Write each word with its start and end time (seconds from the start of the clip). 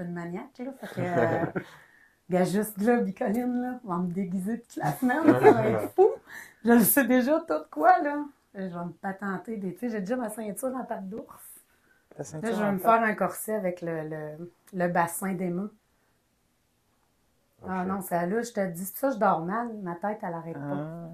suis 0.00 0.08
une 0.08 0.14
maniaque, 0.14 0.58
là. 0.58 0.72
Fait 0.80 0.86
que, 0.94 1.00
euh, 1.56 1.60
gars, 2.30 2.44
juste 2.44 2.80
là, 2.80 2.98
Bicoline, 3.00 3.60
là, 3.62 3.80
on 3.84 3.88
va 3.88 3.96
me 3.98 4.12
déguiser 4.12 4.60
toute 4.60 4.76
la 4.76 4.92
semaine, 4.92 5.22
ça 5.24 5.52
va 5.52 5.66
être 5.68 5.90
fou. 5.96 6.08
Je 6.64 6.72
le 6.72 6.80
sais 6.80 7.06
déjà 7.06 7.40
tout 7.40 7.64
quoi, 7.70 7.98
là. 8.02 8.24
Je 8.54 8.60
vais 8.62 8.84
me 8.84 8.92
patenter 8.92 9.56
des, 9.56 9.74
tu 9.74 9.80
sais, 9.80 9.90
j'ai 9.90 10.00
déjà 10.00 10.16
ma 10.16 10.28
ceinture 10.28 10.74
en 10.74 10.84
patte 10.84 11.08
d'ours. 11.08 11.40
Là, 12.18 12.24
je 12.24 12.62
vais 12.62 12.72
me 12.72 12.78
faire 12.78 13.02
un 13.02 13.14
corset 13.14 13.54
avec 13.54 13.80
le, 13.80 14.08
le, 14.08 14.52
le 14.74 14.88
bassin 14.88 15.32
des 15.34 15.48
mains. 15.48 15.70
Ah 17.66 17.82
Ok. 17.82 17.88
non, 17.88 18.00
c'est 18.00 18.26
là, 18.26 18.42
je 18.42 18.52
te 18.52 18.66
dis, 18.68 18.84
ça 18.86 19.10
je 19.10 19.16
dors 19.18 19.44
mal. 19.44 19.68
Ma 19.82 19.94
tête, 19.94 20.18
elle 20.22 20.34
arrête 20.34 20.54
pas. 20.54 20.60
Ah. 20.62 21.08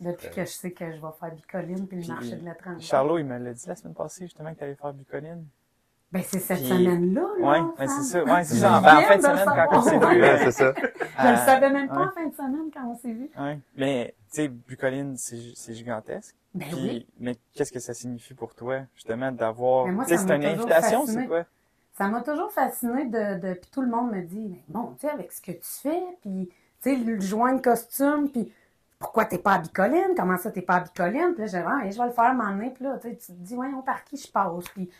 Depuis 0.00 0.30
que 0.30 0.40
je 0.44 0.50
sais 0.50 0.72
que 0.72 0.86
je 0.90 1.00
vais 1.00 1.12
faire 1.18 1.32
bicoline 1.34 1.86
puis 1.86 1.98
le 1.98 2.02
Puis, 2.02 2.10
marché 2.10 2.36
de 2.36 2.44
l'étranger. 2.44 2.80
Charlot, 2.86 3.18
il 3.18 3.26
me 3.26 3.38
l'a 3.38 3.52
dit 3.52 3.68
la 3.68 3.76
semaine 3.76 3.94
passée, 3.94 4.24
justement, 4.24 4.52
que 4.52 4.58
tu 4.58 4.64
allais 4.64 4.74
faire 4.74 4.92
Bucoline. 4.94 5.46
Ben, 6.12 6.22
c'est 6.26 6.40
cette 6.40 6.58
Puis- 6.58 6.68
semaine-là, 6.68 7.22
là. 7.38 7.46
Ouais, 7.46 7.60
ben, 7.78 7.86
c'est 7.86 8.02
ça. 8.02 8.24
Ouais, 8.24 8.42
c'est 8.44 8.56
ça. 8.56 8.80
Ben, 8.80 8.96
en 8.96 9.00
fin 9.02 9.16
de 9.16 9.22
semaine, 9.22 9.36
savoir. 9.38 9.68
quand 9.68 9.78
on 9.78 9.82
s'est 9.82 9.98
vu. 9.98 10.04
Ouais, 10.22 10.38
c'est 10.38 10.50
ça. 10.52 10.72
Je 10.76 10.82
le 11.28 11.32
euh, 11.32 11.36
savais 11.36 11.70
même 11.70 11.88
pas 11.88 11.96
ouais. 12.00 12.06
en 12.06 12.10
fin 12.10 12.26
de 12.26 12.34
semaine 12.34 12.70
quand 12.74 12.86
on 12.88 12.96
s'est 12.96 13.12
vu. 13.12 13.30
Ouais. 13.38 13.58
Mais, 13.76 14.14
tu 14.32 14.36
sais, 14.36 14.48
Bucoline, 14.48 15.16
c'est 15.16 15.72
gigantesque. 15.74 16.34
Ben 16.52 16.66
Puis, 16.68 16.76
oui. 16.82 17.06
Mais 17.20 17.36
qu'est-ce 17.54 17.70
que 17.72 17.78
ça 17.78 17.94
signifie 17.94 18.34
pour 18.34 18.54
toi, 18.56 18.80
justement, 18.96 19.30
d'avoir. 19.30 19.86
Mais 19.86 19.92
moi, 19.92 20.04
Tu 20.04 20.10
sais, 20.10 20.16
ça 20.16 20.22
c'est 20.22 20.28
m'a 20.28 20.34
une 20.36 20.42
toujours 20.42 20.64
invitation, 20.72 21.00
fasciné. 21.02 21.22
c'est 21.22 21.28
quoi? 21.28 21.44
Ça 21.96 22.08
m'a 22.08 22.20
toujours 22.22 22.50
fasciné 22.50 23.04
de, 23.04 23.38
de 23.38 23.54
puis 23.54 23.70
tout 23.72 23.82
le 23.82 23.88
monde 23.88 24.10
me 24.10 24.22
dit, 24.22 24.48
mais 24.50 24.62
bon, 24.68 24.94
tu 24.98 25.06
sais, 25.06 25.10
avec 25.12 25.30
ce 25.30 25.40
que 25.40 25.52
tu 25.52 25.58
fais, 25.62 26.02
puis, 26.22 26.48
tu 26.82 26.90
sais, 26.90 26.96
le 26.96 27.20
joint 27.20 27.52
de 27.52 27.60
costume, 27.60 28.28
puis 28.30 28.52
pourquoi 28.98 29.26
t'es 29.26 29.38
pas 29.38 29.52
à 29.54 29.58
Bicoline? 29.58 30.14
Comment 30.16 30.38
ça, 30.38 30.50
t'es 30.50 30.62
pas 30.62 30.76
à 30.76 30.80
Bicoline? 30.80 31.34
Puis 31.34 31.42
là, 31.42 31.46
j'ai 31.46 31.58
dit, 31.58 31.64
ah, 31.68 31.88
je 31.88 31.96
vais 31.98 32.06
le 32.06 32.12
faire 32.12 32.34
m'emmener, 32.34 32.70
puis 32.70 32.82
là, 32.82 32.98
tu 33.00 33.08
sais, 33.10 33.16
tu 33.16 33.26
te 33.26 33.32
dis, 33.32 33.54
ouais, 33.54 33.68
par 33.86 34.02
qui 34.04 34.16
je 34.16 34.28
passe? 34.28 34.64
Puis, 34.74 34.90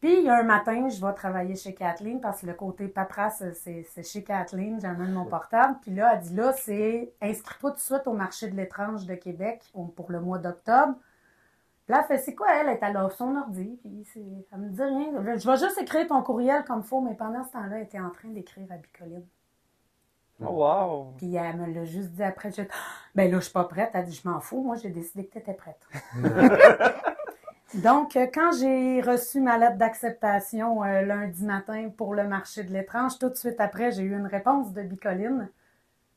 puis 0.00 0.18
il 0.18 0.24
y 0.24 0.28
a 0.28 0.38
un 0.38 0.44
matin, 0.44 0.88
je 0.88 1.04
vais 1.04 1.12
travailler 1.12 1.56
chez 1.56 1.74
Kathleen, 1.74 2.20
parce 2.20 2.40
que 2.40 2.46
le 2.46 2.54
côté 2.54 2.88
paperasse, 2.88 3.42
c'est 3.54 3.82
c'est 3.82 4.02
chez 4.02 4.24
Kathleen, 4.24 4.80
j'amène 4.80 5.12
mon 5.12 5.26
portable, 5.26 5.76
puis 5.82 5.94
là, 5.94 6.12
elle 6.14 6.20
dit, 6.20 6.34
là, 6.34 6.52
c'est 6.54 7.12
inscris-toi 7.20 7.70
tout 7.72 7.76
de 7.76 7.80
suite 7.80 8.06
au 8.06 8.14
marché 8.14 8.48
de 8.48 8.56
l'étrange 8.56 9.04
de 9.06 9.14
Québec 9.14 9.62
pour 9.94 10.10
le 10.10 10.20
mois 10.20 10.38
d'octobre. 10.38 10.94
Puis 11.84 11.94
là, 11.94 12.00
elle 12.00 12.16
fait, 12.16 12.22
c'est 12.22 12.34
quoi, 12.34 12.46
elle? 12.54 12.68
Elle 12.68 12.78
est 12.78 12.82
à 12.82 13.10
son 13.10 13.36
ordi, 13.36 13.78
puis 13.82 14.06
c'est, 14.12 14.24
elle 14.52 14.58
me 14.58 14.68
dit 14.70 14.82
rien. 14.82 15.36
Je 15.36 15.50
vais 15.50 15.56
juste 15.58 15.78
écrire 15.78 16.06
ton 16.06 16.22
courriel 16.22 16.64
comme 16.64 16.82
faut, 16.82 17.00
mais 17.02 17.14
pendant 17.14 17.44
ce 17.44 17.52
temps-là, 17.52 17.76
elle 17.76 17.82
était 17.82 18.00
en 18.00 18.10
train 18.10 18.28
d'écrire 18.28 18.66
à 18.70 18.76
Bicoline. 18.76 19.26
Oh, 20.42 20.52
wow! 20.52 21.14
Puis 21.18 21.34
elle 21.34 21.56
me 21.56 21.66
l'a 21.66 21.84
juste 21.84 22.12
dit 22.12 22.22
après. 22.22 22.50
J'ai 22.50 22.62
dit, 22.62 22.68
Ah, 22.72 22.76
ben 23.14 23.30
là, 23.30 23.38
je 23.38 23.44
suis 23.44 23.52
pas 23.52 23.64
prête. 23.64 23.90
Elle 23.92 24.06
dit, 24.06 24.14
je 24.14 24.26
m'en 24.28 24.40
fous. 24.40 24.62
Moi, 24.62 24.76
j'ai 24.76 24.90
décidé 24.90 25.26
que 25.26 25.32
tu 25.32 25.38
étais 25.38 25.52
prête. 25.52 25.86
Donc, 27.74 28.16
euh, 28.16 28.26
quand 28.32 28.50
j'ai 28.58 29.00
reçu 29.00 29.40
ma 29.40 29.56
lettre 29.56 29.76
d'acceptation 29.76 30.82
euh, 30.82 31.02
lundi 31.02 31.44
matin 31.44 31.88
pour 31.96 32.14
le 32.14 32.26
marché 32.26 32.64
de 32.64 32.72
l'étrange, 32.72 33.18
tout 33.18 33.28
de 33.28 33.36
suite 33.36 33.60
après, 33.60 33.92
j'ai 33.92 34.02
eu 34.02 34.16
une 34.16 34.26
réponse 34.26 34.72
de 34.72 34.82
Bicoline. 34.82 35.48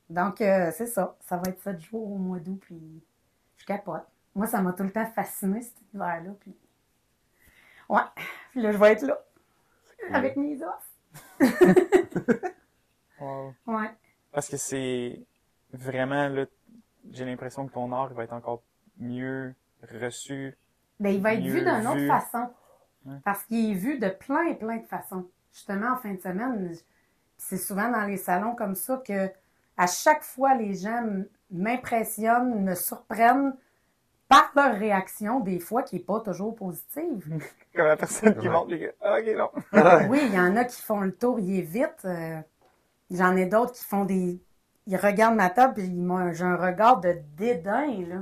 Donc, 0.09 0.41
euh, 0.41 0.71
c'est 0.73 0.87
ça. 0.87 1.15
Ça 1.21 1.37
va 1.37 1.43
être 1.51 1.61
sept 1.61 1.79
jours 1.79 2.11
au 2.11 2.17
mois 2.17 2.39
d'août, 2.39 2.59
puis 2.61 3.03
je 3.57 3.65
capote. 3.65 4.05
Moi, 4.33 4.47
ça 4.47 4.61
m'a 4.61 4.73
tout 4.73 4.83
le 4.83 4.91
temps 4.91 5.05
fasciné, 5.05 5.61
cet 5.61 5.75
hiver-là. 5.93 6.31
Puis... 6.39 6.55
Ouais. 7.88 8.01
Puis 8.51 8.61
là, 8.61 8.71
je 8.71 8.77
vais 8.77 8.91
être 8.93 9.03
là. 9.03 9.19
Avec 10.11 10.35
mes 10.35 10.59
os. 10.63 11.39
Wow. 13.19 13.53
Ouais. 13.67 13.89
Parce 14.33 14.49
que 14.49 14.57
c'est 14.57 15.21
vraiment, 15.71 16.27
là, 16.27 16.45
j'ai 17.09 17.23
l'impression 17.23 17.65
que 17.67 17.73
ton 17.73 17.93
art 17.93 18.13
va 18.13 18.25
être 18.25 18.33
encore 18.33 18.61
mieux 18.97 19.55
reçu. 19.89 20.57
Ben, 21.03 21.14
il 21.16 21.22
va 21.22 21.34
être 21.34 21.44
vu 21.44 21.59
d'une 21.62 21.88
autre 21.88 22.08
façon. 22.08 22.50
Ouais. 23.06 23.16
Parce 23.25 23.44
qu'il 23.44 23.72
est 23.72 23.75
vu 23.75 24.00
de 24.00 24.09
plein 24.09 24.44
et 24.47 24.56
plein 24.56 24.78
de 24.78 24.86
façons. 24.86 25.25
Justement, 25.52 25.91
en 25.94 25.97
fin 25.97 26.14
de 26.14 26.19
semaine, 26.22 26.74
c'est 27.38 27.58
souvent 27.58 27.90
dans 27.91 28.03
les 28.06 28.18
salons 28.18 28.56
comme 28.56 28.75
ça 28.75 29.02
que 29.06 29.30
à 29.78 29.88
chaque 29.88 30.24
fois, 30.24 30.56
les 30.56 30.74
gens 30.75 31.03
m'impressionnent, 31.52 32.64
me 32.64 32.75
surprennent 32.75 33.56
par 34.30 34.52
leur 34.56 34.75
réaction, 34.75 35.40
des 35.41 35.59
fois 35.59 35.84
qui 35.84 35.96
n'est 35.97 36.02
pas 36.03 36.19
toujours 36.22 36.56
positive. 36.56 37.40
Comme 37.75 37.85
la 37.85 37.97
personne 37.97 38.35
qui 38.38 38.47
Ouais. 38.47 38.53
monte 38.53 38.70
les 38.70 38.80
gars. 38.80 38.91
Ah, 39.02 39.18
ok, 39.20 39.35
non. 39.38 39.50
Oui, 40.09 40.20
il 40.24 40.34
y 40.34 40.40
en 40.40 40.56
a 40.56 40.64
qui 40.64 40.81
font 40.81 41.02
le 41.02 41.12
tour, 41.16 41.40
il 41.40 41.59
est 41.59 41.62
vite. 41.64 42.06
euh, 42.06 42.40
J'en 43.12 43.35
ai 43.35 43.46
d'autres 43.46 43.74
qui 43.74 43.84
font 43.84 44.06
des. 44.06 44.41
Ils 44.88 44.97
regardent 44.97 45.35
ma 45.35 45.50
table 45.50 45.80
et 45.81 45.85
ils 45.85 46.02
m'ont 46.02 46.18
un- 46.18 46.31
j'ai 46.34 46.44
un 46.46 46.56
regard 46.56 47.00
de 47.00 47.16
dédain, 47.35 47.88
là. 48.08 48.18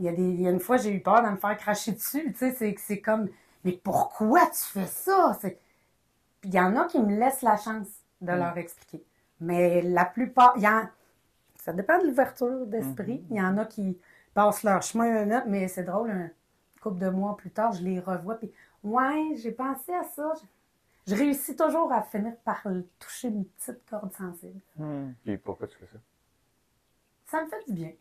Il 0.00 0.06
y 0.06 0.08
a, 0.08 0.12
des... 0.12 0.22
il 0.22 0.40
y 0.40 0.48
a 0.48 0.50
une 0.50 0.58
fois, 0.60 0.76
j'ai 0.78 0.92
eu 0.92 1.00
peur 1.00 1.22
de 1.22 1.28
me 1.28 1.36
faire 1.36 1.56
cracher 1.56 1.92
dessus. 1.92 2.24
Tu 2.32 2.38
sais, 2.38 2.52
c'est, 2.52 2.74
c'est 2.78 3.00
comme. 3.00 3.28
Mais 3.64 3.72
pourquoi 3.72 4.46
tu 4.46 4.58
fais 4.64 4.86
ça? 4.86 5.36
C'est... 5.40 5.60
Puis 6.40 6.50
il 6.50 6.54
y 6.54 6.60
en 6.60 6.74
a 6.76 6.86
qui 6.86 6.98
me 6.98 7.14
laissent 7.18 7.42
la 7.42 7.56
chance 7.56 7.86
de 8.20 8.32
Mm. 8.32 8.36
leur 8.38 8.56
expliquer. 8.58 9.04
Mais 9.40 9.82
la 9.82 10.04
plupart. 10.06 10.54
il 10.56 10.62
Y 10.62 10.68
en... 10.68 10.88
Ça 11.56 11.72
dépend 11.74 11.98
de 12.00 12.06
l'ouverture 12.06 12.66
d'esprit. 12.66 13.22
Il 13.30 13.36
y 13.36 13.42
en 13.42 13.56
a 13.58 13.66
qui 13.66 13.98
passent 14.34 14.62
leur 14.62 14.82
chemin 14.82 15.14
un 15.28 15.36
autre, 15.38 15.46
mais 15.48 15.68
c'est 15.68 15.84
drôle, 15.84 16.10
un 16.10 16.30
couple 16.80 16.98
de 16.98 17.10
mois 17.10 17.36
plus 17.36 17.50
tard, 17.50 17.72
je 17.72 17.82
les 17.82 18.00
revois. 18.00 18.36
Puis, 18.36 18.50
ouais, 18.82 19.34
j'ai 19.36 19.52
pensé 19.52 19.92
à 19.94 20.02
ça. 20.04 20.32
Je 21.06 21.14
réussis 21.14 21.54
toujours 21.56 21.92
à 21.92 22.02
finir 22.02 22.34
par 22.44 22.62
toucher 22.98 23.28
une 23.28 23.44
petite 23.44 23.84
corde 23.88 24.12
sensible. 24.14 24.60
Hmm. 24.76 25.12
Puis 25.24 25.36
pourquoi 25.36 25.66
tu 25.66 25.76
fais 25.76 25.86
ça? 25.86 25.98
Ça 27.26 27.44
me 27.44 27.50
fait 27.50 27.64
du 27.66 27.72
bien. 27.74 27.92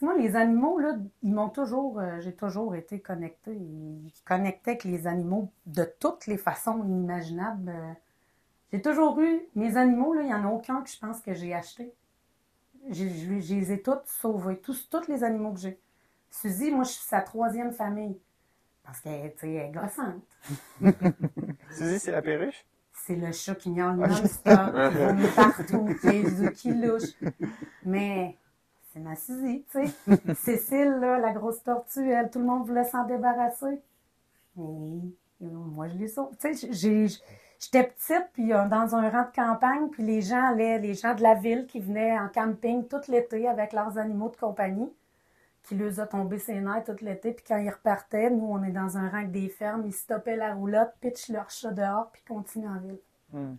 Moi, 0.00 0.16
les 0.18 0.36
animaux, 0.36 0.78
là, 0.78 0.96
ils 1.22 1.32
m'ont 1.32 1.48
toujours, 1.48 2.00
euh, 2.00 2.20
j'ai 2.20 2.34
toujours 2.34 2.74
été 2.74 3.00
connectée. 3.00 3.54
Ils 3.54 4.12
connectaient 4.24 4.72
avec 4.72 4.84
les 4.84 5.06
animaux 5.06 5.50
de 5.66 5.84
toutes 6.00 6.26
les 6.26 6.36
façons 6.36 6.78
imaginables. 6.84 7.70
Euh, 7.70 7.92
J'ai 8.72 8.82
toujours 8.82 9.20
eu, 9.20 9.42
mes 9.56 9.76
animaux, 9.78 10.14
là, 10.14 10.22
il 10.22 10.26
n'y 10.28 10.34
en 10.34 10.44
a 10.46 10.50
aucun 10.52 10.82
que 10.82 10.90
je 10.90 10.98
pense 10.98 11.20
que 11.22 11.34
j'ai 11.34 11.54
acheté. 11.54 11.94
J'ai- 12.90 13.10
Je 13.10 13.40
je 13.40 13.54
les 13.56 13.72
ai 13.72 13.82
toutes 13.82 14.06
sauvés, 14.06 14.58
tous, 14.60 14.88
tous 14.90 15.08
les 15.08 15.24
animaux 15.24 15.52
que 15.54 15.60
j'ai. 15.60 15.80
Suzy, 16.30 16.70
moi, 16.72 16.84
je 16.84 16.90
suis 16.92 17.04
sa 17.04 17.20
troisième 17.22 17.72
famille. 17.72 18.18
Parce 18.84 19.00
qu'elle, 19.00 19.34
est 19.42 19.70
gossante. 19.72 20.24
Suzy, 21.70 21.98
c'est 22.00 22.12
la 22.12 22.22
perruche? 22.22 22.64
C'est 22.92 23.16
le 23.16 23.30
chat 23.32 23.54
qui 23.56 23.70
miaule 23.70 23.96
non-stop, 23.98 24.80
qui 24.84 24.94
vomit 24.94 25.28
partout, 25.28 25.94
qui 26.00 26.72
louchent. 26.74 27.16
Mais 27.84 28.38
c'est 28.94 29.00
ma 29.00 29.16
Suzy, 29.16 29.66
tu 29.72 29.86
sais. 29.88 30.34
Cécile, 30.36 30.98
là, 31.00 31.18
la 31.18 31.32
grosse 31.32 31.62
tortue, 31.64 32.10
elle, 32.12 32.30
tout 32.30 32.38
le 32.40 32.46
monde 32.46 32.66
voulait 32.66 32.84
s'en 32.84 33.04
débarrasser. 33.06 33.82
Mais 35.40 35.50
moi, 35.50 35.88
je 35.88 35.96
les 35.98 36.08
sauve. 36.08 36.36
Tu 36.38 36.54
sais, 36.54 36.72
j'ai- 36.72 37.08
j'étais 37.60 37.84
petite, 37.84 38.28
puis 38.32 38.52
euh, 38.52 38.68
dans 38.68 38.94
un 38.94 39.10
rang 39.10 39.24
de 39.28 39.34
campagne, 39.34 39.88
puis 39.90 40.02
les 40.04 40.22
gens 40.22 40.42
allaient, 40.48 40.78
les 40.78 40.94
gens 40.94 41.14
de 41.14 41.22
la 41.22 41.34
ville 41.34 41.66
qui 41.66 41.80
venaient 41.80 42.18
en 42.18 42.28
camping 42.28 42.86
tout 42.88 43.00
l'été 43.08 43.48
avec 43.48 43.72
leurs 43.72 43.98
animaux 43.98 44.30
de 44.30 44.36
compagnie, 44.36 44.92
qui 45.64 45.76
leur 45.76 46.00
a 46.00 46.06
tombé 46.06 46.38
ses 46.38 46.60
nerfs 46.60 46.84
tout 46.84 46.96
l'été, 47.02 47.32
puis 47.32 47.44
quand 47.48 47.58
ils 47.58 47.70
repartaient, 47.70 48.30
nous, 48.30 48.46
on 48.46 48.62
est 48.64 48.72
dans 48.72 48.98
un 48.98 49.08
rang 49.10 49.18
avec 49.18 49.32
des 49.32 49.48
fermes, 49.48 49.84
ils 49.86 49.94
stoppaient 49.94 50.36
la 50.36 50.54
roulotte, 50.54 50.92
pitchent 51.00 51.30
leur 51.30 51.50
chat 51.50 51.72
dehors, 51.72 52.10
puis 52.12 52.22
continuent 52.28 52.68
en 52.68 52.80
ville. 52.80 53.00
Hmm. 53.32 53.54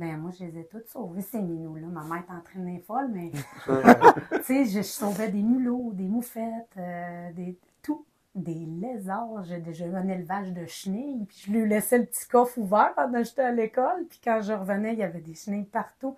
Ben, 0.00 0.16
moi, 0.16 0.30
je 0.30 0.46
les 0.46 0.60
ai 0.60 0.64
toutes 0.64 0.88
sauvés, 0.88 1.20
ces 1.20 1.42
minous-là. 1.42 1.86
Ma 1.88 2.02
mère 2.04 2.24
est 2.26 2.32
entraînée 2.32 2.82
folle, 2.86 3.10
mais, 3.12 3.30
tu 4.32 4.42
sais, 4.44 4.64
je, 4.64 4.78
je 4.78 4.82
sauvais 4.82 5.28
des 5.28 5.42
mulots, 5.42 5.90
des 5.92 6.06
moufettes, 6.06 6.74
euh, 6.78 7.30
des, 7.34 7.58
tout. 7.82 8.06
Des 8.34 8.54
lézards. 8.54 9.44
J'ai 9.44 9.58
déjà 9.58 9.84
eu 9.84 9.94
un 9.94 10.08
élevage 10.08 10.54
de 10.54 10.64
chenilles, 10.64 11.26
puis 11.26 11.44
je 11.44 11.52
lui 11.52 11.68
laissais 11.68 11.98
le 11.98 12.06
petit 12.06 12.26
coffre 12.26 12.56
ouvert 12.56 12.94
pendant 12.94 13.18
que 13.18 13.24
j'étais 13.24 13.42
à 13.42 13.52
l'école, 13.52 14.06
puis 14.08 14.18
quand 14.24 14.40
je 14.40 14.54
revenais, 14.54 14.94
il 14.94 15.00
y 15.00 15.02
avait 15.02 15.20
des 15.20 15.34
chenilles 15.34 15.64
partout. 15.64 16.16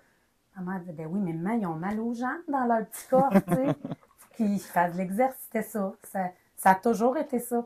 Ma 0.55 0.61
mère 0.61 0.79
disait, 0.79 0.93
ben 0.93 1.07
oui, 1.11 1.19
mais 1.19 1.33
maman, 1.33 1.59
ils 1.59 1.65
ont 1.65 1.75
mal 1.75 1.99
aux 1.99 2.13
jambes 2.13 2.47
dans 2.47 2.63
leur 2.63 2.85
petit 2.85 3.07
coffre, 3.09 3.41
tu 3.47 3.53
sais. 3.53 3.65
Faut 4.17 4.29
qu'ils 4.37 4.61
fassent 4.61 4.93
de 4.93 4.97
l'exercice, 4.99 5.41
c'était 5.51 5.67
ça. 5.67 5.91
ça. 6.03 6.29
Ça 6.55 6.69
a 6.69 6.75
toujours 6.75 7.17
été 7.17 7.39
ça. 7.39 7.65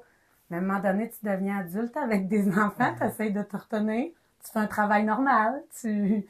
Mais 0.49 0.57
à 0.57 0.59
un 0.61 0.63
moment 0.63 0.79
donné, 0.79 1.11
tu 1.11 1.23
deviens 1.23 1.59
adulte 1.59 1.95
avec 1.95 2.27
des 2.27 2.49
enfants, 2.57 2.95
tu 2.97 3.03
essaies 3.03 3.29
de 3.29 3.43
te 3.43 3.55
retenir, 3.55 4.11
tu 4.47 4.53
fais 4.53 4.59
un 4.59 4.67
travail 4.67 5.03
normal, 5.03 5.63
tu... 5.79 6.25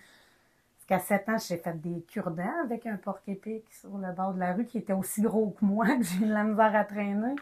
Parce 0.87 1.01
qu'à 1.01 1.17
7 1.17 1.29
ans, 1.29 1.37
j'ai 1.37 1.57
fait 1.57 1.79
des 1.81 2.01
cure-dents 2.03 2.63
avec 2.63 2.85
un 2.85 2.95
porc 2.95 3.19
épic 3.27 3.65
sur 3.73 3.97
le 3.97 4.11
bord 4.13 4.33
de 4.33 4.39
la 4.39 4.53
rue 4.53 4.65
qui 4.65 4.77
était 4.77 4.93
aussi 4.93 5.21
gros 5.21 5.49
que 5.51 5.65
moi, 5.65 5.85
que 5.97 6.03
j'ai 6.03 6.17
eu 6.17 6.27
de 6.27 6.33
la 6.33 6.43
misère 6.43 6.75
à 6.75 6.83
traîner. 6.83 7.35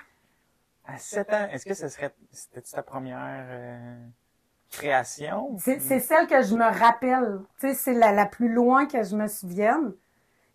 À 0.85 0.97
7 0.97 1.33
ans, 1.33 1.47
est-ce 1.51 1.65
que 1.65 1.73
ce 1.73 1.87
serait, 1.87 2.13
c'était 2.31 2.61
ta 2.61 2.83
première 2.83 3.45
euh, 3.49 3.97
création? 4.71 5.57
C'est 5.59 5.79
c'est 5.79 5.99
celle 5.99 6.27
que 6.27 6.41
je 6.41 6.55
me 6.55 6.63
rappelle. 6.63 7.41
Tu 7.59 7.67
sais, 7.67 7.73
c'est 7.73 7.93
la, 7.93 8.11
la 8.11 8.25
plus 8.25 8.51
loin 8.51 8.85
que 8.85 9.03
je 9.03 9.15
me 9.15 9.27
souvienne. 9.27 9.93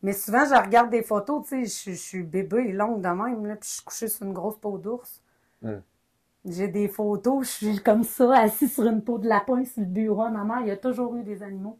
Mais 0.02 0.12
souvent, 0.12 0.44
je 0.44 0.54
regarde 0.54 0.90
des 0.90 1.02
photos, 1.02 1.46
tu 1.46 1.66
sais, 1.66 1.90
je, 1.90 1.94
je 1.94 2.00
suis 2.00 2.22
bébé 2.22 2.68
et 2.68 2.72
longue 2.72 3.02
de 3.02 3.08
même, 3.08 3.46
là, 3.46 3.56
puis 3.56 3.68
je 3.68 3.74
suis 3.74 3.84
couchée 3.84 4.08
sur 4.08 4.26
une 4.26 4.32
grosse 4.32 4.58
peau 4.58 4.78
d'ours. 4.78 5.20
Mm. 5.62 5.76
J'ai 6.44 6.68
des 6.68 6.88
photos, 6.88 7.46
je 7.46 7.50
suis 7.66 7.82
comme 7.82 8.02
ça, 8.02 8.38
assise 8.38 8.72
sur 8.74 8.86
une 8.86 9.02
peau 9.02 9.18
de 9.18 9.28
lapin 9.28 9.64
sur 9.64 9.82
le 9.82 9.86
bureau. 9.88 10.28
Ma 10.30 10.44
mère, 10.44 10.60
il 10.62 10.68
y 10.68 10.70
a 10.70 10.76
toujours 10.76 11.14
eu 11.16 11.22
des 11.22 11.42
animaux. 11.42 11.78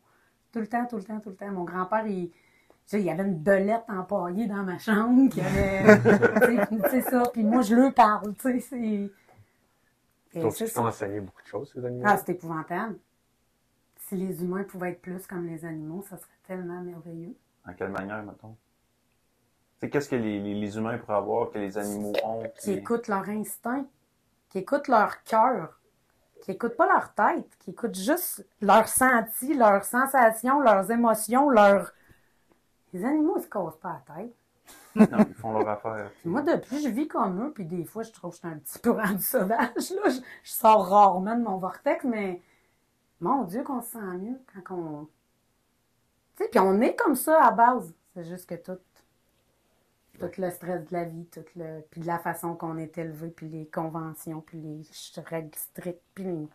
Tout 0.53 0.61
le 0.61 0.67
temps, 0.67 0.87
tout 0.87 0.97
le 0.97 1.05
temps, 1.05 1.21
tout 1.21 1.31
le 1.31 1.37
temps. 1.37 1.51
Mon 1.51 1.65
grand-père, 1.65 2.07
il, 2.07 2.29
tu 2.31 2.37
sais, 2.85 3.01
il 3.01 3.07
y 3.07 3.11
avait 3.11 3.23
une 3.25 3.37
belette 3.39 3.85
empaillée 3.89 4.47
dans 4.47 4.63
ma 4.63 4.79
chambre. 4.79 5.31
Qui 5.31 5.41
avait, 5.41 6.03
tu 6.45 6.45
sais, 6.45 6.67
puis, 6.69 6.83
tu 6.83 6.91
sais 6.91 7.01
ça. 7.03 7.23
Puis 7.33 7.43
moi, 7.43 7.63
je 7.63 7.75
le 7.75 7.93
parle, 7.93 8.35
tu 8.35 8.61
sais. 8.61 9.11
c'est- 10.33 10.51
c'est 10.51 10.69
ça. 10.69 10.83
enseigné 10.83 11.21
beaucoup 11.21 11.43
de 11.43 11.47
choses, 11.47 11.73
ces 11.73 11.85
animaux? 11.85 12.07
Ah, 12.07 12.17
c'est 12.19 12.33
épouvantable. 12.33 12.99
Si 14.09 14.17
les 14.17 14.43
humains 14.43 14.65
pouvaient 14.65 14.91
être 14.91 15.01
plus 15.03 15.27
comme 15.27 15.47
les 15.47 15.65
animaux, 15.65 16.03
ça 16.03 16.17
serait 16.17 16.31
tellement 16.47 16.81
merveilleux. 16.83 17.37
En 17.67 17.73
quelle 17.75 17.91
manière, 17.91 18.23
mettons? 18.23 18.57
Tu 19.81 19.87
sais, 19.87 19.91
qu'est-ce 19.91 20.09
que 20.09 20.17
les, 20.17 20.41
les, 20.41 20.55
les 20.55 20.77
humains 20.77 20.99
pourraient 20.99 21.17
avoir 21.17 21.51
que 21.51 21.59
les 21.59 21.79
animaux 21.79 22.13
ont? 22.25 22.43
Qui 22.59 22.73
Qui... 22.73 22.73
écoutent 22.73 23.09
leur 23.09 23.29
instinct, 23.29 23.87
qui 24.51 24.59
écoutent 24.59 24.89
leur 24.89 25.23
cœur, 25.23 25.81
qui 26.43 26.51
écoutent 26.51 26.77
pas 26.77 26.87
leur 26.87 27.15
tête, 27.15 27.49
qui 27.61 27.71
écoutent 27.71 27.95
juste 27.95 28.47
leurs 28.61 28.89
sentis, 28.89 29.55
leurs 29.55 29.85
sensations, 29.85 30.61
leurs 30.61 30.91
émotions, 30.91 31.49
leurs... 31.49 31.93
Les 32.93 33.05
animaux, 33.05 33.37
ils 33.39 33.43
se 33.43 33.49
cassent 33.49 33.79
pas 33.81 34.03
la 34.07 34.15
tête. 34.15 34.35
Non, 34.97 35.25
ils 35.29 35.35
font 35.35 35.53
leur 35.53 35.69
affaire. 35.69 36.11
Puis 36.21 36.29
moi, 36.29 36.43
depuis, 36.43 36.83
je 36.83 36.89
vis 36.89 37.07
comme 37.07 37.41
eux, 37.47 37.53
puis 37.53 37.65
des 37.65 37.85
fois, 37.85 38.03
je 38.03 38.11
trouve 38.11 38.31
que 38.31 38.37
je 38.37 38.41
suis 38.41 38.49
un 38.49 38.59
petit 38.59 38.79
peu 38.81 38.91
rendu 39.01 39.23
sauvage, 39.23 39.91
là. 39.91 40.11
Je, 40.11 40.21
je 40.43 40.51
sors 40.51 40.89
rarement 40.89 41.37
de 41.37 41.43
mon 41.43 41.59
vortex, 41.59 42.05
mais 42.05 42.43
mon 43.21 43.45
Dieu, 43.45 43.63
qu'on 43.63 43.81
se 43.83 43.93
sent 43.93 44.19
mieux 44.19 44.41
quand 44.67 44.75
on... 44.75 45.09
Tu 46.37 46.45
sais, 46.45 46.49
puis 46.51 46.59
on 46.59 46.81
est 46.81 46.97
comme 46.97 47.15
ça 47.15 47.45
à 47.45 47.53
base. 47.53 47.95
C'est 48.15 48.25
juste 48.25 48.49
que 48.49 48.57
tout, 48.57 48.79
tout 50.29 50.41
le 50.41 50.51
stress 50.51 50.85
de 50.87 50.93
la 50.93 51.05
vie, 51.05 51.27
tout 51.27 51.45
le... 51.57 51.81
puis 51.91 52.01
de 52.01 52.07
la 52.07 52.19
façon 52.19 52.55
qu'on 52.55 52.77
est 52.79 52.97
élevé, 52.99 53.29
puis 53.29 53.49
les 53.49 53.67
conventions, 53.67 54.41
puis 54.41 54.59
les 54.59 54.83
règles 55.23 55.55
strictes, 55.57 56.03
puis 56.15 56.25
les... 56.25 56.49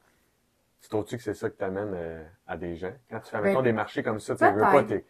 Tu 0.82 0.90
trouves-tu 0.90 1.18
que 1.18 1.24
c'est 1.24 1.34
ça 1.34 1.50
que 1.50 1.56
t'amènes 1.56 1.94
euh, 1.96 2.24
à 2.48 2.58
des 2.58 2.76
gens? 2.76 2.94
Quand 3.10 3.20
tu 3.20 3.32
fais, 3.32 3.38
Ben, 3.38 3.44
mettons, 3.44 3.62
des 3.62 3.74
marchés 3.74 4.04
comme 4.04 4.20
ça, 4.20 4.36
tu 4.36 4.44
veux 4.46 4.62
pas 4.62 4.84
tes... 4.84 5.06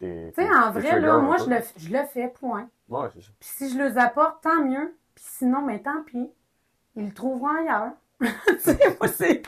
Tu 0.00 0.32
sais, 0.34 0.48
en 0.52 0.70
vrai, 0.72 1.00
là, 1.00 1.18
moi, 1.18 1.36
je 1.38 1.48
le, 1.48 1.56
je 1.76 1.88
le 1.96 2.04
fais, 2.04 2.28
point. 2.28 2.68
Ouais, 2.88 3.08
c'est 3.14 3.22
ça. 3.22 3.30
Puis 3.40 3.48
si 3.48 3.70
je 3.70 3.78
les 3.78 3.96
apporte, 3.96 4.42
tant 4.42 4.62
mieux. 4.62 4.94
Puis 5.14 5.24
sinon, 5.26 5.62
mais 5.62 5.80
tant 5.80 6.02
pis. 6.02 6.30
Ils 6.96 7.06
le 7.06 7.14
trouveront 7.14 7.48
ailleurs. 7.56 7.92
Moi, 8.20 9.08
c'est, 9.08 9.42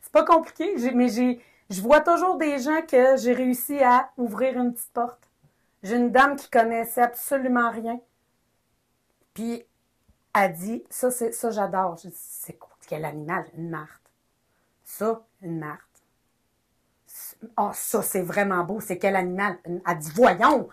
c'est 0.00 0.12
pas 0.12 0.24
compliqué. 0.24 0.76
J'ai- 0.78 0.92
mais 0.92 1.08
j'ai, 1.08 1.40
je 1.70 1.80
vois 1.80 2.00
toujours 2.00 2.36
des 2.38 2.58
gens 2.58 2.82
que 2.82 3.16
j'ai 3.18 3.32
réussi 3.34 3.82
à 3.82 4.10
ouvrir 4.16 4.58
une 4.58 4.72
petite 4.72 4.92
porte. 4.92 5.28
J'ai 5.84 5.94
une 5.94 6.10
dame 6.10 6.34
qui 6.34 6.50
connaissait 6.50 7.02
absolument 7.02 7.70
rien. 7.70 8.00
Puis, 9.34 9.64
elle 10.34 10.52
dit, 10.54 10.84
ça, 10.90 11.10
c'est, 11.10 11.32
ça, 11.32 11.50
j'adore. 11.50 11.96
Je 11.98 12.08
dis, 12.08 12.14
c'est 12.16 12.54
quoi? 12.58 12.76
Quel 12.88 13.04
animal? 13.04 13.46
Une 13.56 13.70
marthe. 13.70 14.12
Ça, 14.84 15.24
une 15.42 15.58
marthe. 15.60 16.02
Ah, 17.56 17.70
ça, 17.74 18.02
c'est 18.02 18.22
vraiment 18.22 18.64
beau. 18.64 18.80
C'est 18.80 18.98
quel 18.98 19.16
animal? 19.16 19.58
Une- 19.66 19.80
Elle 19.86 19.98
dit, 19.98 20.10
voyons! 20.14 20.68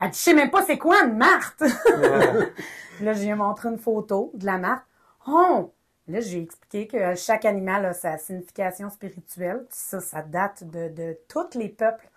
Elle 0.00 0.10
dit, 0.10 0.18
je 0.18 0.22
sais 0.22 0.34
même 0.34 0.50
pas 0.50 0.62
c'est 0.64 0.78
quoi 0.78 1.04
une 1.04 1.16
marthe! 1.16 1.60
là, 3.00 3.12
je 3.12 3.20
lui 3.22 3.28
ai 3.28 3.34
montré 3.34 3.68
une 3.68 3.78
photo 3.78 4.30
de 4.34 4.46
la 4.46 4.58
marthe. 4.58 4.84
Oh! 5.26 5.72
Là, 6.08 6.20
j'ai 6.20 6.42
expliqué 6.42 6.86
que 6.88 7.14
chaque 7.14 7.44
animal 7.44 7.84
a 7.86 7.92
sa 7.94 8.18
signification 8.18 8.90
spirituelle. 8.90 9.58
Puis 9.68 9.78
Ça, 9.78 10.00
ça 10.00 10.22
date 10.22 10.64
de, 10.64 10.88
de 10.88 11.18
tous 11.28 11.56
les 11.58 11.68
peuples. 11.68 12.08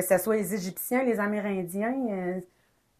Que 0.00 0.06
ce 0.06 0.18
soit 0.18 0.36
les 0.36 0.54
Égyptiens, 0.54 1.02
les 1.04 1.20
Amérindiens, 1.20 1.94
euh, 2.10 2.40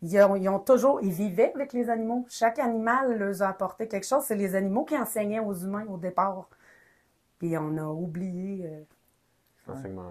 ils, 0.02 0.18
ont, 0.20 0.36
ils 0.36 0.48
ont 0.48 0.58
toujours, 0.60 1.00
ils 1.02 1.12
vivaient 1.12 1.52
avec 1.54 1.72
les 1.72 1.88
animaux. 1.90 2.26
Chaque 2.28 2.58
animal 2.58 3.16
leur 3.18 3.42
a 3.42 3.48
apporté 3.48 3.88
quelque 3.88 4.06
chose. 4.06 4.24
C'est 4.24 4.36
les 4.36 4.54
animaux 4.54 4.84
qui 4.84 4.96
enseignaient 4.96 5.40
aux 5.40 5.54
humains 5.54 5.86
au 5.88 5.96
départ. 5.98 6.48
Puis 7.38 7.56
on 7.58 7.76
a 7.78 7.84
oublié. 7.86 8.66
euh. 8.66 8.84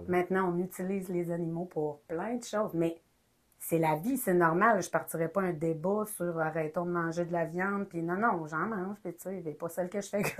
Maintenant, 0.08 0.52
on 0.54 0.58
utilise 0.58 1.08
les 1.08 1.30
animaux 1.30 1.66
pour 1.66 2.00
plein 2.02 2.36
de 2.36 2.44
choses, 2.44 2.74
mais 2.74 3.00
c'est 3.62 3.78
la 3.78 3.94
vie, 3.94 4.16
c'est 4.16 4.34
normal. 4.34 4.82
Je 4.82 4.88
partirais 4.88 5.28
pas 5.28 5.42
un 5.42 5.52
débat 5.52 6.04
sur 6.16 6.40
arrêtons 6.40 6.86
de 6.86 6.90
manger 6.90 7.26
de 7.26 7.32
la 7.32 7.44
viande, 7.44 7.86
puis 7.88 8.02
non, 8.02 8.16
non, 8.16 8.46
j'en 8.46 8.56
mange, 8.66 8.96
puis 9.04 9.12
tu 9.12 9.20
sais, 9.20 9.42
mais 9.44 9.52
pas 9.52 9.68
celle 9.68 9.90
que 9.90 10.00
je 10.00 10.08
fais. 10.08 10.22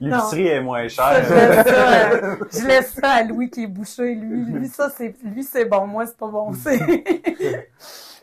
L'épicerie 0.00 0.46
est 0.48 0.60
moins 0.60 0.88
chère. 0.88 1.22
laisse 1.22 1.64
ça, 1.66 1.88
à- 1.88 2.36
je 2.52 2.66
laisse 2.66 2.92
ça 2.94 3.10
à 3.10 3.22
Louis 3.22 3.48
qui 3.50 3.62
est 3.64 3.66
bouché, 3.68 4.14
lui. 4.14 4.44
Lui, 4.44 4.68
ça, 4.68 4.90
c'est, 4.90 5.14
lui, 5.22 5.44
c'est 5.44 5.64
bon. 5.64 5.86
Moi, 5.86 6.06
c'est 6.06 6.16
pas 6.16 6.28
bon. 6.28 6.52
C'est... 6.52 6.78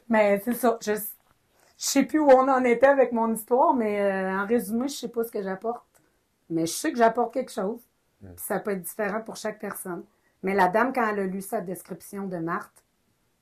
mais 0.10 0.42
c'est 0.44 0.54
ça. 0.54 0.78
Je, 0.82 0.94
je 0.94 1.00
sais 1.78 2.04
plus 2.04 2.20
où 2.20 2.30
on 2.30 2.48
en 2.50 2.64
était 2.66 2.88
avec 2.88 3.12
mon 3.14 3.34
histoire, 3.34 3.74
mais 3.74 4.02
euh, 4.02 4.38
en 4.38 4.46
résumé, 4.46 4.88
je 4.90 4.96
sais 4.96 5.08
pas 5.08 5.24
ce 5.24 5.32
que 5.32 5.42
j'apporte. 5.42 5.86
Mais 6.50 6.66
je 6.66 6.74
sais 6.74 6.92
que 6.92 6.98
j'apporte 6.98 7.34
quelque 7.34 7.52
chose. 7.52 7.80
Puis 8.22 8.34
ça 8.38 8.60
peut 8.60 8.72
être 8.72 8.82
différent 8.82 9.22
pour 9.22 9.36
chaque 9.36 9.60
personne. 9.60 10.04
Mais 10.44 10.54
la 10.54 10.68
dame, 10.68 10.94
quand 10.94 11.08
elle 11.10 11.20
a 11.20 11.26
lu 11.26 11.42
sa 11.42 11.62
description 11.62 12.28
de 12.28 12.38
Marthe, 12.38 12.84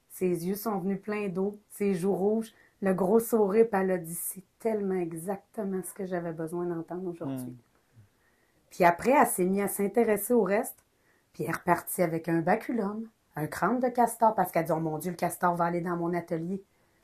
ses 0.10 0.48
yeux 0.48 0.56
sont 0.56 0.80
venus 0.80 1.02
pleins 1.02 1.30
d'eau, 1.30 1.60
ses 1.70 1.94
joues 1.94 2.16
rouges, 2.16 2.54
le 2.82 2.94
gros 2.94 3.20
sourire, 3.20 3.68
puis 3.72 3.82
elle 3.82 3.92
a 3.92 3.98
dit 3.98 4.16
c'est 4.16 4.44
tellement 4.60 5.00
exactement 5.00 5.82
ce 5.84 5.94
que 5.94 6.06
j'avais 6.06 6.32
besoin 6.32 6.66
d'entendre 6.66 7.08
aujourd'hui. 7.08 7.56
Puis 8.70 8.84
après, 8.84 9.12
elle 9.12 9.28
s'est 9.28 9.46
mise 9.46 9.62
à 9.62 9.68
s'intéresser 9.68 10.34
au 10.34 10.44
reste, 10.44 10.84
puis 11.34 11.44
elle 11.44 11.50
est 11.50 11.58
repartie 11.58 12.02
avec 12.02 12.30
un 12.30 12.42
baculum, 12.42 13.08
un 13.36 13.48
crâne 13.48 13.80
de 13.80 13.90
castor, 13.90 14.34
parce 14.36 14.52
qu'elle 14.52 14.66
dit 14.66 14.72
Oh 14.72 14.80
mon 14.80 14.98
Dieu, 14.98 15.12
le 15.12 15.18
castor 15.18 15.56
va 15.56 15.66
aller 15.66 15.82
dans 15.82 15.96
mon 15.96 16.14
atelier. 16.14 16.64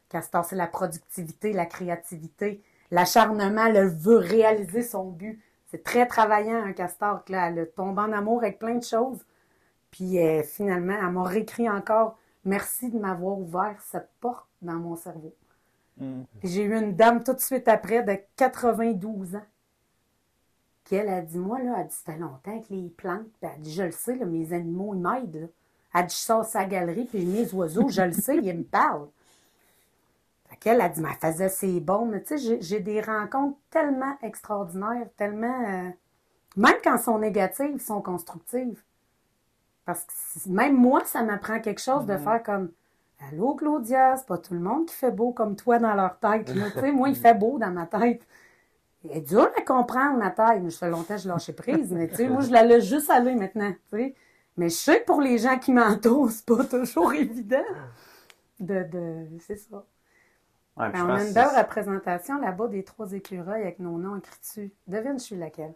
Castor, 0.10 0.46
c'est 0.46 0.56
la 0.56 0.68
productivité, 0.68 1.54
la 1.54 1.66
créativité, 1.66 2.62
l'acharnement, 2.92 3.66
elle 3.66 3.88
veut 3.88 4.18
réaliser 4.18 4.84
son 4.84 5.10
but. 5.10 5.42
C'est 5.74 5.84
très 5.84 6.06
travaillant, 6.06 6.64
un 6.64 6.72
castor, 6.72 7.24
là, 7.30 7.50
elle 7.50 7.68
tombe 7.76 7.98
en 7.98 8.12
amour 8.12 8.44
avec 8.44 8.60
plein 8.60 8.76
de 8.76 8.84
choses. 8.84 9.26
Puis 9.90 10.20
euh, 10.20 10.44
finalement, 10.44 10.94
elle 10.94 11.10
m'a 11.10 11.24
réécrit 11.24 11.68
encore 11.68 12.16
Merci 12.46 12.92
de 12.92 13.00
m'avoir 13.00 13.40
ouvert 13.40 13.76
cette 13.82 14.10
porte 14.20 14.46
dans 14.62 14.76
mon 14.76 14.96
cerveau. 14.96 15.34
Mm. 15.98 16.22
J'ai 16.44 16.62
eu 16.62 16.78
une 16.78 16.96
dame 16.96 17.24
tout 17.24 17.34
de 17.34 17.40
suite 17.40 17.68
après 17.68 18.04
de 18.04 18.20
92 18.36 19.36
ans 19.36 19.42
qui, 20.84 20.94
elle, 20.94 21.10
a 21.10 21.22
dit 21.22 21.40
Moi, 21.40 21.60
là, 21.64 21.78
elle 21.80 21.88
dit 21.88 21.96
Ça 21.96 22.14
fait 22.14 22.20
longtemps 22.20 22.60
que 22.60 22.72
les 22.72 22.90
plantes. 22.90 23.26
Puis 23.42 23.50
elle 23.52 23.62
dit 23.62 23.74
Je 23.74 23.84
le 23.84 23.92
sais, 23.92 24.16
là, 24.16 24.26
mes 24.26 24.54
animaux, 24.54 24.94
ils 24.94 25.02
m'aident. 25.02 25.50
Elle 25.96 26.06
dit 26.06 26.14
Je 26.14 26.20
sors 26.22 26.46
sa 26.46 26.66
galerie, 26.66 27.06
puis 27.06 27.26
mes 27.26 27.52
oiseaux, 27.52 27.90
je 27.90 28.02
le 28.04 28.14
sais, 28.14 28.38
ils 28.38 28.56
me 28.56 28.64
parlent. 28.64 29.08
Qu'elle 30.64 30.82
a 30.82 30.88
dit 30.90 31.02
Mais 31.02 31.10
elle 31.22 31.32
faisait 31.32 31.50
ses 31.50 31.80
bons. 31.82 32.06
Mais 32.06 32.24
tu 32.24 32.38
sais, 32.38 32.60
j'ai- 32.62 32.80
des 32.80 33.02
rencontres 33.02 33.60
tellement 33.70 34.18
extraordinaires, 34.22 35.08
tellement. 35.18 35.62
euh, 35.68 35.90
même 36.56 36.76
quand 36.84 36.96
elles 36.96 37.02
sont 37.04 37.20
négatives, 37.20 37.72
elles 37.74 37.82
sont 37.82 38.02
constructives. 38.02 38.82
Parce 39.86 40.06
que 40.06 40.50
même 40.50 40.76
moi, 40.76 41.04
ça 41.06 41.24
m'apprend 41.24 41.60
quelque 41.60 41.82
chose 41.82 42.06
de 42.06 42.18
faire 42.18 42.42
comme 42.44 42.72
Allô, 43.30 43.56
Claudia, 43.56 44.18
c'est 44.18 44.26
pas 44.28 44.38
tout 44.38 44.54
le 44.54 44.60
monde 44.60 44.88
qui 44.88 44.96
fait 44.96 45.12
beau 45.12 45.32
comme 45.32 45.56
toi 45.56 45.80
dans 45.80 45.94
leur 45.94 46.20
tête. 46.20 46.46
Tu 46.54 46.80
sais, 46.80 46.92
moi, 46.92 47.10
il 47.10 47.16
fait 47.18 47.34
beau 47.38 47.58
dans 47.60 47.72
ma 47.72 47.86
tête. 47.86 48.26
Elle 49.04 49.18
est 49.18 49.22
dure 49.22 49.50
à 49.58 49.62
comprendre, 49.62 50.18
ma. 50.18 50.34
Mais 50.60 50.70
je 50.70 50.78
fais 50.78 50.90
longtemps 50.90 51.16
que 51.16 51.22
je 51.22 51.28
lâchais 51.28 51.54
prise. 51.54 51.92
Mais 51.92 52.08
tu 52.10 52.16
sais, 52.16 52.30
moi, 52.30 52.42
je 52.42 52.52
la 52.52 52.64
laisse 52.64 52.86
juste 52.86 53.10
aller 53.10 53.36
maintenant. 53.36 53.72
Tu 53.92 53.98
sais. 53.98 54.16
Mais 54.58 54.70
je 54.70 54.76
sais 54.76 55.02
que 55.02 55.06
pour 55.06 55.22
les 55.22 55.38
gens 55.38 55.60
qui 55.60 55.74
m'entourent, 55.74 56.32
c'est 56.32 56.46
pas 56.46 56.64
toujours 56.64 57.14
évident. 57.14 57.64
De, 58.60 58.84
de... 58.84 59.28
C'est 59.40 59.58
ça. 59.58 59.86
Ouais, 60.78 60.92
Ben, 60.92 61.06
on 61.06 61.10
a 61.14 61.24
une 61.24 61.34
belle 61.34 61.56
représentation 61.58 62.40
là-bas 62.40 62.68
des 62.68 62.84
trois 62.84 63.12
écureuils 63.14 63.62
avec 63.64 63.80
nos 63.80 63.98
noms 63.98 64.18
écrits 64.18 64.40
dessus. 64.40 64.74
Devine, 64.88 65.20
je 65.20 65.24
suis 65.24 65.36
laquelle? 65.36 65.74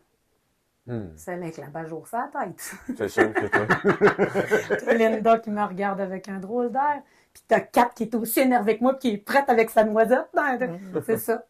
Hmm. 0.87 1.07
Celle 1.15 1.43
avec 1.43 1.57
la 1.57 1.67
bajour 1.67 2.07
sur 2.07 2.17
la 2.17 2.27
tête. 2.27 2.71
C'est 2.95 3.09
sûr 3.09 3.33
que 3.33 3.47
toi. 3.47 3.67
Linda 4.93 5.39
qui 5.39 5.51
me 5.51 5.63
regarde 5.63 5.99
avec 5.99 6.27
un 6.29 6.39
drôle 6.39 6.71
d'air. 6.71 7.01
Puis 7.33 7.43
t'as 7.47 7.59
Kat 7.59 7.89
qui 7.95 8.03
est 8.03 8.15
aussi 8.15 8.39
énervée 8.41 8.77
que 8.77 8.83
moi, 8.83 8.93
puis 8.93 9.09
qui 9.09 9.15
est 9.15 9.17
prête 9.17 9.49
avec 9.49 9.69
sa 9.69 9.83
noisette. 9.83 10.29
Ben, 10.33 10.79
C'est 11.05 11.17
ça. 11.17 11.45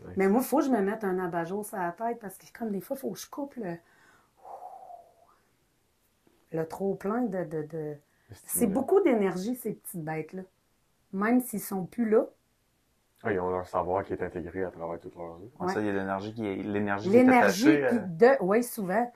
Ouais. 0.00 0.14
Mais 0.16 0.28
moi, 0.28 0.40
il 0.42 0.46
faut 0.46 0.58
que 0.58 0.64
je 0.66 0.70
me 0.70 0.80
mette 0.82 1.04
un 1.04 1.18
abat-jour 1.18 1.64
sur 1.64 1.78
la 1.78 1.92
tête 1.92 2.18
parce 2.20 2.36
que, 2.38 2.46
comme 2.58 2.70
des 2.72 2.80
fois, 2.80 2.96
il 2.96 3.00
faut 3.00 3.10
que 3.12 3.18
je 3.18 3.28
coupe 3.30 3.54
le, 3.56 3.76
le 6.52 6.66
trop 6.66 6.94
plein 6.94 7.22
de. 7.22 7.44
de, 7.44 7.62
de... 7.62 7.96
C'est 8.44 8.66
beaucoup 8.66 9.00
d'énergie, 9.00 9.56
ces 9.56 9.72
petites 9.72 10.04
bêtes-là. 10.04 10.42
Même 11.12 11.40
s'ils 11.40 11.60
sont 11.60 11.86
plus 11.86 12.08
là. 12.08 12.26
Ah, 13.22 13.32
ils 13.32 13.38
ont 13.40 13.50
leur 13.50 13.66
savoir 13.66 14.04
qui 14.04 14.14
est 14.14 14.22
intégré 14.22 14.64
à 14.64 14.70
travers 14.70 14.98
toute 14.98 15.14
leur 15.14 15.36
vie. 15.38 15.50
Ouais, 15.58 15.72
ça, 15.72 15.80
il 15.80 15.86
y 15.86 15.90
a 15.90 15.92
l'énergie 15.92 16.32
qui 16.32 16.46
est, 16.46 16.56
l'énergie 16.56 17.10
qui 17.10 17.16
est 17.16 17.18
L'énergie, 17.20 17.76
attachée. 17.76 17.98
puis 17.98 18.16
de. 18.16 18.28
Oui, 18.40 18.64
souvent. 18.64 19.12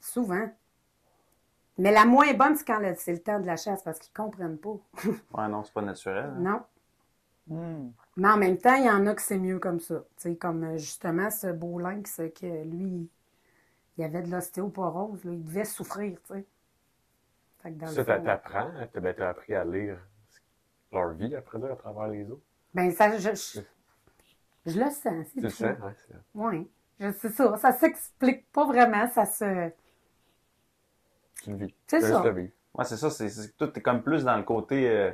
Souvent. 0.00 0.48
Mais 1.78 1.92
la 1.92 2.04
moins 2.04 2.32
bonne, 2.34 2.56
c'est 2.56 2.66
quand 2.66 2.80
le- 2.80 2.94
c'est 2.96 3.12
le 3.12 3.22
temps 3.22 3.38
de 3.38 3.46
la 3.46 3.56
chasse 3.56 3.82
parce 3.84 4.00
qu'ils 4.00 4.12
comprennent 4.12 4.58
pas. 4.58 4.76
Ouais, 5.34 5.48
non, 5.48 5.62
c'est 5.62 5.72
pas 5.72 5.82
naturel. 5.82 6.24
hein. 6.36 6.62
Non. 7.48 7.56
Mm. 7.56 7.90
Mais 8.16 8.28
en 8.28 8.36
même 8.36 8.58
temps, 8.58 8.74
il 8.74 8.84
y 8.84 8.90
en 8.90 9.06
a 9.06 9.14
que 9.14 9.22
c'est 9.22 9.38
mieux 9.38 9.58
comme 9.60 9.78
ça. 9.80 10.00
Tu 10.16 10.22
sais, 10.30 10.36
comme 10.36 10.64
euh, 10.64 10.76
justement 10.78 11.30
ce 11.30 11.46
beau 11.52 11.78
lynx 11.78 12.20
que 12.38 12.64
lui, 12.64 13.08
il 13.96 14.04
avait 14.04 14.22
de 14.22 14.30
l'ostéoporose, 14.30 15.24
là, 15.24 15.32
il 15.32 15.44
devait 15.44 15.64
souffrir, 15.64 16.18
tu 16.26 16.34
sais. 16.34 16.44
Fait 17.62 17.72
que 17.72 17.78
dans 17.78 17.86
Ça, 17.86 18.04
fond- 18.04 18.22
t'apprends, 18.24 18.70
t'as 18.92 19.00
ben, 19.00 19.14
t'as 19.16 19.28
appris 19.30 19.54
à 19.54 19.64
lire 19.64 19.98
leur 20.92 21.10
vie, 21.12 21.34
après 21.36 21.58
dire, 21.58 21.72
à 21.72 21.76
travers 21.76 22.08
les 22.08 22.28
autres. 22.30 22.42
Ben, 22.78 22.92
ça, 22.92 23.18
je, 23.18 23.30
je, 23.30 23.60
je 24.64 24.78
le 24.78 24.84
sens, 24.84 25.02
c'est 25.02 25.32
Tu 25.34 25.40
le 25.40 25.48
sens? 25.48 25.76
C'est 26.06 26.14
Oui, 26.32 26.70
je 27.00 27.10
sais 27.10 27.28
ça. 27.30 27.56
Ça 27.56 27.72
s'explique 27.72 28.48
pas 28.52 28.66
vraiment, 28.66 29.10
ça 29.10 29.26
se... 29.26 29.70
c'est 31.34 31.50
une 31.50 31.56
vie. 31.56 31.74
C'est 31.88 32.00
ça. 32.02 32.22
Ouais, 32.22 32.84
c'est 32.84 32.96
ça. 32.96 33.10
C'est, 33.10 33.30
c'est, 33.30 33.56
tout 33.56 33.76
est 33.76 33.82
comme 33.82 34.00
plus 34.00 34.22
dans 34.22 34.36
le 34.36 34.44
côté 34.44 34.88
euh, 34.88 35.10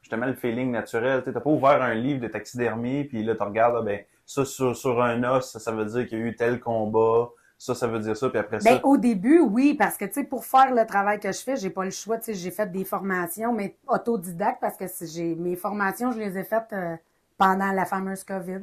justement 0.00 0.24
le 0.24 0.32
feeling 0.32 0.70
naturel. 0.70 1.22
Tu 1.22 1.32
n'as 1.32 1.40
pas 1.40 1.50
ouvert 1.50 1.82
un 1.82 1.92
livre 1.92 2.22
de 2.22 2.28
taxidermie, 2.28 3.04
puis 3.04 3.22
là, 3.22 3.34
tu 3.34 3.42
regardes, 3.42 3.76
ah, 3.80 3.82
ben, 3.82 4.02
ça 4.24 4.46
sur, 4.46 4.74
sur 4.74 5.02
un 5.02 5.22
os, 5.22 5.50
ça, 5.50 5.60
ça 5.60 5.70
veut 5.70 5.84
dire 5.84 6.08
qu'il 6.08 6.18
y 6.18 6.22
a 6.22 6.24
eu 6.24 6.34
tel 6.34 6.60
combat. 6.60 7.28
Ça, 7.62 7.76
ça 7.76 7.86
veut 7.86 8.00
dire 8.00 8.16
ça, 8.16 8.28
puis 8.28 8.40
après 8.40 8.58
ça. 8.58 8.68
Ben, 8.68 8.80
au 8.82 8.96
début, 8.96 9.38
oui, 9.38 9.74
parce 9.74 9.96
que, 9.96 10.04
tu 10.04 10.14
sais, 10.14 10.24
pour 10.24 10.44
faire 10.44 10.74
le 10.74 10.84
travail 10.84 11.20
que 11.20 11.30
je 11.30 11.38
fais, 11.38 11.54
j'ai 11.54 11.70
pas 11.70 11.84
le 11.84 11.92
choix, 11.92 12.18
tu 12.18 12.24
sais, 12.24 12.34
j'ai 12.34 12.50
fait 12.50 12.66
des 12.72 12.84
formations, 12.84 13.52
mais 13.52 13.76
autodidactes, 13.86 14.60
parce 14.60 14.76
que 14.76 14.86
j'ai, 15.06 15.36
mes 15.36 15.54
formations, 15.54 16.10
je 16.10 16.18
les 16.18 16.36
ai 16.36 16.42
faites 16.42 16.72
euh, 16.72 16.96
pendant 17.38 17.70
la 17.70 17.84
fameuse 17.84 18.24
COVID. 18.24 18.62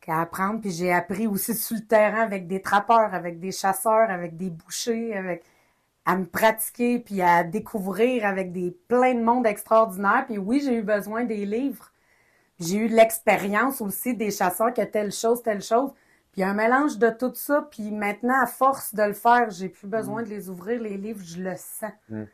Qu'à 0.00 0.20
apprendre, 0.20 0.60
puis 0.60 0.70
j'ai 0.70 0.92
appris 0.92 1.26
aussi 1.26 1.52
sur 1.56 1.74
le 1.74 1.82
terrain 1.82 2.20
avec 2.20 2.46
des 2.46 2.62
trappeurs, 2.62 3.12
avec 3.12 3.40
des 3.40 3.50
chasseurs, 3.50 4.08
avec 4.08 4.36
des 4.36 4.50
bouchers, 4.50 5.16
avec, 5.16 5.42
à 6.04 6.16
me 6.16 6.26
pratiquer, 6.26 7.00
puis 7.00 7.22
à 7.22 7.42
découvrir 7.42 8.24
avec 8.24 8.52
des 8.52 8.70
plein 8.86 9.14
de 9.14 9.24
monde 9.24 9.48
extraordinaire. 9.48 10.26
Puis 10.28 10.38
oui, 10.38 10.62
j'ai 10.64 10.76
eu 10.76 10.82
besoin 10.82 11.24
des 11.24 11.44
livres. 11.44 11.90
J'ai 12.60 12.76
eu 12.76 12.88
de 12.88 12.94
l'expérience 12.94 13.80
aussi 13.80 14.14
des 14.14 14.30
chasseurs 14.30 14.72
que 14.72 14.82
telle 14.82 15.10
chose, 15.10 15.42
telle 15.42 15.60
chose. 15.60 15.90
Puis 16.34 16.42
un 16.42 16.52
mélange 16.52 16.98
de 16.98 17.10
tout 17.10 17.32
ça, 17.34 17.62
puis 17.70 17.92
maintenant, 17.92 18.42
à 18.42 18.46
force 18.46 18.92
de 18.92 19.04
le 19.04 19.12
faire, 19.12 19.50
j'ai 19.50 19.68
plus 19.68 19.86
besoin 19.86 20.24
de 20.24 20.28
les 20.28 20.48
ouvrir, 20.50 20.82
les 20.82 20.96
livres, 20.96 21.22
je 21.24 21.40
le 21.40 21.54
sens. 21.56 21.92
Mm. 22.08 22.24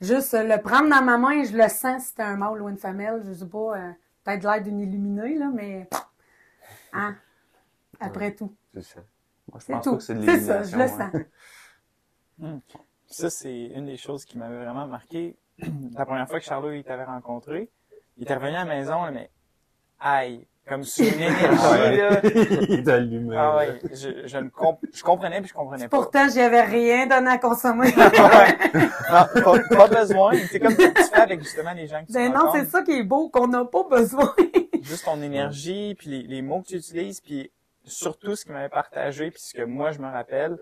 Juste 0.00 0.32
euh, 0.32 0.42
le 0.42 0.60
prendre 0.62 0.88
dans 0.88 1.02
ma 1.04 1.18
main, 1.18 1.44
je 1.44 1.54
le 1.54 1.68
sens 1.68 2.02
si 2.06 2.12
c'est 2.16 2.22
un 2.22 2.36
mâle 2.36 2.62
ou 2.62 2.68
une 2.70 2.78
femelle, 2.78 3.22
je 3.26 3.34
sais 3.34 3.46
pas, 3.46 3.76
euh, 3.76 3.92
peut-être 4.24 4.42
l'air 4.42 4.62
d'une 4.62 4.80
illuminée, 4.80 5.36
là, 5.36 5.50
mais 5.52 5.86
hein, 6.94 7.14
après 8.00 8.34
tout. 8.34 8.56
C'est 8.72 8.82
ça. 8.82 9.00
Moi, 9.50 9.60
je 9.60 9.64
C'est 9.66 9.72
pense 9.74 9.84
tout. 9.84 9.90
pas 9.90 9.96
que 9.98 10.02
c'est 10.02 10.14
de 10.14 10.22
C'est 10.24 10.40
ça, 10.40 10.62
je 10.62 10.76
le 10.78 10.84
l'élimination. 10.84 11.04
ouais. 11.04 11.28
sens. 12.38 12.62
Ça, 13.06 13.28
c'est 13.28 13.66
une 13.66 13.84
des 13.84 13.98
choses 13.98 14.24
qui 14.24 14.38
m'avait 14.38 14.64
vraiment 14.64 14.86
marqué. 14.86 15.36
La 15.94 16.06
première 16.06 16.26
fois 16.26 16.38
que 16.40 16.46
Charlot 16.46 16.72
il 16.72 16.82
t'avait 16.82 17.04
rencontré, 17.04 17.70
il 18.16 18.22
était 18.22 18.34
revenu 18.34 18.56
à 18.56 18.64
la 18.64 18.74
maison, 18.74 19.04
là, 19.04 19.10
mais 19.10 19.30
aïe, 20.00 20.46
comme 20.66 20.84
sur 20.84 21.04
une 21.06 21.20
énergie, 21.20 21.96
là. 21.96 22.20
Il 22.68 22.78
est 22.78 22.88
allumé. 22.88 23.36
Ah 23.36 23.56
ouais, 23.56 23.80
je, 23.90 24.26
je, 24.26 24.38
ne 24.38 24.48
comp- 24.48 24.78
je 24.92 25.02
comprenais 25.02 25.40
puis 25.40 25.48
je 25.48 25.54
comprenais 25.54 25.88
pas. 25.88 25.96
Pourtant, 25.96 26.28
j'avais 26.32 26.62
rien 26.62 27.06
donné 27.06 27.30
à 27.30 27.38
consommer. 27.38 27.92
Ouais. 27.96 28.80
Non, 29.10 29.42
pas, 29.42 29.58
pas 29.76 29.88
besoin. 29.88 30.32
C'est 30.50 30.60
comme 30.60 30.76
tu 30.76 30.82
fais 30.90 31.20
avec 31.20 31.42
justement 31.42 31.72
les 31.72 31.86
gens 31.86 32.00
que 32.02 32.06
tu 32.06 32.12
ben 32.12 32.32
non, 32.32 32.52
c'est 32.52 32.66
ça 32.66 32.82
qui 32.82 32.92
est 32.92 33.02
beau, 33.02 33.28
qu'on 33.28 33.48
n'a 33.48 33.64
pas 33.64 33.84
besoin. 33.90 34.34
juste 34.82 35.04
ton 35.04 35.20
énergie, 35.20 35.94
puis 35.98 36.08
les, 36.10 36.22
les 36.22 36.42
mots 36.42 36.62
que 36.62 36.68
tu 36.68 36.76
utilises, 36.76 37.20
puis 37.20 37.50
surtout 37.84 38.36
ce 38.36 38.44
qu'il 38.44 38.52
m'avait 38.54 38.68
partagé, 38.68 39.30
puis 39.30 39.40
ce 39.40 39.54
que 39.54 39.62
moi 39.62 39.90
je 39.90 39.98
me 39.98 40.10
rappelle, 40.10 40.56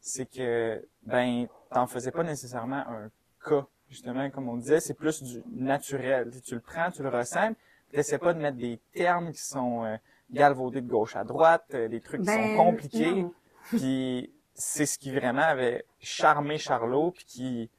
c'est 0.00 0.26
que 0.26 0.84
ben 1.04 1.46
t'en 1.72 1.86
faisais 1.86 2.10
pas 2.10 2.22
nécessairement 2.24 2.76
un 2.88 3.10
cas, 3.48 3.64
justement, 3.88 4.28
comme 4.30 4.48
on 4.48 4.56
disait, 4.56 4.80
c'est 4.80 4.94
plus 4.94 5.22
du 5.22 5.42
naturel. 5.54 6.30
Tu, 6.32 6.40
tu 6.42 6.54
le 6.54 6.60
prends, 6.60 6.90
tu 6.90 7.02
le 7.02 7.08
ressens, 7.08 7.52
tu 7.90 7.96
n'essaies 7.96 8.18
pas 8.18 8.34
de 8.34 8.40
mettre 8.40 8.56
des 8.56 8.80
termes 8.92 9.32
qui 9.32 9.42
sont 9.42 9.84
euh, 9.84 9.96
galvaudés 10.30 10.80
de 10.80 10.88
gauche 10.88 11.16
à 11.16 11.24
droite, 11.24 11.66
euh, 11.74 11.88
des 11.88 12.00
trucs 12.00 12.20
qui 12.20 12.26
Ben, 12.26 12.56
sont 12.56 12.64
compliqués, 12.64 13.22
non. 13.22 13.32
puis 13.64 14.32
c'est 14.54 14.86
ce 14.86 14.98
qui 14.98 15.12
vraiment 15.12 15.42
avait 15.42 15.84
charmé 15.98 16.58
Charlot, 16.58 17.12
puis 17.12 17.24
qui 17.24 17.70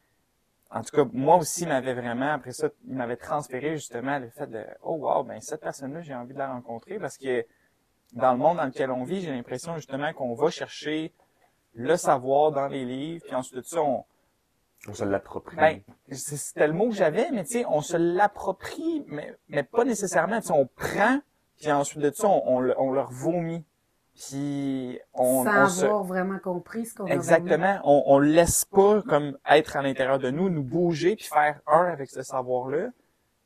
en 0.73 0.81
tout 0.83 0.95
cas, 0.95 1.03
moi 1.11 1.35
aussi, 1.35 1.65
m'avait 1.65 1.93
vraiment, 1.93 2.31
après 2.31 2.53
ça, 2.53 2.69
il 2.87 2.95
m'avait 2.95 3.17
transféré 3.17 3.75
justement 3.75 4.19
le 4.19 4.29
fait 4.29 4.47
de, 4.47 4.65
oh 4.83 4.95
wow, 4.95 5.23
ben 5.23 5.41
cette 5.41 5.59
personne-là, 5.59 6.01
j'ai 6.01 6.15
envie 6.15 6.33
de 6.33 6.39
la 6.39 6.53
rencontrer 6.53 6.97
parce 6.97 7.17
que 7.17 7.45
dans 8.13 8.31
le 8.31 8.37
monde 8.37 8.57
dans 8.57 8.65
lequel 8.65 8.89
on 8.89 9.03
vit, 9.03 9.19
j'ai 9.19 9.31
l'impression 9.31 9.75
justement 9.75 10.13
qu'on 10.13 10.33
va 10.33 10.49
chercher 10.49 11.13
le 11.73 11.95
savoir 11.97 12.51
dans 12.51 12.67
les 12.67 12.85
livres, 12.85 13.23
puis 13.25 13.35
ensuite 13.35 13.57
de 13.57 13.61
ça, 13.63 13.81
on, 13.81 14.05
On 14.87 14.93
se 14.93 15.03
l'approprie. 15.03 15.55
ben, 15.57 15.81
c'était 16.11 16.65
le 16.67 16.73
mot 16.73 16.89
que 16.89 16.95
j'avais, 16.95 17.29
mais 17.31 17.43
tu 17.43 17.51
sais, 17.59 17.65
on 17.67 17.81
se 17.81 17.95
l'approprie, 17.97 19.03
mais, 19.07 19.35
mais 19.47 19.63
pas 19.63 19.83
nécessairement, 19.85 20.41
tu 20.41 20.47
sais, 20.47 20.53
on 20.53 20.65
prend, 20.65 21.19
puis 21.59 21.71
ensuite 21.71 21.99
de 22.01 22.11
ça, 22.11 22.27
on, 22.27 22.41
on, 22.47 22.59
le- 22.59 22.79
on 22.79 22.91
leur 22.91 23.11
vomit, 23.11 23.63
puis 24.15 24.99
on, 25.13 25.43
Sans 25.45 25.63
on 25.65 25.67
se, 25.69 25.85
avoir 25.85 26.03
vraiment 26.03 26.39
compris 26.39 26.85
ce 26.87 26.95
qu'on 26.95 27.05
a 27.05 27.11
Exactement. 27.11 27.79
On, 27.83 28.03
on 28.07 28.19
laisse 28.19 28.65
pas 28.65 29.01
comme 29.03 29.37
être 29.49 29.77
à 29.77 29.81
l'intérieur 29.83 30.19
de 30.19 30.31
nous, 30.31 30.49
nous 30.49 30.63
bouger 30.63 31.15
puis 31.15 31.25
faire 31.25 31.61
un 31.67 31.85
avec 31.85 32.09
ce 32.09 32.23
savoir-là. 32.23 32.87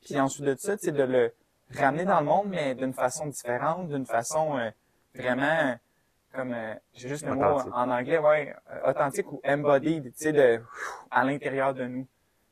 Puis 0.01 0.20
ensuite 0.20 0.46
de 0.46 0.56
ça, 0.58 0.77
tu 0.77 0.86
sais, 0.86 0.92
de 0.92 1.04
le 1.04 1.34
ramener 1.74 2.06
dans 2.06 2.20
le 2.20 2.25
monde, 2.25 2.48
mais 2.48 2.75
d'une 2.75 2.94
façon 2.94 3.27
différente, 3.27 3.89
d'une 3.89 4.06
façon 4.06 4.58
euh, 4.58 4.70
vraiment 5.13 5.75
comme 6.36 6.54
euh, 6.54 6.74
j'ai 6.94 7.10
juste 7.10 7.25
le 7.25 7.34
Authentique. 7.34 7.68
mot 7.68 7.74
en 7.74 7.89
anglais, 7.89 8.18
ouais, 8.20 8.56
euh, 8.72 8.89
authentique 8.92 9.32
ou 9.32 9.42
embodied, 9.46 10.04
tu 10.04 10.12
sais, 10.15 10.34
de 10.34 10.62
à 11.12 11.24
l'intérieur 11.24 11.74
de 11.74 11.86
nous. 11.86 12.08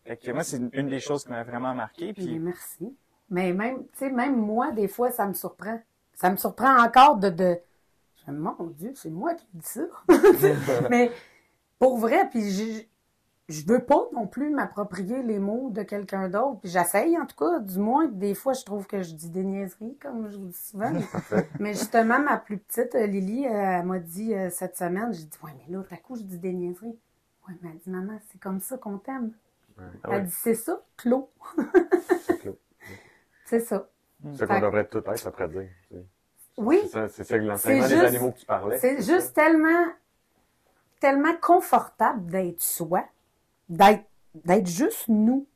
Fait 0.05 0.17
que 0.17 0.31
moi, 0.31 0.43
c'est 0.43 0.57
une, 0.57 0.69
une 0.73 0.89
des 0.89 0.99
choses 0.99 1.23
qui 1.23 1.29
m'a 1.31 1.43
vraiment 1.43 1.73
marqué. 1.73 2.13
Mais 2.17 2.25
Puis 2.25 2.39
merci. 2.39 2.95
Mais 3.29 3.53
même, 3.53 3.83
tu 3.93 3.99
sais, 3.99 4.09
même 4.09 4.35
moi, 4.37 4.71
des 4.71 4.87
fois, 4.87 5.11
ça 5.11 5.25
me 5.25 5.33
surprend. 5.33 5.81
Ça 6.13 6.29
me 6.29 6.37
surprend 6.37 6.83
encore 6.83 7.17
de, 7.17 7.29
de... 7.29 7.59
Je 8.25 8.31
me 8.31 8.37
dis, 8.37 8.43
mon 8.43 8.67
Dieu, 8.67 8.91
c'est 8.95 9.09
moi 9.09 9.33
qui 9.33 9.47
dis 9.53 9.65
ça. 9.65 9.81
Mais 10.89 11.11
pour 11.79 11.97
vrai, 11.97 12.29
puis 12.29 12.87
je 13.49 13.65
veux 13.65 13.83
pas 13.83 14.07
non 14.13 14.25
plus 14.27 14.49
m'approprier 14.49 15.21
les 15.21 15.37
mots 15.39 15.69
de 15.69 15.83
quelqu'un 15.83 16.29
d'autre. 16.29 16.59
Puis 16.61 16.69
j'essaye, 16.71 17.17
en 17.17 17.25
tout 17.25 17.35
cas, 17.35 17.59
du 17.59 17.77
moins, 17.79 18.07
des 18.07 18.33
fois, 18.35 18.53
je 18.53 18.63
trouve 18.63 18.87
que 18.87 19.01
je 19.01 19.13
dis 19.13 19.29
des 19.29 19.43
niaiseries, 19.43 19.97
comme 20.01 20.29
je 20.29 20.37
vous 20.37 20.45
dis 20.47 20.57
souvent. 20.57 20.91
Mais, 20.91 21.03
mais 21.59 21.73
justement, 21.73 22.19
ma 22.19 22.37
plus 22.37 22.57
petite, 22.57 22.95
euh, 22.95 23.05
Lily, 23.05 23.45
euh, 23.45 23.51
elle 23.51 23.85
m'a 23.85 23.99
dit 23.99 24.33
euh, 24.33 24.49
cette 24.49 24.77
semaine, 24.77 25.11
j'ai 25.13 25.25
dit, 25.25 25.37
ouais, 25.43 25.51
mais 25.67 25.75
là, 25.75 25.83
tout 25.83 25.93
à 25.93 25.97
coup, 25.97 26.15
je 26.15 26.21
dis 26.23 26.37
des 26.37 26.53
niaiseries. 26.53 26.97
Ouais, 27.47 27.55
mais 27.61 27.69
elle 27.73 27.77
dit, 27.79 27.89
maman, 27.89 28.17
c'est 28.31 28.39
comme 28.39 28.59
ça 28.61 28.77
qu'on 28.77 28.97
t'aime. 28.97 29.33
Ouais. 29.77 29.83
Ah 30.03 30.09
ouais. 30.09 30.15
Elle 30.17 30.25
dit, 30.27 30.31
c'est 30.31 30.55
ça, 30.55 30.81
Claude. 30.97 31.25
C'est 32.21 32.37
clos. 32.39 32.57
C'est 33.45 33.59
ça. 33.59 33.87
C'est 34.23 34.37
ce 34.37 34.45
qu'on 34.45 34.59
devrait 34.61 34.87
tout 34.87 34.99
être 35.05 35.27
après 35.27 35.49
dire. 35.49 35.67
Oui, 36.57 36.79
C'est 36.83 36.87
ça, 36.89 37.07
c'est 37.09 37.23
ça 37.25 37.37
que 37.37 37.43
l'enseignement 37.43 37.87
des 37.87 37.93
juste- 37.93 38.05
animaux 38.05 38.31
que 38.31 38.37
tu 38.39 38.45
parlais. 38.45 38.77
c'est 38.79 39.01
juste 39.01 39.33
tellement, 39.33 39.85
tellement 41.01 41.35
confortable 41.41 42.25
d'être 42.27 42.61
soi, 42.61 43.03
d'être, 43.69 44.05
juste 44.65 45.07
nous. 45.07 45.47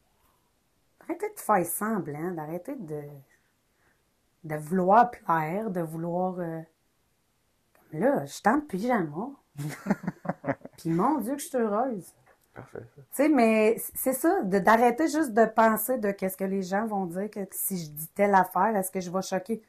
D'arrêter 1.02 1.34
de 1.34 1.40
faire 1.40 1.66
semblant, 1.66 2.32
d'arrêter 2.32 2.76
de, 2.76 3.04
de 4.44 4.56
vouloir 4.56 5.10
plaire, 5.12 5.70
de 5.70 5.82
vouloir, 5.82 6.40
euh, 6.40 6.62
comme 7.92 8.00
là, 8.00 8.26
je 8.26 8.32
suis 8.34 8.42
en 8.46 8.62
pyjama. 8.62 9.30
Puis 10.78 10.90
mon 10.90 11.20
Dieu 11.20 11.36
que 11.36 11.42
je 11.42 11.48
suis 11.48 11.58
heureuse. 11.58 12.14
Parfait. 12.54 12.80
Tu 12.96 13.04
sais, 13.12 13.30
mais 13.30 13.78
c'est 13.96 14.14
ça, 14.14 14.42
d'arrêter 14.44 15.08
juste 15.08 15.34
de 15.34 15.46
penser 15.46 15.98
de 15.98 16.12
qu'est-ce 16.12 16.38
que 16.38 16.44
les 16.44 16.64
gens 16.64 16.86
vont 16.88 17.06
dire, 17.06 17.30
que 17.30 17.42
si 17.52 17.78
je 17.78 17.90
dis 17.92 18.08
telle 18.10 18.34
affaire, 18.34 18.76
est-ce 18.76 18.92
que 18.92 19.00
je 19.00 19.12
vais 19.12 19.22
choquer? 19.22 19.62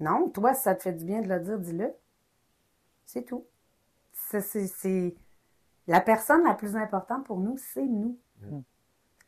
Non, 0.00 0.28
toi, 0.30 0.54
si 0.54 0.62
ça 0.62 0.74
te 0.74 0.82
fait 0.82 0.92
du 0.92 1.04
bien 1.04 1.20
de 1.20 1.28
le 1.28 1.38
dire, 1.40 1.58
dis-le. 1.58 1.92
C'est 3.04 3.22
tout. 3.22 3.44
C'est- 4.12 5.14
La 5.90 6.00
personne 6.00 6.44
la 6.44 6.54
plus 6.54 6.76
importante 6.76 7.26
pour 7.26 7.40
nous, 7.40 7.58
c'est 7.58 7.82
nous. 7.82 8.16
Mm. 8.42 8.60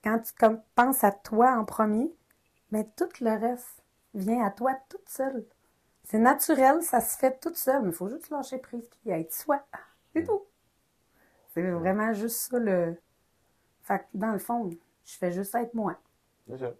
Quand 0.04 0.20
tu 0.20 0.32
comme, 0.38 0.60
penses 0.76 1.02
à 1.02 1.10
toi 1.10 1.56
en 1.58 1.64
premier, 1.64 2.14
mais 2.70 2.86
tout 2.96 3.08
le 3.20 3.36
reste 3.36 3.82
vient 4.14 4.46
à 4.46 4.50
toi 4.52 4.72
toute 4.88 5.08
seule. 5.08 5.44
C'est 6.04 6.20
naturel, 6.20 6.80
ça 6.82 7.00
se 7.00 7.18
fait 7.18 7.40
toute 7.40 7.56
seule, 7.56 7.82
mais 7.82 7.88
il 7.88 7.94
faut 7.94 8.08
juste 8.08 8.30
lâcher 8.30 8.58
prise 8.58 8.88
puis 8.88 9.10
être 9.10 9.34
soi. 9.34 9.66
C'est 10.14 10.22
tout. 10.22 10.42
C'est 11.52 11.68
vraiment 11.68 12.12
juste 12.12 12.36
ça 12.36 12.60
le. 12.60 12.96
Fait 13.82 13.98
que 13.98 14.04
dans 14.14 14.30
le 14.30 14.38
fond, 14.38 14.70
je 15.04 15.16
fais 15.16 15.32
juste 15.32 15.56
être 15.56 15.74
moi. 15.74 15.96
Ça. 16.48 16.72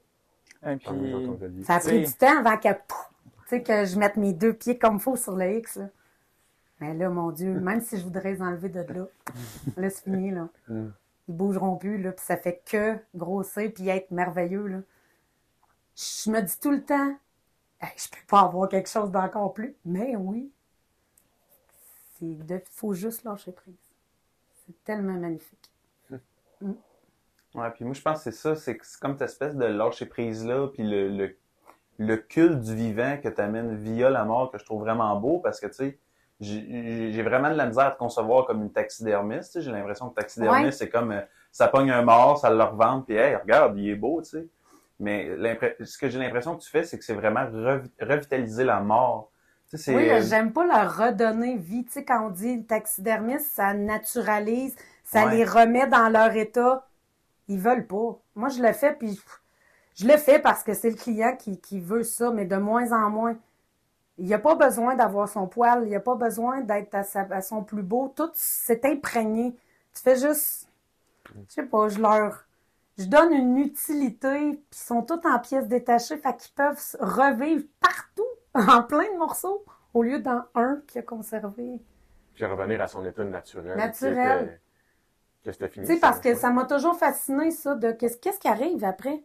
et 0.71 0.77
puis. 0.77 1.65
Ça 1.65 1.75
a 1.75 1.81
pris 1.81 2.05
du 2.05 2.13
temps 2.13 2.39
avant 2.39 2.57
que, 2.57 2.69
pouf, 2.73 3.11
tu 3.25 3.49
sais, 3.49 3.63
que 3.65 3.85
je 3.85 3.99
mette 3.99 4.17
mes 4.17 4.33
deux 4.33 4.53
pieds 4.53 4.79
comme 4.79 5.01
faut 5.01 5.17
sur 5.17 5.35
le 5.35 5.57
X. 5.57 5.75
Là. 5.75 5.89
Mais 6.83 6.95
là, 6.95 7.09
mon 7.09 7.31
Dieu, 7.31 7.53
même 7.61 7.81
si 7.81 7.97
je 7.97 8.03
voudrais 8.03 8.33
les 8.33 8.43
enlever 8.43 8.69
de 8.69 8.81
là, 8.81 9.07
là, 9.77 9.91
c'est 9.91 10.05
fini, 10.05 10.31
là. 10.31 10.49
Mm. 10.69 10.91
Ils 11.29 11.37
bougeront 11.37 11.77
plus, 11.77 12.03
là, 12.03 12.11
puis 12.11 12.25
ça 12.25 12.37
fait 12.37 12.61
que 12.69 12.97
grossir 13.15 13.73
puis 13.73 13.89
être 13.89 14.11
merveilleux, 14.11 14.67
là. 14.67 14.79
Je 15.95 16.31
me 16.31 16.41
dis 16.41 16.59
tout 16.59 16.73
le 16.73 16.83
temps, 16.83 17.17
Hey, 17.81 17.91
je 17.97 18.09
peux 18.09 18.25
pas 18.29 18.41
avoir 18.43 18.69
quelque 18.69 18.89
chose 18.89 19.11
d'encore 19.11 19.53
plus. 19.53 19.77
Mais 19.85 20.15
oui, 20.15 20.53
il 22.21 22.39
faut 22.71 22.93
juste 22.93 23.25
lâcher 23.25 23.51
prise. 23.51 23.75
C'est 24.65 24.85
tellement 24.85 25.19
magnifique. 25.19 25.71
Ouais, 27.55 27.71
puis 27.73 27.85
moi, 27.85 27.93
je 27.93 28.01
pense 28.01 28.25
que 28.25 28.31
c'est 28.31 28.39
ça, 28.39 28.57
c'est 28.57 28.79
comme 28.99 29.13
cette 29.13 29.29
espèce 29.29 29.55
de 29.55 29.67
lâcher 29.67 30.07
prise-là, 30.07 30.69
puis 30.69 30.83
le, 30.85 31.11
le, 31.11 31.37
le 31.99 32.17
culte 32.17 32.61
du 32.61 32.75
vivant 32.75 33.19
que 33.23 33.29
tu 33.29 33.41
amènes 33.43 33.77
via 33.77 34.09
la 34.09 34.25
mort 34.25 34.51
que 34.51 34.57
je 34.57 34.65
trouve 34.65 34.81
vraiment 34.81 35.21
beau, 35.21 35.39
parce 35.39 35.61
que, 35.61 35.67
tu 35.67 35.75
sais, 35.75 35.99
j'ai 36.43 37.23
vraiment 37.23 37.51
de 37.51 37.55
la 37.55 37.67
misère 37.67 37.87
à 37.87 37.91
te 37.93 37.99
concevoir 37.99 38.47
comme 38.47 38.63
une 38.63 38.73
taxidermiste, 38.73 39.61
j'ai 39.61 39.71
l'impression 39.71 40.09
que 40.11 40.15
taxidermiste, 40.15 40.65
Ouais. 40.65 40.73
c'est 40.73 40.89
comme, 40.89 41.13
euh, 41.13 41.21
ça 41.51 41.69
pogne 41.69 41.91
un 41.91 42.03
mort, 42.03 42.39
ça 42.39 42.51
le 42.51 42.63
revend, 42.63 43.03
puis 43.03 43.15
hey, 43.17 43.37
regarde, 43.37 43.79
il 43.79 43.89
est 43.91 43.95
beau, 43.95 44.21
tu 44.23 44.31
sais. 44.31 44.47
Mais 45.01 45.31
ce 45.85 45.99
que 45.99 46.09
j'ai 46.09 46.19
l'impression 46.19 46.57
que 46.57 46.63
tu 46.63 46.71
fais, 46.71 46.85
c'est 46.85 46.99
que 46.99 47.05
c'est 47.05 47.15
vraiment 47.15 47.45
revi- 47.45 47.91
revitaliser 48.01 48.65
la 48.65 48.81
mort. 48.81 49.31
Tu 49.69 49.77
sais, 49.77 49.85
c'est... 49.85 49.97
Oui, 49.97 50.23
j'aime 50.29 50.53
pas 50.53 50.65
leur 50.65 50.97
redonner 50.97 51.57
vie. 51.57 51.85
Tu 51.85 51.93
sais, 51.93 52.05
quand 52.05 52.27
on 52.27 52.31
dit 52.31 52.65
taxidermiste, 52.65 53.47
ça 53.53 53.75
naturalise, 53.75 54.77
ça 55.05 55.27
Ouais. 55.27 55.37
les 55.37 55.45
remet 55.45 55.87
dans 55.89 56.09
leur 56.09 56.37
état. 56.37 56.87
Ils 57.49 57.59
veulent 57.59 57.87
pas. 57.87 58.19
Moi, 58.37 58.49
je 58.49 58.63
le 58.63 58.73
fais, 58.73 58.95
puis 58.95 59.21
je 59.97 60.07
le 60.07 60.17
fais 60.19 60.39
parce 60.39 60.63
que 60.63 60.73
c'est 60.75 60.91
le 60.91 60.97
client 60.97 61.35
qui, 61.37 61.61
qui 61.61 61.81
veut 61.81 62.05
ça, 62.05 62.31
mais 62.31 62.45
de 62.45 62.57
moins 62.57 62.93
en 62.93 63.11
moins. 63.11 63.37
Il 64.23 64.29
n'y 64.29 64.35
a 64.35 64.39
pas 64.39 64.55
besoin 64.55 64.95
d'avoir 64.95 65.29
son 65.29 65.49
poil, 65.49 65.83
il 65.83 65.89
n'y 65.89 65.97
a 65.97 66.01
pas 66.01 66.15
besoin 66.15 66.61
d'être 66.61 66.95
à, 66.95 67.03
sa- 67.03 67.27
à 67.29 67.43
son 67.43 67.65
plus 67.65 67.83
beau. 67.83 68.13
Tout 68.15 68.31
s'est 68.35 68.81
imprégné. 68.85 69.53
Tu 69.93 70.01
fais 70.01 70.15
juste, 70.15 70.69
je 71.49 71.53
sais 71.55 71.65
pas, 71.65 71.89
je 71.89 71.99
leur, 72.01 72.47
je 72.99 73.07
donne 73.07 73.33
une 73.33 73.59
utilité, 73.59 74.53
puis 74.53 74.61
ils 74.71 74.77
sont 74.77 75.03
tous 75.03 75.27
en 75.27 75.41
pièces 75.41 75.67
détachées, 75.67 76.19
fait 76.19 76.37
qu'ils 76.37 76.55
peuvent 76.55 76.81
revivre 77.01 77.65
partout, 77.81 78.23
en 78.55 78.85
plein 78.85 79.13
de 79.13 79.19
morceaux, 79.19 79.65
au 79.93 80.05
lieu 80.05 80.21
dans 80.21 80.45
un 80.55 80.81
qui 80.87 81.01
a 81.01 81.03
conservé. 81.03 81.81
Puis 82.35 82.45
revenir 82.45 82.81
à 82.81 82.87
son 82.87 83.05
état 83.05 83.25
naturel. 83.25 83.77
Naturel. 83.77 84.61
Que, 85.45 85.51
c'était 85.51 85.69
fini. 85.69 85.85
Tu 85.85 85.95
sais, 85.95 86.01
parce 86.01 86.21
que 86.21 86.37
ça 86.37 86.51
m'a 86.51 86.65
toujours 86.65 86.95
fasciné, 86.95 87.51
ça, 87.51 87.75
de 87.75 87.91
qu'est-ce 87.91 88.19
qu'est-ce 88.19 88.39
qui 88.39 88.47
arrive 88.47 88.85
après? 88.85 89.25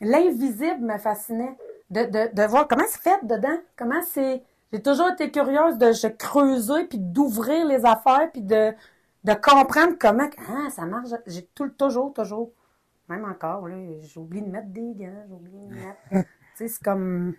L'invisible 0.00 0.80
me 0.80 0.98
fascinait. 0.98 1.56
De, 1.90 2.04
de, 2.04 2.34
de 2.34 2.42
voir 2.46 2.68
comment 2.68 2.84
c'est 2.88 3.00
fait 3.02 3.26
dedans. 3.26 3.58
Comment 3.76 4.02
c'est. 4.02 4.42
J'ai 4.72 4.82
toujours 4.82 5.10
été 5.10 5.30
curieuse 5.30 5.78
de 5.78 5.92
se 5.92 6.06
creuser, 6.06 6.84
puis 6.86 6.98
d'ouvrir 6.98 7.66
les 7.66 7.84
affaires, 7.84 8.30
puis 8.32 8.42
de, 8.42 8.72
de 9.24 9.34
comprendre 9.34 9.94
comment. 9.98 10.28
Ah, 10.48 10.70
ça 10.70 10.84
marche. 10.86 11.08
J'ai 11.26 11.46
tout, 11.54 11.68
toujours, 11.70 12.12
toujours. 12.12 12.52
Même 13.08 13.24
encore, 13.24 13.66
là, 13.68 13.76
j'oublie 14.02 14.42
de 14.42 14.48
mettre 14.48 14.68
des 14.68 14.94
gants, 14.94 15.24
j'oublie 15.28 15.50
de 15.52 15.74
mettre. 15.74 15.98
tu 16.10 16.26
sais, 16.54 16.68
c'est 16.68 16.82
comme. 16.82 17.34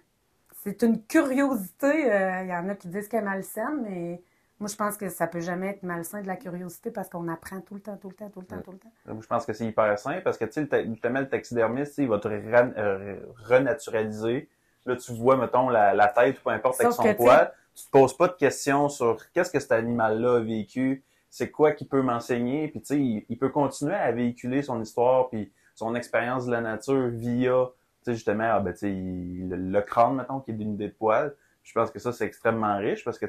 C'est 0.63 0.83
une 0.83 1.01
curiosité. 1.05 2.11
euh, 2.11 2.43
Il 2.43 2.49
y 2.49 2.53
en 2.53 2.69
a 2.69 2.75
qui 2.75 2.87
disent 2.89 3.07
qu'elle 3.07 3.21
est 3.21 3.25
malsaine, 3.25 3.81
mais 3.83 4.21
moi, 4.61 4.69
je 4.69 4.75
pense 4.75 4.95
que 4.95 5.09
ça 5.09 5.25
peut 5.25 5.39
jamais 5.39 5.69
être 5.69 5.81
malsain 5.81 6.21
de 6.21 6.27
la 6.27 6.35
curiosité 6.35 6.91
parce 6.91 7.09
qu'on 7.09 7.27
apprend 7.27 7.61
tout 7.61 7.73
le 7.73 7.81
temps, 7.81 7.97
tout 7.97 8.09
le 8.09 8.13
temps, 8.13 8.29
tout 8.29 8.41
le 8.41 8.45
temps, 8.45 8.61
tout 8.63 8.71
le 8.71 8.77
temps. 8.77 8.91
Moi, 9.07 9.17
je 9.19 9.27
pense 9.27 9.43
que 9.43 9.53
c'est 9.53 9.65
hyper 9.65 9.97
sain 9.97 10.21
parce 10.23 10.37
que, 10.37 10.45
tu 10.45 10.67
sais, 10.67 10.85
justement, 10.87 11.19
le 11.19 11.27
taxidermiste, 11.27 11.97
il 11.97 12.07
va 12.07 12.19
te 12.19 12.27
euh, 12.27 13.15
renaturaliser. 13.43 14.47
Là, 14.85 14.95
tu 14.97 15.13
vois, 15.13 15.35
mettons, 15.35 15.69
la, 15.69 15.95
la 15.95 16.07
tête 16.09 16.37
ou 16.39 16.43
peu 16.43 16.49
importe 16.51 16.79
avec 16.79 16.93
son 16.93 17.01
que, 17.01 17.13
poil. 17.13 17.51
Tu 17.73 17.85
te 17.85 17.89
poses 17.89 18.15
pas 18.15 18.27
de 18.27 18.33
questions 18.33 18.87
sur 18.87 19.31
qu'est-ce 19.31 19.49
que 19.49 19.59
cet 19.59 19.71
animal-là 19.71 20.35
a 20.35 20.39
vécu, 20.41 21.03
c'est 21.31 21.49
quoi 21.49 21.71
qu'il 21.71 21.87
peut 21.87 22.03
m'enseigner, 22.03 22.67
puis 22.67 22.81
tu 22.81 22.85
sais, 22.85 22.99
il, 22.99 23.25
il 23.29 23.39
peut 23.39 23.49
continuer 23.49 23.95
à 23.95 24.11
véhiculer 24.11 24.61
son 24.61 24.79
histoire 24.79 25.29
puis 25.29 25.51
son 25.73 25.95
expérience 25.95 26.45
de 26.45 26.51
la 26.51 26.61
nature 26.61 27.07
via, 27.07 27.65
tu 28.03 28.03
sais, 28.03 28.13
justement, 28.13 28.51
ah, 28.51 28.59
ben, 28.59 28.73
tu 28.73 28.79
sais, 28.79 28.89
le, 28.91 29.55
le 29.55 29.81
crâne, 29.81 30.17
mettons, 30.17 30.39
qui 30.39 30.51
est 30.51 30.55
dénudé 30.55 30.89
de 30.89 30.93
poils. 30.93 31.33
Je 31.63 31.73
pense 31.73 31.89
que 31.89 31.97
ça, 31.97 32.11
c'est 32.11 32.25
extrêmement 32.25 32.77
riche 32.77 33.03
parce 33.03 33.17
que 33.17 33.25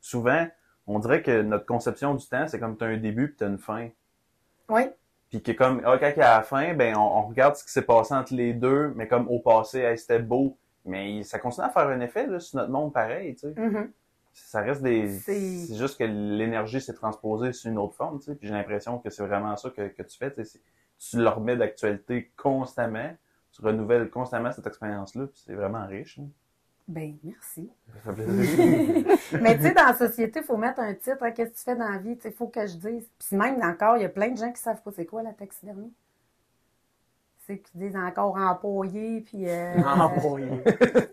souvent, 0.00 0.46
on 0.88 0.98
dirait 0.98 1.22
que 1.22 1.42
notre 1.42 1.66
conception 1.66 2.14
du 2.14 2.26
temps, 2.26 2.46
c'est 2.48 2.58
comme 2.58 2.76
tu 2.76 2.84
as 2.84 2.88
un 2.88 2.96
début 2.96 3.28
puis 3.28 3.36
tu 3.38 3.44
as 3.44 3.48
une 3.48 3.58
fin. 3.58 3.88
Oui. 4.68 4.82
Puis 5.30 5.42
que 5.42 5.52
comme, 5.52 5.82
ah, 5.84 5.98
quand 5.98 6.08
il 6.16 6.18
y 6.18 6.22
a 6.22 6.38
la 6.38 6.42
fin, 6.42 6.74
ben, 6.74 6.96
on, 6.96 7.00
on 7.18 7.22
regarde 7.28 7.54
ce 7.56 7.64
qui 7.64 7.70
s'est 7.70 7.82
passé 7.82 8.14
entre 8.14 8.34
les 8.34 8.54
deux, 8.54 8.92
mais 8.96 9.06
comme 9.08 9.28
au 9.28 9.40
passé, 9.40 9.80
hey, 9.80 9.98
c'était 9.98 10.18
beau. 10.18 10.56
Mais 10.84 11.22
ça 11.22 11.38
continue 11.38 11.66
à 11.66 11.70
faire 11.70 11.88
un 11.88 12.00
effet, 12.00 12.26
là, 12.26 12.40
sur 12.40 12.58
notre 12.58 12.70
monde 12.72 12.92
pareil, 12.94 13.34
tu 13.34 13.40
sais. 13.52 13.54
Mhm. 13.60 13.90
Ça 14.32 14.60
reste 14.62 14.82
des, 14.82 15.08
C'est- 15.18 15.74
juste 15.74 15.98
que 15.98 16.04
l'énergie 16.04 16.80
s'est 16.80 16.94
transposée 16.94 17.52
sur 17.52 17.70
une 17.70 17.78
autre 17.78 17.94
forme, 17.94 18.18
tu 18.20 18.26
sais. 18.26 18.34
Puis 18.36 18.48
j'ai 18.48 18.54
l'impression 18.54 18.98
que 18.98 19.10
c'est 19.10 19.26
vraiment 19.26 19.54
ça 19.56 19.68
que, 19.70 19.88
que 19.88 20.02
tu 20.02 20.16
fais, 20.16 20.32
tu 20.32 20.44
sais. 20.44 20.60
Tu 20.98 21.18
le 21.18 21.28
remets 21.28 21.56
d'actualité 21.56 22.32
constamment. 22.36 23.10
Tu 23.52 23.62
renouvelles 23.62 24.08
constamment 24.10 24.52
cette 24.52 24.66
expérience-là, 24.66 25.26
puis 25.26 25.42
c'est 25.44 25.54
vraiment 25.54 25.86
riche. 25.86 26.20
Ben, 26.88 27.16
merci. 27.22 27.70
Ça. 28.04 28.12
Mais 29.40 29.56
tu 29.56 29.62
sais, 29.62 29.74
dans 29.74 29.86
la 29.88 29.94
société, 29.94 30.40
il 30.40 30.44
faut 30.46 30.56
mettre 30.56 30.80
un 30.80 30.94
titre. 30.94 31.18
hein, 31.22 31.30
Qu'est-ce 31.32 31.50
que 31.50 31.56
tu 31.58 31.62
fais 31.64 31.76
dans 31.76 31.88
la 31.88 31.98
vie? 31.98 32.18
Il 32.24 32.32
faut 32.32 32.48
que 32.48 32.66
je 32.66 32.76
dise. 32.76 33.08
Puis 33.18 33.36
même 33.36 33.62
encore, 33.62 33.96
il 33.98 34.02
y 34.02 34.06
a 34.06 34.08
plein 34.08 34.30
de 34.30 34.38
gens 34.38 34.50
qui 34.52 34.60
savent 34.60 34.82
pas 34.82 34.90
c'est 34.96 35.06
quoi 35.06 35.22
la 35.22 35.32
taxidermie. 35.32 35.92
C'est 37.46 37.58
qui 37.60 37.78
disent 37.78 37.96
encore 37.96 38.36
empoyer, 38.36 39.22
puis... 39.22 39.48
euh, 39.48 39.74
Embrouillé. 39.86 40.50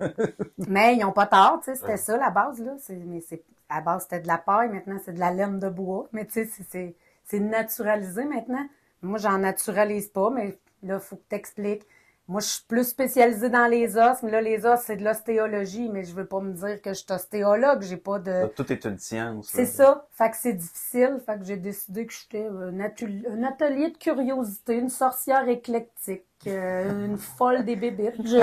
mais 0.68 0.96
ils 0.96 1.00
n'ont 1.02 1.14
pas 1.14 1.28
tort, 1.28 1.60
tu 1.64 1.72
sais, 1.72 1.76
c'était 1.76 1.98
ça 1.98 2.18
la 2.18 2.30
base, 2.30 2.60
là. 2.62 2.74
Mais 3.06 3.22
c'est, 3.22 3.44
à 3.70 3.76
la 3.76 3.82
base, 3.82 4.04
c'était 4.04 4.20
de 4.20 4.28
la 4.28 4.38
paille, 4.38 4.70
maintenant, 4.70 4.98
c'est 5.04 5.14
de 5.14 5.20
la 5.20 5.32
laine 5.32 5.60
de 5.60 5.70
bois. 5.70 6.08
Mais 6.12 6.26
tu 6.26 6.46
sais, 6.46 6.96
c'est 7.24 7.40
naturalisé 7.40 8.26
maintenant. 8.26 8.68
Moi, 9.02 9.18
j'en 9.18 9.38
naturalise 9.38 10.08
pas, 10.10 10.30
mais 10.30 10.58
là, 10.84 10.96
il 10.96 11.00
faut 11.00 11.16
que 11.18 11.24
tu 11.30 11.36
expliques. 11.36 11.86
Moi, 12.28 12.42
je 12.42 12.48
suis 12.48 12.64
plus 12.68 12.88
spécialisée 12.88 13.50
dans 13.50 13.68
les 13.68 13.98
os, 13.98 14.24
mais 14.24 14.32
là, 14.32 14.42
les 14.42 14.66
os, 14.66 14.80
c'est 14.84 14.96
de 14.96 15.04
l'ostéologie, 15.04 15.90
mais 15.90 16.04
je 16.04 16.16
veux 16.16 16.26
pas 16.26 16.40
me 16.40 16.54
dire 16.54 16.82
que 16.82 16.90
je 16.90 17.00
suis 17.00 17.14
ostéologue, 17.14 17.84
j'ai 17.84 17.98
pas 17.98 18.18
de... 18.18 18.48
Tout 18.56 18.72
est 18.74 18.84
une 18.86 18.98
science. 18.98 19.48
C'est 19.52 19.66
ça. 19.66 20.08
Fait 20.12 20.32
que 20.32 20.38
c'est 20.38 20.54
difficile. 20.54 21.20
Fait 21.24 21.38
que 21.38 21.46
j'ai 21.46 21.58
décidé 21.58 22.08
que 22.08 22.14
j'étais 22.14 22.48
un 22.48 23.44
atelier 23.44 23.92
de 23.92 23.98
curiosité, 23.98 24.74
une 24.76 24.90
sorcière 24.90 25.48
éclectique, 25.48 26.26
euh, 26.48 27.06
une 27.06 27.18
folle 27.18 27.66
des 27.66 27.76
bébites. 27.76 28.16
Je, 28.24 28.40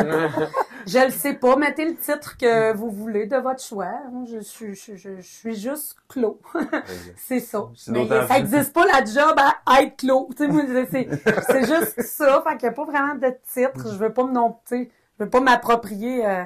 je 0.87 1.05
le 1.05 1.11
sais 1.11 1.35
pas. 1.35 1.57
Mettez 1.57 1.85
le 1.85 1.97
titre 1.97 2.37
que 2.37 2.73
vous 2.75 2.91
voulez 2.91 3.27
de 3.27 3.37
votre 3.37 3.63
choix. 3.63 3.93
Je, 4.27 4.39
suis- 4.41 4.75
je, 4.75 4.97
je, 4.97 5.17
je 5.17 5.21
suis 5.23 5.55
juste 5.55 5.97
clos. 6.09 6.41
c'est 7.17 7.41
ça. 7.41 7.69
Mais 7.89 8.07
ça 8.09 8.27
plus- 8.27 8.37
existe 8.39 8.73
pas 8.73 8.87
la 8.87 9.05
job 9.05 9.39
à 9.67 9.83
être 9.83 9.97
clos. 9.97 10.29
C'est, 10.37 11.65
juste 11.67 12.03
ça. 12.03 12.43
Fait 12.47 12.57
qu'il 12.57 12.69
n'y 12.69 12.73
a 12.73 12.77
pas 12.77 12.85
vraiment 12.85 13.15
de 13.15 13.35
titre. 13.53 13.93
Je 13.93 13.97
veux 13.99 14.13
pas 14.13 14.25
me 14.25 14.33
non, 14.33 14.57
je 14.71 14.87
veux 15.19 15.31
pas 15.31 15.41
m'approprier 15.41 16.27
euh, 16.27 16.45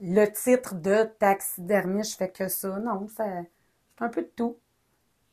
le 0.00 0.26
titre 0.26 0.74
de 0.74 1.04
taxidermie. 1.18 2.04
Je 2.04 2.16
fais 2.16 2.30
que 2.30 2.48
ça. 2.48 2.78
Non, 2.78 3.06
ça, 3.08 3.24
c'est 3.96 4.04
un 4.04 4.08
peu 4.08 4.22
de 4.22 4.30
tout. 4.34 4.56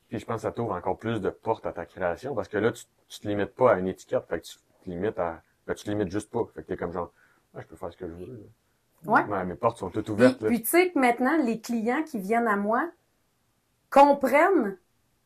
Puis 0.09 0.17
je 0.19 0.25
pense 0.25 0.37
que 0.37 0.41
ça 0.41 0.51
t'ouvre 0.51 0.73
encore 0.73 0.97
plus 0.97 1.21
de 1.21 1.29
portes 1.29 1.67
à 1.67 1.71
ta 1.71 1.85
création 1.85 2.33
parce 2.33 2.47
que 2.47 2.57
là, 2.57 2.71
tu, 2.71 2.83
tu 3.07 3.19
te 3.19 3.27
limites 3.27 3.53
pas 3.53 3.73
à 3.73 3.77
une 3.77 3.87
étiquette. 3.87 4.25
Fait 4.27 4.39
que 4.39 4.45
tu 4.45 4.57
te 4.89 4.95
limites 4.95 5.19
à. 5.19 5.41
Ben, 5.67 5.73
tu 5.75 5.85
te 5.85 5.89
limites 5.89 6.11
juste 6.11 6.31
pas. 6.31 6.45
Fait 6.53 6.61
que 6.63 6.67
t'es 6.67 6.77
comme 6.77 6.91
genre, 6.91 7.11
ah, 7.55 7.61
je 7.61 7.67
peux 7.67 7.75
faire 7.75 7.91
ce 7.91 7.97
que 7.97 8.07
je 8.07 8.13
veux. 8.13 8.49
Ouais. 9.05 9.45
mes 9.45 9.55
portes 9.55 9.77
sont 9.77 9.89
toutes 9.89 10.09
ouvertes. 10.09 10.45
puis 10.45 10.61
tu 10.61 10.67
sais 10.67 10.91
que 10.91 10.99
maintenant, 10.99 11.37
les 11.37 11.61
clients 11.61 12.03
qui 12.03 12.19
viennent 12.19 12.47
à 12.49 12.57
moi 12.57 12.89
comprennent 13.89 14.77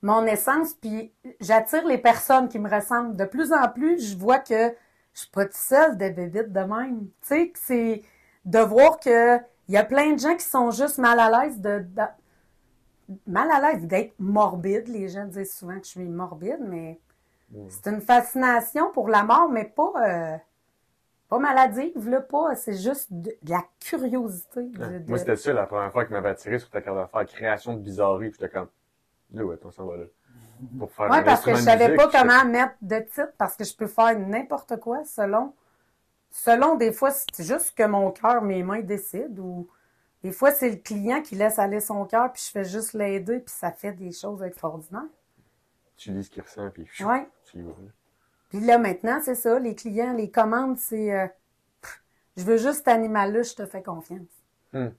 mon 0.01 0.25
essence, 0.25 0.73
puis 0.75 1.11
j'attire 1.39 1.85
les 1.87 1.97
personnes 1.97 2.49
qui 2.49 2.59
me 2.59 2.69
ressemblent. 2.69 3.15
De 3.15 3.25
plus 3.25 3.51
en 3.53 3.67
plus, 3.69 4.11
je 4.11 4.17
vois 4.17 4.39
que 4.39 4.69
je 5.13 5.19
suis 5.19 5.29
pas 5.31 5.45
toute 5.45 5.55
seule 5.55 5.97
de 5.97 6.09
bébites 6.09 6.51
de 6.51 6.59
même. 6.59 7.07
Tu 7.21 7.27
sais, 7.27 7.49
que 7.49 7.59
c'est 7.59 8.01
de 8.45 8.59
voir 8.59 8.99
que 8.99 9.37
il 9.69 9.73
y 9.73 9.77
a 9.77 9.85
plein 9.85 10.11
de 10.13 10.19
gens 10.19 10.35
qui 10.35 10.43
sont 10.45 10.71
juste 10.71 10.97
mal 10.97 11.17
à 11.19 11.29
l'aise 11.45 11.59
de, 11.61 11.79
de- 11.79 13.15
mal 13.27 13.49
à 13.49 13.59
l'aise 13.71 13.83
d'être 13.87 14.13
morbide. 14.19 14.87
Les 14.89 15.07
gens 15.07 15.25
disent 15.25 15.55
souvent 15.55 15.79
que 15.79 15.85
je 15.85 15.91
suis 15.91 16.09
morbide, 16.09 16.59
mais 16.59 16.99
c'est 17.69 17.87
une 17.91 18.01
fascination 18.01 18.91
pour 18.91 19.09
la 19.09 19.23
mort, 19.23 19.49
mais 19.49 19.65
pas 19.65 19.91
euh, 20.07 20.37
pas 21.29 21.39
maladive, 21.39 22.09
là, 22.09 22.21
pas. 22.21 22.55
C'est 22.55 22.77
juste 22.77 23.11
de, 23.11 23.31
de 23.41 23.49
la 23.49 23.63
curiosité. 23.79 24.63
de- 24.69 24.79
Ouais. 24.79 24.99
de- 24.99 25.09
Moi, 25.09 25.17
c'était 25.17 25.35
ça 25.35 25.53
la 25.53 25.65
première 25.65 25.91
fois 25.91 26.05
qui 26.05 26.13
m'avait 26.13 26.29
attiré 26.29 26.59
sur 26.59 26.69
ta 26.69 26.81
carte 26.81 26.97
d'affaires, 26.97 27.25
création 27.25 27.73
de 27.75 27.79
bizarrerie. 27.79 28.29
Puis 28.29 28.39
j'étais 28.39 28.51
comme, 28.53 28.67
là, 29.33 29.43
ouais, 29.43 29.57
on 29.63 29.71
s'en 29.71 29.85
va 29.85 29.97
là. 29.97 30.05
Pour 30.79 30.91
faire 30.91 31.09
Oui, 31.09 31.17
un 31.17 31.23
parce 31.23 31.43
que 31.43 31.51
je 31.55 31.61
savais 31.61 31.89
musique, 31.89 32.11
pas 32.11 32.19
comment 32.21 32.45
mettre 32.45 32.75
de 32.81 32.99
titre, 32.99 33.33
parce 33.37 33.55
que 33.57 33.63
je 33.63 33.75
peux 33.75 33.87
faire 33.87 34.17
n'importe 34.17 34.79
quoi 34.79 35.03
selon. 35.03 35.53
Selon, 36.31 36.75
des 36.75 36.91
fois, 36.93 37.11
c'est 37.11 37.43
juste 37.43 37.75
que 37.75 37.83
mon 37.83 38.11
cœur, 38.11 38.41
mes 38.41 38.63
mains 38.63 38.79
décident, 38.81 39.41
ou 39.43 39.67
des 40.23 40.31
fois, 40.31 40.51
c'est 40.51 40.69
le 40.69 40.77
client 40.77 41.21
qui 41.21 41.35
laisse 41.35 41.59
aller 41.59 41.79
son 41.81 42.05
cœur, 42.05 42.31
puis 42.31 42.41
je 42.45 42.51
fais 42.51 42.63
juste 42.63 42.93
l'aider, 42.93 43.39
puis 43.39 43.53
ça 43.53 43.71
fait 43.71 43.91
des 43.91 44.11
choses 44.11 44.41
extraordinaires. 44.41 45.01
Tu 45.95 46.11
lis 46.11 46.23
ce 46.23 46.29
qu'il 46.29 46.43
ressent, 46.43 46.69
puis 46.71 46.85
chou, 46.87 47.05
Ouais. 47.05 47.27
tu 47.45 47.59
y 47.59 47.61
vas, 47.61 47.69
là. 47.69 47.91
Puis 48.49 48.59
là, 48.59 48.77
maintenant, 48.77 49.19
c'est 49.23 49.35
ça, 49.35 49.57
les 49.59 49.73
clients, 49.75 50.13
les 50.13 50.29
commandes, 50.29 50.77
c'est 50.77 51.13
euh, 51.13 51.27
je 52.37 52.43
veux 52.43 52.57
juste 52.57 52.77
cet 52.79 52.87
animal-là, 52.89 53.41
je 53.43 53.53
te 53.53 53.65
fais 53.65 53.81
confiance. 53.81 54.27
Hmm. 54.73 54.89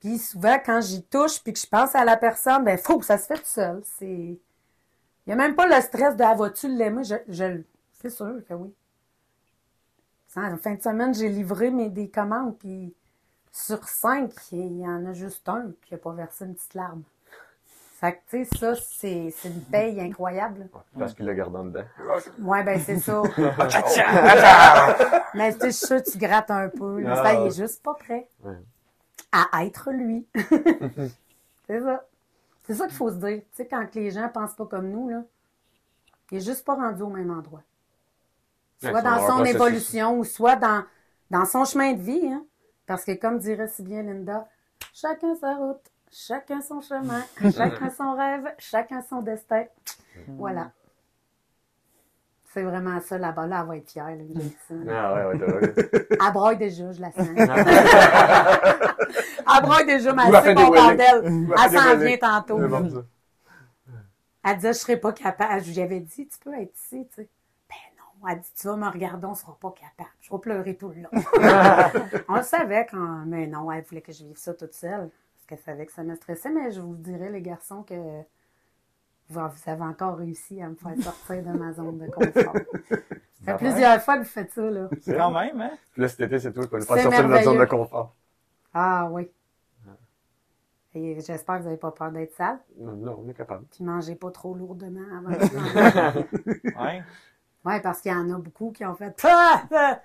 Puis 0.00 0.18
souvent, 0.18 0.58
quand 0.64 0.80
j'y 0.80 1.02
touche, 1.04 1.42
puis 1.42 1.52
que 1.52 1.58
je 1.58 1.66
pense 1.66 1.94
à 1.94 2.04
la 2.04 2.16
personne, 2.16 2.64
ben, 2.64 2.78
faut 2.78 2.98
que 2.98 3.04
ça 3.04 3.18
se 3.18 3.26
fait 3.26 3.38
tout 3.38 3.44
seul. 3.44 3.82
C'est. 3.84 4.06
Il 4.06 4.38
n'y 5.26 5.32
a 5.32 5.36
même 5.36 5.54
pas 5.54 5.66
le 5.66 5.80
stress 5.82 6.16
de 6.16 6.22
ah, 6.22 6.34
vas-tu 6.34 6.68
l'aimer? 6.68 7.04
Je, 7.04 7.16
je... 7.28 7.62
C'est 7.92 8.10
sûr 8.10 8.40
que 8.48 8.54
oui. 8.54 8.72
En 10.36 10.56
fin 10.56 10.74
de 10.74 10.82
semaine, 10.82 11.12
j'ai 11.12 11.28
livré 11.28 11.70
mes 11.70 11.90
des 11.90 12.08
commandes, 12.08 12.56
puis 12.58 12.94
sur 13.52 13.86
cinq, 13.88 14.32
il 14.52 14.78
y 14.78 14.86
en 14.86 15.04
a 15.06 15.12
juste 15.12 15.48
un 15.48 15.72
qui 15.82 15.94
n'a 15.94 15.98
pas 15.98 16.12
versé 16.12 16.44
une 16.44 16.54
petite 16.54 16.74
larme. 16.74 17.02
Fait 18.00 18.14
que, 18.14 18.18
tu 18.30 18.44
sais, 18.46 18.58
ça, 18.58 18.74
c'est 18.76 19.30
c'est 19.36 19.48
une 19.48 19.60
paye 19.60 20.00
incroyable. 20.00 20.70
Parce 20.98 21.12
qu'il 21.12 21.26
l'a 21.26 21.34
gardé 21.34 21.58
en 21.58 21.64
dedans. 21.64 21.84
Ouais, 22.38 22.64
ben 22.64 22.80
c'est 22.80 22.98
ça. 22.98 23.22
Mais 25.34 25.52
tu 25.52 25.70
sais, 25.70 26.02
je 26.02 26.10
tu 26.10 26.16
grattes 26.16 26.50
un 26.50 26.70
peu. 26.70 27.00
là. 27.00 27.12
Ah. 27.12 27.22
Ça, 27.22 27.34
il 27.34 27.46
est 27.48 27.56
juste 27.56 27.82
pas 27.82 27.92
prêt 27.92 28.26
à 29.32 29.64
être 29.66 29.90
lui. 29.92 30.26
c'est 31.66 31.80
ça. 31.80 32.04
C'est 32.66 32.74
ça 32.74 32.86
qu'il 32.86 32.96
faut 32.96 33.10
se 33.10 33.16
dire. 33.16 33.40
Tu 33.40 33.44
sais, 33.52 33.66
quand 33.66 33.86
les 33.94 34.10
gens 34.10 34.28
pensent 34.30 34.54
pas 34.54 34.64
comme 34.64 34.88
nous, 34.88 35.10
là, 35.10 35.22
il 36.30 36.38
est 36.38 36.40
juste 36.40 36.64
pas 36.64 36.76
rendu 36.76 37.02
au 37.02 37.10
même 37.10 37.30
endroit. 37.30 37.62
Soit 38.80 38.92
Ouais, 38.92 39.02
dans 39.02 39.26
son 39.26 39.44
évolution 39.44 40.18
ou 40.18 40.24
soit 40.24 40.56
dans, 40.56 40.84
dans 41.30 41.44
son 41.44 41.66
chemin 41.66 41.92
de 41.92 42.00
vie. 42.00 42.28
Hein? 42.32 42.44
Parce 42.86 43.04
que 43.04 43.12
comme 43.12 43.38
dirait 43.38 43.68
si 43.68 43.82
bien 43.82 44.02
Linda, 44.02 44.48
chacun 44.94 45.34
sa 45.36 45.54
route, 45.54 45.82
chacun 46.10 46.60
son 46.60 46.80
chemin, 46.80 47.22
chacun 47.56 47.90
son 47.90 48.14
rêve, 48.14 48.52
chacun 48.58 49.02
son 49.02 49.22
destin. 49.22 49.64
Voilà. 50.26 50.72
C'est 52.52 52.62
vraiment 52.64 53.00
ça, 53.00 53.16
là-bas. 53.16 53.46
Là, 53.46 53.60
elle 53.60 53.68
va 53.68 53.76
être 53.76 53.88
fière, 53.88 54.08
là. 54.08 54.24
Ah 54.88 55.14
ouais, 55.14 55.24
ouais, 55.24 55.52
ouais. 55.52 55.72
Elle 56.10 56.32
broye 56.32 56.56
déjà, 56.56 56.90
je 56.90 57.00
la 57.00 57.12
sens. 57.12 57.28
Elle 59.56 59.62
broye 59.62 59.84
déjà, 59.84 60.12
mais 60.12 60.22
elle 60.26 60.42
sait 60.42 60.54
qu'on 60.56 60.72
parle 60.72 60.96
d'elle. 60.96 61.22
Elle 61.24 61.70
s'en 61.78 61.96
vient 61.96 62.16
tantôt. 62.16 62.58
Bon. 62.58 63.04
Elle 64.42 64.56
disait, 64.56 64.72
je 64.72 64.78
serais 64.78 64.96
pas 64.96 65.12
capable. 65.12 65.62
Je 65.62 65.70
lui 65.70 65.80
avais 65.80 66.00
dit, 66.00 66.26
tu 66.26 66.38
peux 66.40 66.52
être 66.54 66.74
ici, 66.74 67.06
tu 67.14 67.22
sais. 67.22 67.28
Ben 67.68 67.76
non. 67.96 68.28
Elle 68.28 68.40
dit, 68.40 68.52
tu 68.60 68.66
vas 68.66 68.74
me 68.74 68.88
regarder, 68.88 69.26
on 69.26 69.34
sera 69.34 69.56
pas 69.60 69.70
capable. 69.70 70.10
Je 70.20 70.32
vais 70.32 70.38
pleurer 70.38 70.74
tout 70.76 70.88
le 70.88 71.02
long. 71.02 71.10
on 72.28 72.34
le 72.34 72.42
savait 72.42 72.86
quand, 72.90 73.24
mais 73.26 73.46
non, 73.46 73.70
elle 73.70 73.84
voulait 73.84 74.00
que 74.00 74.12
je 74.12 74.24
vive 74.24 74.38
ça 74.38 74.54
toute 74.54 74.74
seule. 74.74 75.08
Qu'elle 75.50 75.58
savait 75.58 75.84
que 75.84 75.90
ça 75.90 76.04
me 76.04 76.14
stressait. 76.14 76.48
Mais 76.48 76.70
je 76.70 76.80
vous 76.80 76.94
dirais, 76.94 77.28
les 77.28 77.42
garçons, 77.42 77.82
que 77.82 78.22
vous 79.28 79.40
avez 79.66 79.82
encore 79.82 80.16
réussi 80.18 80.62
à 80.62 80.68
me 80.68 80.76
faire 80.76 80.96
sortir 81.02 81.42
de 81.42 81.58
ma 81.58 81.72
zone 81.72 81.98
de 81.98 82.06
confort. 82.06 82.54
Ça 83.44 83.58
fait 83.58 83.66
plusieurs 83.66 84.00
fois 84.00 84.18
que 84.18 84.22
vous 84.22 84.28
faites 84.28 84.52
ça, 84.52 84.70
là. 84.70 84.88
C'est 85.00 85.16
quand 85.16 85.30
même, 85.32 85.60
hein? 85.60 85.70
Puis 85.92 86.02
là, 86.02 86.08
cet 86.08 86.20
été, 86.20 86.38
c'est 86.38 86.52
toi 86.52 86.62
qui 86.66 86.70
vas 86.70 86.78
nous 86.78 86.84
faire 86.84 87.02
sortir 87.02 87.22
de 87.24 87.28
notre 87.28 87.42
zone 87.42 87.58
de 87.58 87.64
confort. 87.64 88.14
Ah 88.74 89.08
oui. 89.10 89.28
Et 90.94 91.18
j'espère 91.20 91.56
que 91.56 91.60
vous 91.60 91.68
n'avez 91.68 91.78
pas 91.78 91.90
peur 91.90 92.12
d'être 92.12 92.34
sale. 92.34 92.60
Non, 92.78 92.92
non, 92.92 93.24
on 93.24 93.28
est 93.30 93.34
capable. 93.34 93.64
Puis 93.70 93.82
mangez 93.82 94.14
pas 94.14 94.30
trop 94.30 94.54
lourdement 94.54 95.00
avant 95.16 95.30
de 95.30 95.36
manger. 96.04 96.76
Ouais. 96.78 97.02
Oui, 97.64 97.80
parce 97.82 98.02
qu'il 98.02 98.12
y 98.12 98.14
en 98.14 98.30
a 98.30 98.38
beaucoup 98.38 98.72
qui 98.72 98.84
ont 98.84 98.94
fait 98.94 99.10
Pah! 99.20 99.62
Pah! 99.70 100.02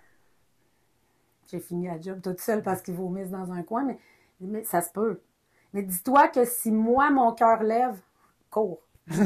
J'ai 1.52 1.60
fini 1.60 1.88
la 1.88 2.00
job 2.00 2.22
toute 2.22 2.40
seule 2.40 2.64
parce 2.64 2.82
qu'ils 2.82 2.96
vomissent 2.96 3.32
dans 3.32 3.52
un 3.52 3.64
coin, 3.64 3.84
mais, 3.84 4.00
mais 4.40 4.64
ça 4.64 4.82
se 4.82 4.92
peut. 4.92 5.20
Mais 5.76 5.82
dis-toi 5.84 6.30
que 6.30 6.46
si 6.46 6.72
moi, 6.72 7.10
mon 7.12 7.34
cœur 7.34 7.62
lève, 7.62 7.98
cours. 8.50 8.80
c'est 9.12 9.20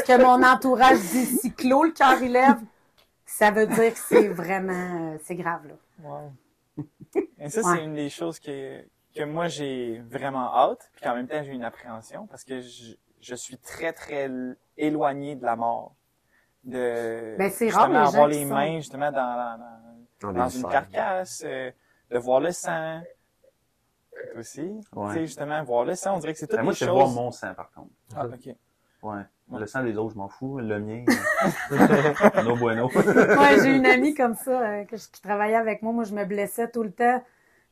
ce 0.00 0.04
que 0.04 0.22
mon 0.22 0.42
entourage 0.46 0.98
dit. 1.00 1.26
Si 1.26 1.52
Claude, 1.52 1.86
le 1.88 1.92
cœur, 1.92 2.22
il 2.22 2.32
lève, 2.32 2.58
ça 3.26 3.50
veut 3.50 3.66
dire 3.66 3.92
que 3.92 3.98
c'est 3.98 4.28
vraiment, 4.28 5.12
euh, 5.14 5.18
c'est 5.24 5.34
grave, 5.34 5.66
là. 5.66 5.74
Wow. 6.02 6.32
Et 7.38 7.48
ça, 7.48 7.60
Ouais. 7.62 7.76
c'est 7.76 7.84
une 7.84 7.94
des 7.94 8.08
choses 8.08 8.38
que, 8.38 8.84
que 9.14 9.24
moi, 9.24 9.48
j'ai 9.48 10.00
vraiment 10.08 10.54
hâte, 10.54 10.88
puis 10.92 11.02
qu'en 11.02 11.14
même 11.16 11.26
temps, 11.26 11.42
j'ai 11.42 11.50
une 11.52 11.64
appréhension, 11.64 12.26
parce 12.28 12.44
que 12.44 12.60
je, 12.60 12.94
je 13.20 13.34
suis 13.34 13.58
très, 13.58 13.92
très 13.92 14.30
éloigné 14.76 15.34
de 15.34 15.44
la 15.44 15.56
mort. 15.56 15.94
De, 16.62 17.34
Ben, 17.38 17.50
c'est 17.50 17.70
rare, 17.70 17.88
les 17.88 17.96
avoir 17.96 18.28
les 18.28 18.42
sont- 18.46 18.54
mains, 18.54 18.76
justement, 18.76 19.10
dans, 19.10 19.58
dans, 19.58 19.58
Dans 20.20 20.32
dans 20.32 20.46
des 20.46 20.60
une 20.60 20.68
carcasse, 20.68 21.42
euh, 21.44 21.70
de 22.10 22.18
voir 22.18 22.38
le 22.40 22.52
sang. 22.52 23.00
Aussi. 24.38 24.62
Ouais. 24.94 25.08
Tu 25.08 25.14
sais, 25.14 25.26
justement, 25.26 25.62
voir 25.64 25.84
le 25.84 25.94
sang, 25.94 26.16
on 26.16 26.18
dirait 26.18 26.32
que 26.32 26.38
c'est 26.38 26.46
toutes 26.46 26.56
Ben, 26.58 26.62
moi, 26.64 26.72
c'est 26.74 26.86
choses. 26.86 26.94
voir 26.94 27.08
mon 27.08 27.30
sang, 27.30 27.52
par 27.54 27.70
contre. 27.72 27.90
Ah, 28.16 28.26
ok. 28.26 28.54
Ouais. 29.02 29.22
Le 29.58 29.66
sang 29.66 29.82
des 29.82 29.96
autres, 29.96 30.12
je 30.14 30.18
m'en 30.18 30.28
fous. 30.28 30.58
Le 30.58 30.78
mien, 30.78 31.04
euh, 31.72 32.42
no 32.44 32.54
bueno. 32.56 32.88
Ouais, 32.94 33.58
j'ai 33.62 33.74
une 33.74 33.86
amie 33.86 34.14
comme 34.14 34.34
ça 34.36 34.60
euh, 34.60 34.84
que 34.84 34.96
je- 34.96 35.08
qui 35.10 35.20
travaillait 35.22 35.56
avec 35.56 35.82
moi. 35.82 35.92
Moi, 35.92 36.04
je 36.04 36.14
me 36.14 36.24
blessais 36.24 36.70
tout 36.70 36.82
le 36.82 36.92
temps. 36.92 37.22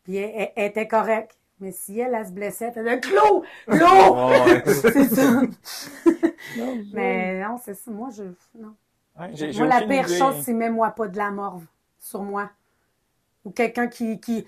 Puis 0.04 0.16
elle, 0.16 0.32
elle- 0.34 0.52
elle 0.56 0.64
était 0.70 0.88
correcte. 0.88 1.36
Mais 1.60 1.70
si 1.72 1.98
elle, 2.00 2.14
elle 2.14 2.26
se 2.26 2.32
blessait, 2.32 2.72
elle 2.74 2.84
disait 2.84 3.00
Clos! 3.00 3.44
Clos! 3.68 4.28
Ouais. 4.28 4.62
C'est 4.66 5.04
ça. 5.04 5.40
Mais 6.92 7.40
non, 7.42 7.56
c'est 7.62 7.74
ça. 7.74 7.90
Moi, 7.90 8.08
je. 8.10 8.24
Non. 8.58 8.74
Ouais, 9.18 9.32
Moi, 9.56 9.66
la 9.66 9.80
pire 9.82 10.06
idée. 10.08 10.18
chose, 10.18 10.36
c'est 10.42 10.52
mets-moi 10.52 10.90
pas 10.92 11.08
de 11.08 11.16
la 11.16 11.30
morve 11.30 11.64
sur 11.98 12.22
moi. 12.22 12.50
Ou 13.44 13.50
quelqu'un 13.50 13.86
qui. 13.86 14.20
qui 14.20 14.46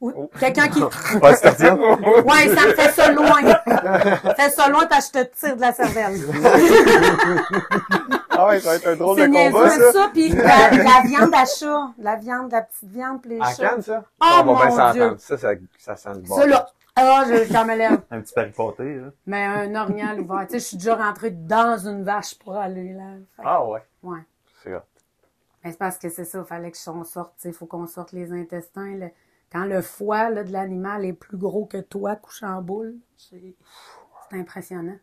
ou 0.00 0.12
Oh. 0.16 0.30
quelqu'un 0.40 0.68
qui. 0.68 0.80
Ouais, 0.82 1.34
retiens? 1.34 1.76
Ouais, 1.76 2.54
ça 2.54 2.66
me 2.66 2.74
fait 2.74 2.90
ça 2.92 3.12
loin. 3.12 3.42
Fais 4.36 4.50
ça 4.50 4.68
loin 4.68 4.86
parce 4.86 5.10
que 5.10 5.18
je 5.20 5.24
te 5.24 5.36
tire 5.38 5.56
de 5.56 5.60
la 5.60 5.72
cervelle. 5.72 6.20
Ah 8.38 8.48
ouais, 8.48 8.60
ça 8.60 8.68
va 8.70 8.76
être 8.76 8.86
un 8.88 8.96
drôle 8.96 9.16
de 9.18 9.26
combat, 9.26 9.70
ça. 9.70 9.92
ça. 9.92 10.10
Puis 10.12 10.28
la, 10.28 10.70
la 10.70 11.00
viande 11.06 11.34
à 11.34 11.44
chat. 11.46 11.88
La 11.98 12.16
viande, 12.16 12.52
la 12.52 12.62
petite 12.62 12.90
viande, 12.90 13.20
puis 13.22 13.30
les 13.30 13.40
À 13.40 13.54
chats. 13.54 13.68
Cannes, 13.70 13.82
ça? 13.82 14.04
Oh, 14.20 14.26
on 14.26 14.36
va 14.36 14.42
bien 14.42 14.52
mon 14.52 14.70
s'entendre. 14.70 14.92
Dieu. 14.92 15.16
Ça, 15.18 15.38
ça, 15.38 15.48
ça 15.78 15.96
sent 15.96 16.08
le 16.16 16.20
bon. 16.20 16.36
Ça, 16.36 16.46
là. 16.46 16.66
Ah, 16.96 17.24
je, 17.28 17.50
j'en 17.52 17.64
me 17.64 17.76
lève. 17.76 17.98
Un 18.10 18.20
petit 18.20 18.34
paripoté, 18.34 18.94
là. 18.96 19.06
Mais 19.26 19.42
un 19.44 19.74
orignal 19.74 20.20
ouvert. 20.20 20.46
Tu 20.46 20.52
sais, 20.52 20.58
je 20.58 20.64
suis 20.64 20.76
déjà 20.76 20.96
rentrée 20.96 21.30
dans 21.30 21.78
une 21.78 22.04
vache 22.04 22.34
pour 22.38 22.56
aller 22.56 22.92
là. 22.92 23.04
Fait 23.36 23.42
Ah 23.46 23.64
ouais. 23.64 23.80
Ouais. 24.02 24.18
Mais 25.66 25.72
c'est 25.72 25.78
parce 25.78 25.98
que 25.98 26.08
c'est 26.08 26.24
ça, 26.24 26.38
il 26.38 26.44
fallait 26.44 26.70
que 26.70 26.90
on 26.90 27.02
sorte, 27.02 27.44
il 27.44 27.52
faut 27.52 27.66
qu'on 27.66 27.88
sorte 27.88 28.12
les 28.12 28.30
intestins. 28.30 28.94
le- 28.94 29.10
Quand 29.50 29.64
le 29.64 29.82
foie 29.82 30.30
là, 30.30 30.44
de 30.44 30.52
l'animal 30.52 31.04
est 31.04 31.12
plus 31.12 31.36
gros 31.36 31.66
que 31.66 31.78
toi, 31.78 32.14
couché 32.14 32.46
en 32.46 32.62
boule, 32.62 32.94
c'est 33.16 33.56
impressionnant. 34.30 34.96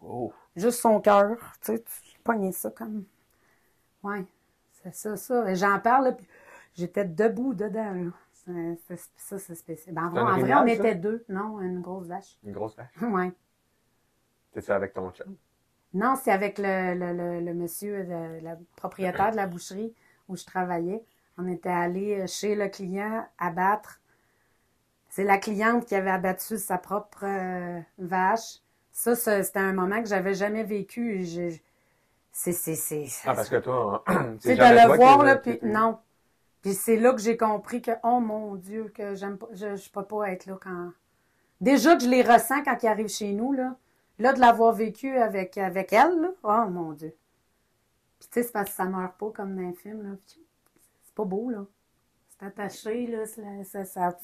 Oh. 0.00 0.32
Juste 0.56 0.80
son 0.80 1.00
cœur, 1.00 1.36
tu 1.60 1.76
sais, 1.76 1.80
tu 1.84 2.18
pognes 2.24 2.50
ça 2.50 2.72
comme. 2.72 3.04
Ouais, 4.02 4.26
c'est 4.72 4.92
ça, 4.92 5.16
ça. 5.16 5.54
J'en 5.54 5.78
parle, 5.78 6.16
puis 6.16 6.26
j'étais 6.74 7.04
debout 7.04 7.54
dedans. 7.54 7.92
là. 7.94 8.10
Ça, 9.16 9.38
c'est 9.38 9.54
spécial. 9.54 9.94
Ben, 9.94 10.06
en 10.06 10.10
vrai, 10.40 10.54
en 10.54 10.64
on 10.64 10.66
était 10.66 10.96
deux. 10.96 11.24
Non, 11.28 11.60
une 11.60 11.82
grosse 11.82 12.08
vache. 12.08 12.36
Une 12.42 12.50
grosse 12.52 12.74
vache? 12.76 13.00
Ouais. 13.00 13.32
T'es-tu 14.50 14.72
avec 14.72 14.92
ton 14.92 15.12
chum? 15.12 15.36
Non, 15.94 16.16
c'est 16.22 16.30
avec 16.32 16.58
le, 16.58 16.94
le, 16.94 17.12
le, 17.14 17.40
le 17.40 17.54
monsieur, 17.54 18.02
le, 18.02 18.40
le 18.40 18.56
propriétaire 18.76 19.30
de 19.30 19.36
la 19.36 19.46
boucherie 19.46 19.94
où 20.28 20.36
je 20.36 20.44
travaillais. 20.44 21.02
On 21.38 21.46
était 21.48 21.68
allé 21.70 22.26
chez 22.26 22.54
le 22.54 22.68
client 22.68 23.26
abattre. 23.38 24.00
C'est 25.08 25.24
la 25.24 25.38
cliente 25.38 25.86
qui 25.86 25.94
avait 25.94 26.10
abattu 26.10 26.58
sa 26.58 26.78
propre 26.78 27.24
euh, 27.24 27.80
vache. 27.98 28.58
Ça, 28.92 29.14
ça, 29.16 29.42
c'était 29.42 29.60
un 29.60 29.72
moment 29.72 30.02
que 30.02 30.08
j'avais 30.08 30.34
jamais 30.34 30.64
vécu. 30.64 31.24
je- 31.24 31.58
c'est, 32.32 32.52
c'est, 32.52 32.76
c'est, 32.76 33.06
Ah, 33.26 33.34
parce 33.34 33.48
que 33.48 33.56
toi, 33.56 34.04
tu 34.08 34.40
sais, 34.40 34.56
de 34.56 34.64
le 34.64 34.94
voir, 34.94 35.24
là, 35.24 35.36
puis 35.36 35.58
non. 35.62 35.98
Puis 36.62 36.74
c'est 36.74 36.96
là 36.96 37.12
que 37.12 37.20
j'ai 37.20 37.36
compris 37.36 37.82
que, 37.82 37.92
oh 38.04 38.20
mon 38.20 38.56
Dieu, 38.56 38.92
que 38.94 39.14
j'aime 39.16 39.38
pas, 39.38 39.48
je, 39.52 39.76
je 39.76 39.90
peux 39.90 40.04
pas 40.04 40.30
être 40.32 40.46
là 40.46 40.58
quand. 40.62 40.92
Déjà 41.60 41.96
que 41.96 42.04
je 42.04 42.08
les 42.08 42.22
ressens 42.22 42.62
quand 42.64 42.78
ils 42.82 42.88
arrivent 42.88 43.08
chez 43.08 43.32
nous, 43.32 43.52
là. 43.54 43.76
Là, 44.18 44.32
de 44.32 44.40
l'avoir 44.40 44.72
vécu 44.72 45.16
avec, 45.18 45.58
avec 45.58 45.92
elle, 45.92 46.20
là, 46.20 46.30
oh 46.42 46.70
mon 46.70 46.92
Dieu. 46.92 47.14
Puis 48.20 48.28
tu 48.28 48.34
sais, 48.34 48.42
c'est 48.44 48.52
parce 48.52 48.70
que 48.70 48.76
ça 48.76 48.84
meurt 48.84 49.16
pas 49.18 49.30
comme 49.30 49.56
dans 49.56 49.62
un 49.62 49.72
film, 49.74 50.02
là. 50.02 50.16
C'est 50.26 51.14
pas 51.14 51.24
beau, 51.24 51.50
là. 51.50 51.64
C'est 52.30 52.46
attaché, 52.46 53.06
là. 53.06 53.26
ça, 53.64 53.84
ça- 53.84 54.18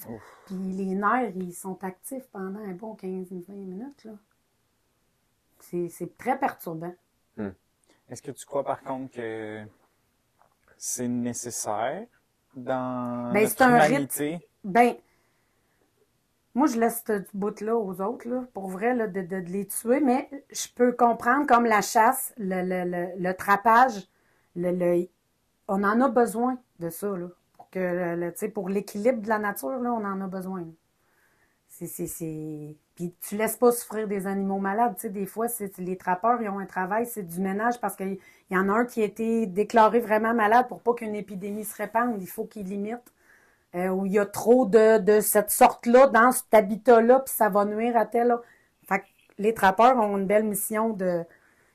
Puis 0.46 0.54
les 0.56 0.94
nerfs, 0.94 1.32
ils 1.36 1.52
sont 1.52 1.82
actifs 1.84 2.26
pendant 2.32 2.60
un 2.60 2.72
bon 2.72 2.94
15-20 2.94 3.52
minutes, 3.52 4.04
là. 4.04 4.12
C'est, 5.60 6.16
très 6.16 6.38
perturbant. 6.38 6.94
Est-ce 8.08 8.22
que 8.22 8.30
tu 8.32 8.44
crois 8.46 8.64
par 8.64 8.82
contre 8.82 9.12
que 9.12 9.64
c'est 10.76 11.06
nécessaire 11.06 12.06
dans 12.56 13.30
Ben, 13.32 13.42
notre 13.42 13.56
rite. 13.86 14.40
Ben, 14.64 14.94
moi, 16.54 16.66
je 16.66 16.78
laisse 16.80 17.02
ce 17.06 17.22
bout-là 17.34 17.76
aux 17.76 18.00
autres, 18.00 18.28
là, 18.28 18.44
pour 18.54 18.68
vrai, 18.68 18.94
là, 18.94 19.06
de, 19.06 19.22
de, 19.22 19.36
les 19.36 19.66
tuer, 19.66 20.00
mais 20.00 20.28
je 20.50 20.68
peux 20.74 20.92
comprendre 20.92 21.46
comme 21.46 21.64
la 21.64 21.80
chasse, 21.82 22.32
le, 22.38 22.62
le, 22.62 22.84
le, 22.90 23.08
le 23.22 23.32
le- 24.72 25.08
on 25.68 25.84
en 25.84 26.00
a 26.02 26.08
besoin 26.08 26.58
de 26.80 26.90
ça, 26.90 27.08
là. 27.16 27.28
Pour 27.54 27.70
que, 27.70 27.78
pour 28.48 28.68
l'équilibre 28.70 29.22
de 29.22 29.28
la 29.28 29.38
nature, 29.40 29.78
là, 29.80 29.92
on 29.92 30.04
en 30.04 30.20
a 30.22 30.26
besoin. 30.28 30.66
c'est... 32.06 32.76
Puis 32.96 33.14
tu 33.20 33.36
laisses 33.36 33.56
pas 33.56 33.72
souffrir 33.72 34.06
des 34.08 34.26
animaux 34.26 34.58
malades, 34.58 34.94
tu 34.96 35.02
sais, 35.02 35.08
des 35.10 35.24
fois, 35.26 35.48
c'est, 35.48 35.78
les 35.78 35.96
trappeurs, 35.96 36.42
ils 36.42 36.48
ont 36.48 36.58
un 36.58 36.66
travail, 36.66 37.06
c'est 37.06 37.22
du 37.22 37.40
ménage 37.40 37.80
parce 37.80 37.96
qu'il 37.96 38.18
y 38.50 38.56
en 38.58 38.68
a 38.68 38.72
un 38.72 38.84
qui 38.84 39.00
a 39.02 39.04
été 39.06 39.46
déclaré 39.46 40.00
vraiment 40.00 40.34
malade 40.34 40.68
pour 40.68 40.82
pas 40.82 40.92
qu'une 40.94 41.14
épidémie 41.14 41.64
se 41.64 41.74
répande, 41.76 42.16
il 42.20 42.26
faut 42.28 42.44
qu'il 42.44 42.66
limite 42.66 43.00
euh, 43.74 43.88
où 43.88 44.06
il 44.06 44.12
y 44.12 44.18
a 44.18 44.26
trop 44.26 44.66
de, 44.66 44.98
de 44.98 45.20
cette 45.20 45.50
sorte-là 45.50 46.08
dans 46.08 46.32
cet 46.32 46.52
habitat-là, 46.52 47.20
puis 47.20 47.34
ça 47.34 47.48
va 47.48 47.64
nuire 47.64 47.96
à 47.96 48.06
tel. 48.06 48.28
là. 48.28 48.40
Fait 48.88 49.00
que 49.00 49.04
les 49.38 49.54
trappeurs 49.54 49.96
ont 49.96 50.18
une 50.18 50.26
belle 50.26 50.44
mission 50.44 50.90
de. 50.90 51.24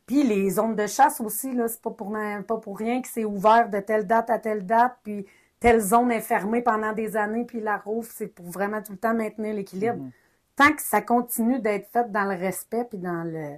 Puis 0.06 0.24
les 0.24 0.50
zones 0.52 0.76
de 0.76 0.86
chasse 0.86 1.20
aussi, 1.20 1.54
là, 1.54 1.68
c'est 1.68 1.82
pas 1.82 1.90
pour, 1.90 2.16
pas 2.48 2.58
pour 2.58 2.78
rien 2.78 3.02
que 3.02 3.08
c'est 3.08 3.26
ouvert 3.26 3.70
de 3.70 3.80
telle 3.80 4.06
date 4.06 4.30
à 4.30 4.38
telle 4.38 4.66
date, 4.66 4.98
puis 5.04 5.26
telle 5.60 5.80
zone 5.80 6.12
est 6.12 6.22
fermée 6.22 6.62
pendant 6.62 6.94
des 6.94 7.18
années, 7.18 7.46
puis 7.46 7.60
la 7.60 7.78
rouvre, 7.78 8.08
c'est 8.12 8.28
pour 8.28 8.46
vraiment 8.46 8.84
tout 8.84 8.92
le 8.92 9.00
temps 9.00 9.16
maintenir 9.16 9.56
l'équilibre. 9.56 9.98
Tant 10.56 10.72
que 10.74 10.82
ça 10.82 11.02
continue 11.02 11.60
d'être 11.60 11.88
fait 11.92 12.12
dans 12.12 12.26
le 12.26 12.38
respect, 12.38 12.86
puis 12.86 13.00
dans 13.00 13.24
le. 13.24 13.58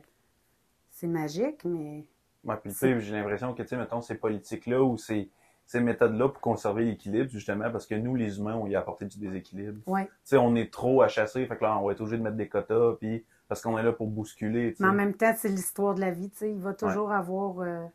C'est 0.92 1.08
magique, 1.08 1.66
mais. 1.66 2.06
Ouais, 2.44 2.56
puis 2.64 2.72
tu 2.72 2.78
sais, 2.78 3.00
j'ai 3.02 3.14
l'impression 3.14 3.54
que, 3.54 3.62
tu 3.62 3.68
sais, 3.70 3.78
mettons, 3.78 4.02
ces 4.02 4.16
politiques-là 4.16 4.82
ou 4.82 4.96
ces, 4.98 5.30
ces 5.68 5.82
méthodes-là 5.82 6.30
pour 6.30 6.42
conserver 6.42 6.86
l'équilibre, 6.86 7.30
justement, 7.30 7.70
parce 7.70 7.86
que 7.86 7.94
nous, 7.94 8.16
les 8.16 8.40
humains, 8.40 8.56
on 8.56 8.66
y 8.68 8.76
a 8.76 8.80
apporté 8.80 9.06
du 9.06 9.20
déséquilibre. 9.20 9.80
Ouais. 9.86 10.06
Tu 10.06 10.12
sais, 10.24 10.38
on 10.38 10.56
est 10.56 10.72
trop 10.74 11.02
à 11.04 11.08
chasser, 11.10 11.46
fait 11.46 11.56
que 11.58 11.64
là, 11.64 11.78
on 11.78 11.86
va 11.86 11.92
être 11.92 12.02
obligé 12.02 12.18
de 12.18 12.24
mettre 12.24 12.38
des 12.38 12.48
quotas, 12.48 12.94
puis 13.00 13.24
parce 13.50 13.62
qu'on 13.62 13.78
est 13.78 13.84
là 13.84 13.92
pour 13.92 14.08
bousculer. 14.08 14.74
Mais 14.80 14.88
en 14.88 14.94
même 14.94 15.14
temps, 15.14 15.34
c'est 15.38 15.50
l'histoire 15.50 15.94
de 15.94 16.02
la 16.02 16.12
vie, 16.12 16.30
tu 16.32 16.38
sais. 16.38 16.52
Il 16.52 16.60
va 16.60 16.74
toujours 16.74 17.12
avoir. 17.12 17.60
euh, 17.60 17.86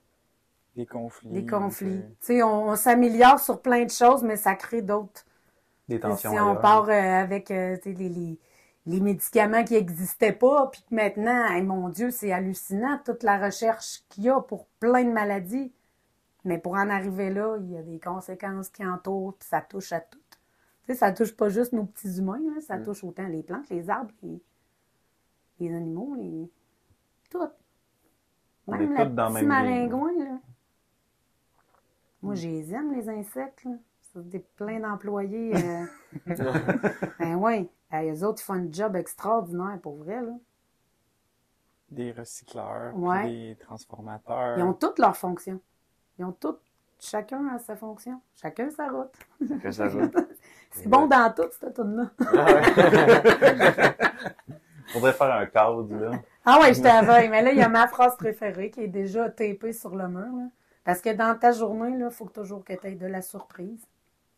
Des 0.77 0.87
conflits. 0.87 1.31
des 1.31 1.47
conflits. 1.47 1.89
euh, 1.97 2.09
Tu 2.21 2.27
sais, 2.27 2.43
on, 2.43 2.69
on 2.69 2.77
s'améliore 2.77 3.41
sur 3.41 3.61
plein 3.61 3.85
de 3.85 3.91
choses, 3.91 4.23
mais 4.23 4.37
ça 4.37 4.55
crée 4.55 4.83
d'autres. 4.83 5.25
Des 5.89 5.99
tensions 5.99 6.31
Si 6.31 6.39
on 6.41 6.57
part 6.57 6.89
euh, 6.89 6.93
avec 6.93 7.51
euh, 7.51 7.77
tu 7.83 7.93
sais, 7.93 7.99
les, 7.99 8.09
les, 8.09 8.39
les 8.87 9.01
médicaments 9.01 9.65
qui 9.65 9.75
n'existaient 9.75 10.33
pas, 10.33 10.69
puis 10.73 10.83
que 10.89 10.95
maintenant, 10.95 11.47
hey, 11.47 11.63
mon 11.63 11.89
Dieu, 11.89 12.11
c'est 12.11 12.33
hallucinant, 12.33 13.01
toute 13.05 13.23
la 13.23 13.39
recherche 13.39 14.01
qu'il 14.11 14.25
y 14.25 14.29
a 14.31 14.41
pour 14.41 14.67
plein 14.81 15.05
de 15.05 15.11
maladies. 15.13 15.73
Mais 16.45 16.59
pour 16.59 16.73
en 16.75 16.89
arriver 16.91 17.31
là, 17.31 17.57
il 17.61 17.71
y 17.71 17.77
a 17.77 17.83
des 17.83 18.01
conséquences 18.01 18.69
qui 18.69 18.85
entourent, 18.85 19.37
puis 19.39 19.49
ça 19.49 19.61
touche 19.61 19.93
à 19.93 20.01
tout. 20.01 20.19
Tu 20.85 20.87
sais, 20.89 20.95
ça 20.95 21.13
touche 21.13 21.37
pas 21.37 21.49
juste 21.49 21.73
nos 21.73 21.85
petits 21.85 22.19
humains, 22.19 22.41
ça 22.61 22.79
Mm. 22.79 22.85
touche 22.85 23.05
autant 23.05 23.29
les 23.29 23.43
plantes, 23.45 23.69
les 23.71 23.89
arbres, 23.89 24.13
les, 24.23 24.43
les 25.61 25.73
animaux, 25.75 26.15
les... 26.17 26.51
tout. 27.31 27.47
On 28.67 28.73
Même 28.73 28.93
est 28.93 29.05
le 29.05 29.11
tous 29.11 29.15
dans 29.15 29.31
maringouin, 29.31 30.13
là. 30.19 30.39
Moi, 32.23 32.35
je 32.37 32.47
les 32.49 32.73
aime, 32.75 32.93
les 32.93 33.09
insectes, 33.09 33.65
là. 33.65 33.73
C'est 34.13 34.29
des 34.29 34.41
plein 34.41 34.81
d'employés. 34.81 35.53
euh, 35.57 35.87
ben 37.19 37.35
oui. 37.37 37.69
Hey, 37.91 38.11
eux 38.11 38.27
autres, 38.27 38.43
ils 38.43 38.45
font 38.45 38.53
un 38.55 38.71
job 38.71 38.95
extraordinaire, 38.97 39.79
pour 39.81 39.97
vrai, 39.97 40.21
là. 40.21 40.33
Des 41.91 42.13
recycleurs, 42.13 42.97
Ouais. 42.97 43.25
des 43.31 43.57
transformateurs. 43.61 44.59
Ils 44.59 44.63
ont 44.63 44.73
toutes 44.75 44.99
leurs 44.99 45.17
fonctions. 45.17 45.61
Ils 46.19 46.25
ont 46.25 46.33
toutes, 46.33 46.61
chacun 46.99 47.47
a 47.49 47.59
sa 47.59 47.77
fonction. 47.77 48.21
Chacun 48.41 48.71
sa 48.71 48.89
route. 48.89 49.15
Que 49.63 49.71
ça 49.71 49.89
joue. 49.89 50.11
C'est 50.71 50.89
bon 50.89 51.07
dans 51.07 51.33
tout, 51.35 51.49
cette 51.61 51.75
tune 51.75 51.97
là 51.97 52.11
Faudrait 54.93 55.13
faire 55.13 55.35
un 55.35 55.47
cadre, 55.47 55.95
là. 55.95 56.11
Ah 56.45 56.61
ouais, 56.61 56.75
je 56.75 56.83
t'avais. 56.83 57.29
Mais 57.29 57.43
là, 57.43 57.53
il 57.53 57.59
y 57.59 57.63
a 57.63 57.69
ma 57.69 57.87
phrase 57.89 58.17
préférée 58.17 58.71
qui 58.71 58.81
est 58.81 58.89
déjà 58.89 59.31
tapée 59.31 59.73
sur 59.73 59.95
le 59.95 60.09
mur. 60.09 60.21
Là. 60.21 60.49
Parce 60.85 61.01
que 61.01 61.11
dans 61.11 61.39
ta 61.39 61.53
journée, 61.53 61.97
il 61.99 62.11
faut 62.11 62.29
toujours 62.29 62.65
que 62.65 62.73
tu 62.75 62.87
aies 62.87 62.95
de 62.95 63.07
la 63.07 63.23
surprise, 63.23 63.87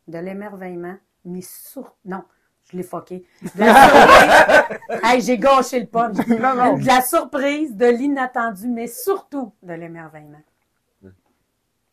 de 0.07 0.17
l'émerveillement, 0.19 0.95
mais 1.25 1.41
sur... 1.41 1.95
Non, 2.05 2.23
je 2.71 2.77
l'ai 2.77 2.83
fucké. 2.83 3.25
De 3.41 3.59
la 3.59 3.87
surprise. 3.87 5.01
hey, 5.03 5.21
j'ai 5.21 5.37
gâché 5.37 5.79
le 5.79 5.87
punch. 5.87 6.17
De 6.17 6.85
la 6.85 7.01
surprise, 7.01 7.75
de 7.75 7.87
l'inattendu, 7.87 8.67
mais 8.67 8.87
surtout 8.87 9.53
de 9.63 9.73
l'émerveillement. 9.73 10.43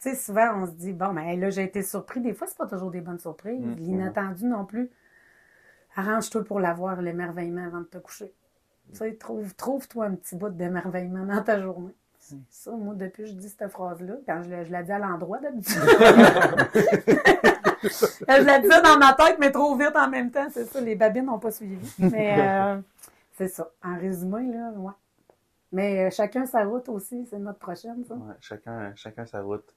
Tu 0.02 0.08
sais, 0.10 0.16
souvent, 0.16 0.62
on 0.62 0.66
se 0.66 0.72
dit, 0.72 0.92
bon, 0.92 1.12
mais 1.12 1.32
hey, 1.32 1.38
là, 1.38 1.50
j'ai 1.50 1.62
été 1.62 1.82
surpris. 1.82 2.20
Des 2.20 2.34
fois, 2.34 2.48
c'est 2.48 2.58
pas 2.58 2.66
toujours 2.66 2.90
des 2.90 3.00
bonnes 3.00 3.20
surprises. 3.20 3.60
Mm. 3.64 3.74
L'inattendu 3.78 4.46
non 4.46 4.64
plus. 4.64 4.90
Arrange-toi 5.94 6.42
pour 6.44 6.58
l'avoir, 6.58 7.00
l'émerveillement, 7.02 7.64
avant 7.66 7.80
de 7.80 7.84
te 7.84 7.98
coucher. 7.98 8.32
Tu 8.90 8.96
sais, 8.98 9.14
trouve, 9.14 9.54
trouve-toi 9.54 10.06
un 10.06 10.14
petit 10.16 10.34
bout 10.34 10.48
d'émerveillement 10.48 11.24
dans 11.24 11.42
ta 11.42 11.60
journée. 11.60 11.94
C'est 12.18 12.36
ça, 12.50 12.72
moi, 12.72 12.94
depuis 12.94 13.22
que 13.24 13.28
je 13.28 13.34
dis 13.34 13.48
cette 13.48 13.68
phrase-là, 13.70 14.14
quand 14.26 14.42
je, 14.42 14.50
la- 14.50 14.64
je 14.64 14.72
la 14.72 14.82
dis 14.82 14.90
à 14.92 14.98
l'endroit 14.98 15.38
d'habitude. 15.38 15.74
je 17.82 18.44
la 18.44 18.58
disais 18.58 18.82
dans 18.82 18.98
ma 18.98 19.12
tête, 19.14 19.36
mais 19.38 19.50
trop 19.52 19.76
vite 19.76 19.94
en 19.96 20.08
même 20.08 20.30
temps. 20.30 20.48
C'est 20.50 20.64
ça, 20.64 20.80
les 20.80 20.94
babines 20.96 21.26
n'ont 21.26 21.38
pas 21.38 21.50
suivi. 21.50 21.78
Mais 21.98 22.36
euh, 22.40 22.80
c'est 23.36 23.48
ça. 23.48 23.70
En 23.84 23.96
résumé, 23.98 24.52
là, 24.52 24.70
ouais. 24.76 24.92
Mais 25.72 26.06
euh, 26.06 26.10
chacun 26.10 26.44
sa 26.46 26.64
route 26.64 26.88
aussi, 26.88 27.26
c'est 27.30 27.38
notre 27.38 27.58
prochaine, 27.58 28.04
ça. 28.06 28.14
Ouais, 28.14 28.34
chacun, 28.40 28.92
chacun 28.94 29.26
sa 29.26 29.42
route. 29.42 29.74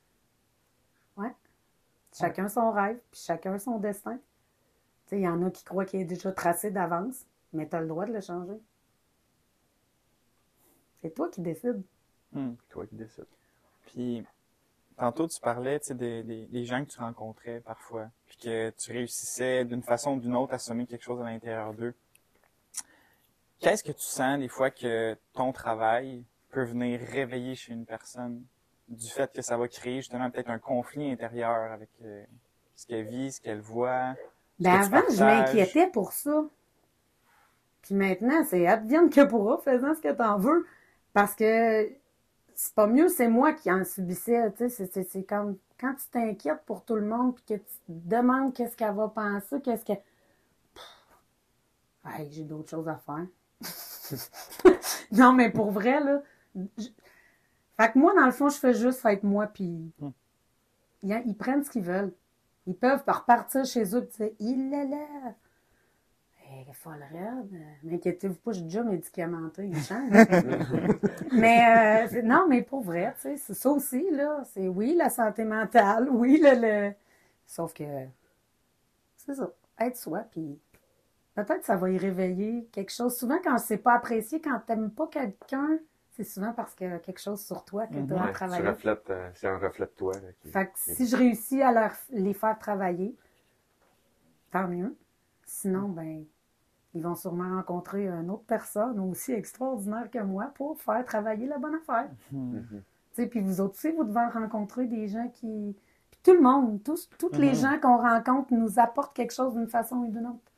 Chacun 2.18 2.48
son 2.48 2.72
rêve, 2.72 2.98
puis 3.12 3.20
chacun 3.22 3.60
son 3.60 3.78
destin. 3.78 4.18
Tu 4.18 5.10
sais, 5.10 5.20
il 5.20 5.24
y 5.24 5.28
en 5.28 5.44
a 5.44 5.52
qui 5.52 5.64
croient 5.64 5.86
qu'il 5.86 6.00
est 6.00 6.06
déjà 6.06 6.32
tracé 6.32 6.72
d'avance, 6.72 7.26
mais 7.52 7.68
tu 7.68 7.76
as 7.76 7.82
le 7.82 7.88
droit 7.88 8.06
de 8.06 8.14
le 8.14 8.22
changer. 8.22 8.60
C'est 11.02 11.14
toi 11.14 11.30
qui 11.30 11.42
décides. 11.42 11.84
Hmm. 12.32 12.54
Toi 12.70 12.88
qui 12.88 12.96
décides. 12.96 13.28
Puis, 13.88 14.26
tantôt, 14.98 15.28
tu 15.28 15.40
parlais, 15.42 15.80
des, 15.90 16.24
des, 16.24 16.46
des 16.46 16.66
gens 16.66 16.86
que 16.86 16.90
tu 16.90 17.00
rencontrais 17.00 17.60
parfois, 17.60 18.10
puis 18.28 18.38
que 18.38 18.70
tu 18.72 18.92
réussissais 18.94 19.66
d'une 19.66 19.84
façon 19.84 20.16
ou 20.16 20.20
d'une 20.20 20.36
autre 20.36 20.54
à 20.54 20.58
semer 20.58 20.86
quelque 20.86 21.04
chose 21.04 21.22
à 21.22 21.26
l'intérieur 21.26 21.74
d'eux. 21.74 21.94
Qu'est-ce 23.60 23.84
que 23.84 23.92
tu 23.92 24.06
sens 24.06 24.40
des 24.40 24.48
fois 24.48 24.72
que 24.72 25.18
ton 25.34 25.52
travail 25.52 26.24
peut 26.50 26.64
venir 26.64 27.00
réveiller 27.00 27.56
chez 27.56 27.74
une 27.74 27.86
personne? 27.86 28.46
Du 28.88 29.10
fait 29.10 29.32
que 29.34 29.42
ça 29.42 29.58
va 29.58 29.68
créer 29.68 29.98
justement 29.98 30.30
peut-être 30.32 30.50
un 30.50 30.60
conflit 30.60 31.12
intérieur 31.12 31.72
avec 31.72 31.90
euh, 32.04 32.24
ce 32.76 32.86
qu'elle 32.86 33.08
vit, 33.08 33.32
ce 33.32 33.42
qu'elle 33.42 33.62
voit? 33.62 34.16
Ben 34.60 34.74
avant, 34.82 35.00
je 35.16 35.24
m'inquiétais 35.24 35.88
pour 35.88 36.12
ça. 36.12 36.44
Puis 37.82 37.96
maintenant, 37.96 38.44
c'est 38.46 38.68
advienne 38.68 39.10
que 39.10 39.24
pourra, 39.26 39.60
faisant 39.60 39.94
ce 39.94 40.02
que 40.02 40.12
t'en 40.12 40.38
veux. 40.38 40.66
Parce 41.14 41.36
que 41.36 41.90
c'est 42.56 42.74
pas 42.76 42.88
mieux, 42.88 43.10
c'est 43.10 43.28
moi 43.30 43.54
qui 43.54 43.72
en 43.72 43.84
subissais. 43.86 44.52
Tu 44.54 44.58
sais, 44.60 44.70
c'est- 44.70 44.94
c'est 44.94 45.04
c'est 45.10 45.24
comme 45.24 45.58
quand 45.80 45.96
tu 45.96 46.08
t'inquiètes 46.12 46.64
pour 46.66 46.86
tout 46.86 46.96
le 46.96 47.06
monde 47.06 47.36
puis 47.36 47.46
que 47.46 47.54
tu 47.56 47.64
te 47.88 47.92
demandes 48.10 48.54
qu'est-ce 48.54 48.78
qu'elle 48.78 48.96
va 48.96 49.10
penser, 49.10 49.62
qu'est-ce 49.62 49.86
que. 49.86 49.94
Hey, 52.06 52.32
j'ai 52.32 52.46
d'autres 52.46 52.70
choses 52.70 52.88
à 52.88 52.96
faire. 52.96 53.28
non, 55.12 55.34
mais 55.34 55.50
pour 55.52 55.72
vrai, 55.72 56.00
là. 56.00 56.22
Fait 57.78 57.92
que 57.92 58.00
moi, 58.00 58.14
dans 58.16 58.26
le 58.26 58.32
fond, 58.32 58.50
je 58.50 58.58
fais 58.58 58.74
juste 58.74 59.06
être 59.06 59.24
moi, 59.24 59.48
puis 59.48 59.92
ils, 61.04 61.24
ils 61.26 61.36
prennent 61.36 61.64
ce 61.64 61.70
qu'ils 61.70 61.84
veulent. 61.84 62.14
Ils 62.68 62.76
peuvent 62.76 63.04
repartir 63.06 63.66
chez 63.66 63.96
eux 63.96 64.10
et 64.20 64.24
dire 64.24 64.36
Il 64.40 64.74
est 64.74 64.88
là. 64.88 65.36
Hey, 66.48 66.66
folle 66.74 67.04
raide. 67.12 67.60
M'inquiétez-vous 67.84 68.36
pas, 68.36 68.52
je 68.52 68.58
suis 68.58 68.64
déjà 68.66 68.84
médicamenté, 68.84 69.68
il 69.68 69.82
change. 69.82 70.12
mais 71.32 72.08
euh, 72.14 72.22
non, 72.22 72.46
mais 72.48 72.62
pour 72.62 72.82
vrai, 72.82 73.14
tu 73.16 73.22
sais, 73.22 73.38
c'est 73.38 73.54
ça 73.56 73.70
aussi, 73.72 74.10
là. 74.12 74.44
C'est 74.54 74.68
oui, 74.68 74.96
la 74.96 75.10
santé 75.10 75.44
mentale, 75.44 76.08
oui, 76.10 76.40
le. 76.42 76.62
le... 76.62 76.94
Sauf 77.48 77.74
que 77.74 77.84
c'est 79.18 79.36
ça. 79.36 79.50
Être 79.80 79.98
soi, 79.98 80.20
puis 80.32 80.60
peut-être 81.34 81.66
ça 81.66 81.76
va 81.76 81.90
y 81.90 81.98
réveiller 81.98 82.68
quelque 82.72 82.92
chose. 82.92 83.18
Souvent, 83.18 83.40
quand 83.44 83.58
c'est 83.58 83.78
pas 83.78 83.94
apprécié, 83.94 84.40
quand 84.40 84.60
t'aimes 84.66 84.92
pas 84.92 85.08
quelqu'un, 85.08 85.80
c'est 86.16 86.24
souvent 86.24 86.54
parce 86.54 86.74
qu'il 86.76 86.88
y 86.88 86.92
a 86.92 87.00
quelque 87.00 87.20
chose 87.22 87.42
sur 87.44 87.64
toi 87.66 87.88
que 87.88 87.94
tu 87.94 88.00
Mhm. 88.00 88.08
dois 88.08 88.28
tu 88.28 88.34
travailler. 88.34 88.68
reflètes, 88.68 89.10
euh, 89.10 89.30
c'est 89.36 89.48
un 89.48 89.58
reflet 89.58 89.86
de 89.86 89.92
toi. 89.92 90.14
Là, 90.14 90.32
qui- 90.40 90.50
Fait 90.52 90.66
que 90.68 90.72
si 90.76 91.08
je 91.08 91.16
réussis 91.18 91.62
à 91.62 91.72
leur, 91.72 91.92
les 92.12 92.34
faire 92.34 92.58
travailler, 92.58 93.16
tant 94.52 94.68
mieux. 94.68 94.96
Sinon, 95.46 95.90
ben, 95.90 96.24
ils 96.94 97.04
vont 97.04 97.16
sûrement 97.16 97.56
rencontrer 97.58 98.08
une 98.08 98.30
autre 98.30 98.46
personne 98.48 99.00
aussi 99.00 99.34
extraordinaire 99.34 100.10
que 100.10 100.20
moi 100.20 100.52
pour 100.56 100.80
faire 100.82 101.04
travailler 101.06 101.48
la 101.48 101.58
bonne 101.58 101.76
affaire. 101.76 102.10
Hmm. 102.32 102.60
Tu 102.70 102.84
sais, 103.14 103.28
puis 103.28 103.42
vous 103.42 103.60
autres 103.62 103.76
aussi, 103.76 103.92
vous 103.92 104.04
devez 104.06 104.26
rencontrer 104.34 104.88
des 104.88 105.08
gens 105.08 105.28
qui... 105.30 105.76
Puis 106.12 106.20
tout 106.24 106.34
le 106.34 106.42
monde, 106.42 106.82
tous, 106.84 107.10
toutes 107.20 107.38
les 107.38 107.50
Mhm. 107.50 107.56
gens 107.56 107.80
qu'on 107.82 107.98
rencontre 107.98 108.54
nous 108.54 108.80
apportent 108.80 109.16
quelque 109.16 109.34
chose 109.34 109.54
d'une 109.54 109.68
façon 109.68 109.98
ou 109.98 110.12
d'une 110.12 110.28
autre. 110.28 110.52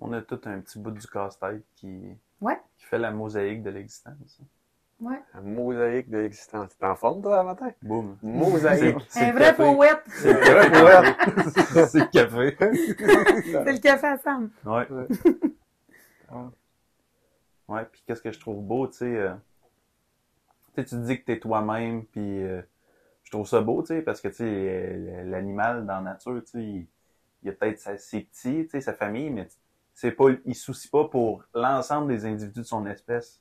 On 0.00 0.12
a 0.12 0.20
tout 0.20 0.40
un 0.44 0.60
petit 0.60 0.78
bout 0.78 0.90
du 0.90 1.06
casse-tête 1.06 1.64
qui, 1.74 2.14
Ouais. 2.40 2.58
qui 2.76 2.84
fait 2.84 2.98
la 2.98 3.10
mosaïque 3.10 3.62
de 3.62 3.70
l'existence. 3.70 4.40
Ouais. 5.00 5.20
Un 5.34 5.42
mosaïque 5.42 6.08
de 6.08 6.18
l'existence. 6.18 6.76
T'es 6.78 6.86
en 6.86 6.94
forme, 6.94 7.20
toi, 7.22 7.42
Valentin? 7.42 7.70
Boum. 7.82 8.16
Mosaïque. 8.22 8.96
C'est 9.08 9.26
Un 9.26 9.32
vrai 9.32 9.54
poète, 9.54 10.02
C'est 10.08 10.32
le 10.32 12.10
café. 12.10 12.56
C'est 12.58 12.88
le 12.88 12.94
café. 12.94 13.42
c'est 13.52 13.72
le 13.72 13.78
café 13.78 14.06
à 14.06 14.18
Sam. 14.18 14.50
Ouais. 14.64 14.86
Ouais. 14.90 15.06
Ouais, 17.68 17.84
puis 17.90 18.02
qu'est-ce 18.06 18.22
que 18.22 18.30
je 18.32 18.38
trouve 18.38 18.62
beau, 18.62 18.86
tu 18.86 18.98
sais, 18.98 19.16
euh, 19.16 19.34
tu 20.74 20.82
sais, 20.82 20.84
tu 20.84 20.90
te 20.90 21.04
dis 21.06 21.18
que 21.20 21.24
t'es 21.24 21.38
toi-même, 21.40 22.04
puis 22.06 22.42
euh, 22.44 22.62
je 23.24 23.30
trouve 23.32 23.46
ça 23.46 23.60
beau, 23.60 23.82
tu 23.82 23.88
sais, 23.88 24.02
parce 24.02 24.20
que, 24.20 24.28
tu 24.28 24.34
sais, 24.34 24.44
euh, 24.46 25.24
l'animal 25.24 25.84
dans 25.84 25.96
la 25.96 26.12
nature, 26.12 26.40
tu 26.44 26.50
sais, 26.52 26.62
il, 26.62 26.86
il 27.42 27.48
a 27.48 27.52
peut-être 27.52 27.98
ses 28.00 28.20
petits, 28.20 28.64
tu 28.64 28.68
sais, 28.70 28.80
sa 28.80 28.92
famille, 28.92 29.30
mais 29.30 29.48
c'est 29.96 30.12
pas, 30.12 30.26
il 30.44 30.54
se 30.54 30.62
soucie 30.62 30.88
pas 30.88 31.08
pour 31.08 31.42
l'ensemble 31.54 32.08
des 32.08 32.26
individus 32.26 32.60
de 32.60 32.64
son 32.66 32.86
espèce. 32.86 33.40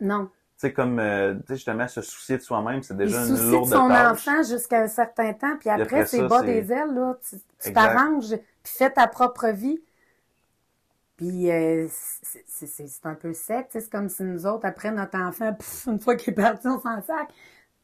Non. 0.00 0.26
Tu 0.26 0.30
sais, 0.68 0.72
comme, 0.72 0.98
euh, 0.98 1.34
tu 1.34 1.40
sais, 1.48 1.54
justement, 1.54 1.86
se 1.88 2.02
soucier 2.02 2.36
de 2.36 2.42
soi-même, 2.42 2.82
c'est 2.82 2.94
Il 2.94 2.98
déjà 2.98 3.24
se 3.24 3.30
une 3.30 3.36
soucie 3.36 3.46
de 3.46 3.52
lourde 3.52 3.68
son 3.70 3.88
tâche. 3.88 4.12
enfant 4.28 4.42
jusqu'à 4.42 4.82
un 4.82 4.88
certain 4.88 5.32
temps, 5.34 5.56
puis 5.58 5.70
après, 5.70 6.04
c'est 6.04 6.26
bas 6.26 6.40
c'est- 6.40 6.46
des 6.46 6.72
ailes, 6.72 6.92
là. 6.94 7.16
Tu 7.60 7.72
t'arranges, 7.72 8.30
puis 8.62 8.72
fais 8.76 8.90
ta 8.90 9.06
propre 9.06 9.46
vie. 9.48 9.80
Puis 11.16 11.50
euh, 11.50 11.86
c'est- 11.90 12.44
c'est 12.46 12.66
c'est- 12.66 12.86
c'est 12.88 13.06
un 13.06 13.14
peu 13.14 13.32
sec, 13.32 13.68
c'est 13.70 13.88
comme 13.88 14.08
si 14.08 14.24
nous 14.24 14.46
autres, 14.46 14.66
après 14.66 14.90
notre 14.90 15.16
enfant, 15.18 15.52
pff, 15.54 15.86
une 15.86 16.00
fois 16.00 16.16
qu'il 16.16 16.32
est 16.32 16.36
parti, 16.36 16.66
on 16.66 16.80
s'en 16.80 17.00
sac. 17.02 17.28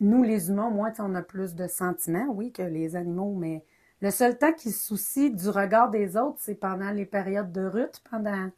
Nous, 0.01 0.23
les 0.25 0.49
humains, 0.51 0.71
moi, 0.71 0.91
on 0.99 1.15
a 1.15 1.23
plus 1.23 1.55
de 1.55 1.67
sentiments, 1.69 2.27
oui, 2.31 2.51
que 2.53 2.63
les 2.63 2.97
animaux, 2.97 3.35
mais 3.37 3.65
le 4.01 4.11
seul 4.11 4.39
temps 4.39 4.53
qu'ils 4.53 4.73
se 4.73 4.87
soucient 4.87 5.31
du 5.31 5.49
regard 5.49 5.91
des 5.91 6.17
autres, 6.17 6.39
c'est 6.41 6.55
pendant 6.55 6.91
les 6.91 7.05
périodes 7.05 7.53
de 7.53 7.67
rut, 7.67 8.03
pendant 8.11 8.51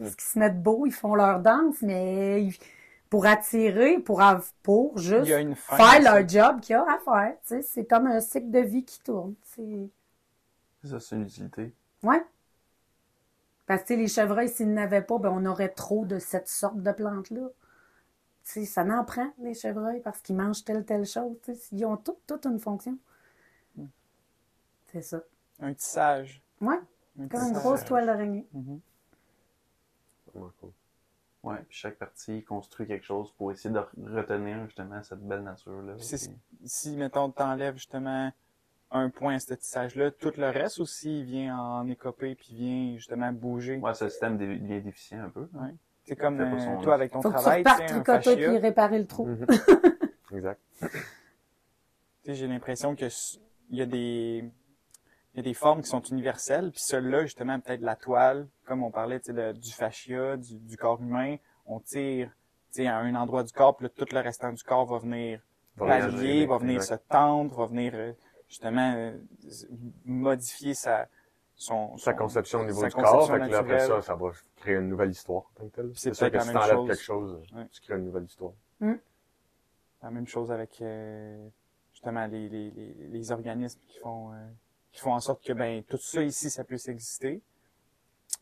parce 0.00 0.16
qu'ils 0.16 0.28
se 0.28 0.38
mettent 0.38 0.62
beau, 0.62 0.86
ils 0.86 0.92
font 0.92 1.14
leur 1.14 1.40
danse, 1.40 1.82
mais 1.82 2.48
pour 3.10 3.26
attirer, 3.26 3.98
pour, 3.98 4.22
pour 4.62 4.96
juste 4.98 5.30
faire 5.56 6.02
leur 6.02 6.26
job 6.26 6.60
qu'il 6.60 6.72
y 6.72 6.76
a 6.76 6.82
à 6.82 6.98
faire. 6.98 7.34
tu 7.42 7.48
sais. 7.48 7.62
C'est 7.62 7.84
comme 7.84 8.06
un 8.06 8.20
cycle 8.20 8.50
de 8.50 8.60
vie 8.60 8.84
qui 8.84 9.00
tourne. 9.02 9.34
C'est... 9.44 9.90
Ça, 10.84 11.00
c'est 11.00 11.16
une 11.16 11.24
utilité. 11.24 11.74
Ouais. 12.02 12.24
Parce 13.66 13.82
que 13.84 13.94
les 13.94 14.08
chevreuils, 14.08 14.48
s'ils 14.48 14.72
n'avaient 14.72 15.02
pas, 15.02 15.18
ben, 15.18 15.30
on 15.30 15.44
aurait 15.44 15.68
trop 15.68 16.06
de 16.06 16.18
cette 16.18 16.48
sorte 16.48 16.82
de 16.82 16.92
plante-là. 16.92 17.48
Ça 18.42 18.84
n'en 18.84 19.04
prend, 19.04 19.30
les 19.38 19.54
chevreuils, 19.54 20.00
parce 20.00 20.20
qu'ils 20.22 20.34
mangent 20.34 20.64
telle, 20.64 20.84
telle 20.84 21.04
chose. 21.04 21.36
Ils 21.72 21.84
ont 21.84 21.96
toutes, 21.96 22.26
toute 22.26 22.46
une 22.46 22.58
fonction. 22.58 22.96
C'est 24.92 25.02
ça. 25.02 25.22
Un 25.60 25.74
tissage. 25.74 26.42
Ouais, 26.60 26.78
Un 27.20 27.28
comme 27.28 27.42
une 27.48 27.52
grosse 27.52 27.84
toile 27.84 28.06
d'araignée. 28.06 28.46
Mhm. 28.52 28.80
Vraiment 30.32 30.52
cool. 30.60 30.70
Ouais, 31.42 31.56
puis 31.68 31.78
chaque 31.78 31.96
partie 31.96 32.42
construit 32.44 32.86
quelque 32.86 33.04
chose 33.04 33.32
pour 33.38 33.50
essayer 33.50 33.70
de 33.74 33.78
retenir 33.78 34.62
justement 34.66 35.02
cette 35.02 35.20
belle 35.26 35.42
nature-là. 35.42 35.94
Puis 35.94 36.28
Si, 36.64 36.96
mettons, 36.96 37.30
t'enlèves 37.30 37.76
justement 37.76 38.30
un 38.90 39.08
point 39.08 39.36
à 39.36 39.38
ce 39.40 39.54
tissage-là, 39.54 40.10
tout 40.10 40.32
le 40.36 40.50
reste 40.50 40.80
aussi 40.80 41.22
vient 41.22 41.56
en 41.58 41.88
écopée 41.88 42.34
puis 42.34 42.54
vient 42.54 42.96
justement 42.96 43.32
bouger. 43.32 43.78
Ouais, 43.78 43.94
ce 43.94 44.08
système 44.08 44.36
devient 44.36 44.80
déficient 44.82 45.20
un 45.24 45.30
peu. 45.30 45.48
Ouais. 45.54 45.74
C'est 46.04 46.16
comme 46.16 46.40
euh, 46.40 46.58
son- 46.58 46.80
toi 46.82 46.94
avec 46.94 47.12
ton 47.12 47.22
Faut 47.22 47.30
que 47.30 47.34
travail, 47.38 47.62
tu 47.62 47.70
repartes 47.70 47.88
sais, 47.88 47.94
un 47.94 48.02
tricoter 48.02 48.36
puis 48.48 48.58
réparer 48.58 48.98
le 48.98 49.06
trou. 49.06 49.26
Mhm. 49.26 49.46
exact. 50.32 50.60
Tu 52.22 52.32
sais, 52.32 52.34
j'ai 52.34 52.48
l'impression 52.48 52.94
que 52.94 53.06
s- 53.06 53.40
il 53.70 53.78
y 53.78 53.82
a 53.82 53.86
des 53.86 54.44
il 55.34 55.36
y 55.38 55.40
a 55.40 55.42
des 55.42 55.54
formes 55.54 55.82
qui 55.82 55.88
sont 55.88 56.02
universelles, 56.02 56.70
puis 56.72 56.80
celle-là 56.80 57.22
justement 57.22 57.60
peut-être 57.60 57.80
la 57.82 57.96
toile, 57.96 58.48
comme 58.64 58.82
on 58.82 58.90
parlait, 58.90 59.20
tu 59.20 59.26
sais, 59.26 59.32
de- 59.32 59.52
du 59.52 59.70
fascia, 59.72 60.36
du, 60.36 60.58
du 60.58 60.76
corps 60.76 61.00
humain, 61.00 61.36
on 61.66 61.78
tire, 61.80 62.28
tu 62.72 62.82
sais, 62.82 62.86
à 62.88 62.96
un 62.98 63.14
endroit 63.14 63.42
du 63.44 63.52
corps, 63.52 63.76
puis 63.76 63.84
là, 63.86 63.90
tout 63.94 64.06
le 64.12 64.20
restant 64.20 64.52
du 64.52 64.62
corps 64.62 64.86
va 64.86 64.98
venir 64.98 65.40
Va 65.76 65.86
pallier, 65.86 66.46
va 66.46 66.58
venir 66.58 66.76
exact. 66.76 67.02
se 67.04 67.08
tendre, 67.08 67.54
va 67.56 67.66
venir 67.66 67.92
euh, 67.94 68.12
justement 68.48 68.92
euh, 68.96 69.16
modifier 70.04 70.74
sa 70.74 71.06
son, 71.54 71.96
Sa 71.98 72.12
son- 72.12 72.16
conception 72.18 72.60
au 72.60 72.64
niveau 72.64 72.80
sa 72.80 72.88
du 72.88 72.94
corps, 72.94 73.26
fait 73.30 73.38
que 73.38 73.46
là, 73.46 73.58
après 73.58 73.80
ça, 73.86 74.00
ça 74.02 74.14
va 74.14 74.30
créer 74.56 74.76
une 74.76 74.88
nouvelle 74.88 75.10
histoire. 75.10 75.44
c'est 75.94 76.14
sûr 76.14 76.30
peut-être 76.30 76.32
que 76.32 76.36
la 76.38 76.42
si 76.44 76.52
t'enlèves 76.52 76.70
chose. 76.76 76.86
quelque 76.88 77.02
chose, 77.02 77.42
Ouais. 77.54 77.66
tu 77.70 77.80
crées 77.82 77.94
une 77.98 78.04
nouvelle 78.06 78.24
histoire. 78.24 78.52
La 80.02 80.10
même 80.10 80.26
chose 80.26 80.50
avec 80.50 80.80
euh, 80.80 81.48
justement 81.92 82.26
les, 82.26 82.48
les, 82.48 82.70
les, 82.70 82.94
les 83.08 83.32
organismes 83.32 83.78
qui 83.86 83.98
font 83.98 84.32
euh, 84.32 84.36
qui 84.92 85.00
font 85.00 85.12
en 85.14 85.20
sorte 85.20 85.44
que 85.44 85.52
ben 85.52 85.82
tout 85.84 85.98
ça 85.98 86.22
ici 86.22 86.50
ça 86.50 86.64
puisse 86.64 86.88
exister. 86.88 87.40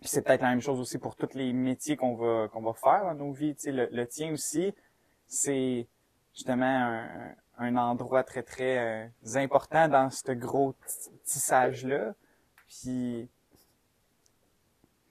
Puis 0.01 0.09
c'est 0.09 0.23
peut-être 0.23 0.43
la 0.43 0.51
même 0.51 0.61
chose 0.61 0.79
aussi 0.81 0.99
pour 0.99 1.17
tous 1.17 1.35
les 1.35 1.53
métiers 1.53 1.97
qu'on 1.97 2.15
va 2.15 2.49
qu'on 2.49 2.63
va 2.63 2.73
faire 2.75 3.03
dans 3.05 3.15
nos 3.15 3.33
vies. 3.33 3.55
Tu 3.55 3.63
sais, 3.63 3.73
le, 3.73 3.89
le 3.91 4.07
tien 4.07 4.33
aussi, 4.33 4.75
c'est 5.27 5.89
justement 6.35 6.65
un, 6.65 7.35
un 7.59 7.77
endroit 7.77 8.23
très 8.23 8.43
très 8.43 8.79
euh, 8.79 9.37
important 9.37 9.89
dans 9.89 10.09
ce 10.11 10.33
gros 10.33 10.75
tissage 11.25 11.85
là. 11.85 12.15
Puis 12.69 13.29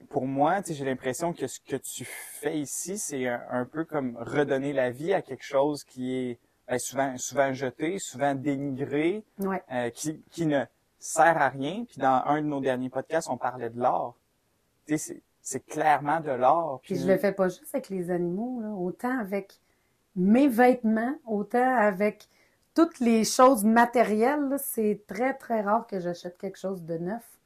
pour 0.09 0.25
moi, 0.25 0.61
tu 0.61 0.69
sais, 0.69 0.73
j'ai 0.75 0.85
l'impression 0.85 1.33
que 1.33 1.47
ce 1.47 1.59
que 1.59 1.75
tu 1.75 2.05
fais 2.05 2.59
ici, 2.59 2.97
c'est 2.97 3.27
un, 3.27 3.43
un 3.49 3.65
peu 3.65 3.83
comme 3.83 4.15
redonner 4.17 4.71
la 4.71 4.89
vie 4.89 5.13
à 5.13 5.21
quelque 5.21 5.43
chose 5.43 5.83
qui 5.83 6.15
est 6.15 6.39
ben, 6.67 6.79
souvent 6.79 7.17
souvent 7.17 7.51
jeté, 7.53 7.99
souvent 7.99 8.35
dénigré, 8.35 9.25
Ouais. 9.39 9.61
euh, 9.71 9.89
qui, 9.89 10.21
qui 10.31 10.45
ne 10.45 10.63
sert 10.99 11.37
à 11.37 11.49
rien. 11.49 11.85
Puis 11.87 11.99
dans 11.99 12.23
un 12.25 12.41
de 12.41 12.47
nos 12.47 12.61
derniers 12.61 12.89
podcasts, 12.89 13.29
on 13.29 13.37
parlait 13.37 13.69
de 13.69 13.79
l'or. 13.79 14.15
Tu 14.85 14.97
sais, 14.97 15.13
c'est, 15.13 15.21
c'est 15.41 15.65
clairement 15.65 16.19
de 16.19 16.31
l'or. 16.31 16.81
Puis 16.83 16.95
je 16.97 17.07
le 17.07 17.17
fais 17.17 17.31
pas 17.31 17.49
juste 17.49 17.73
avec 17.73 17.89
les 17.89 18.11
animaux, 18.11 18.59
là, 18.61 18.69
autant 18.69 19.17
avec 19.19 19.59
mes 20.15 20.47
vêtements, 20.47 21.15
autant 21.25 21.75
avec 21.77 22.27
toutes 22.73 22.99
les 22.99 23.23
choses 23.23 23.63
matérielles. 23.63 24.49
là, 24.49 24.57
C'est 24.57 25.01
très, 25.07 25.33
très 25.33 25.61
rare 25.61 25.87
que 25.87 25.99
j'achète 25.99 26.37
quelque 26.37 26.59
chose 26.59 26.83
de 26.83 26.97
neuf. 26.97 27.36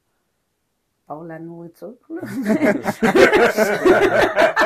La 1.20 1.38
nourriture, 1.38 1.92
là. 2.08 2.22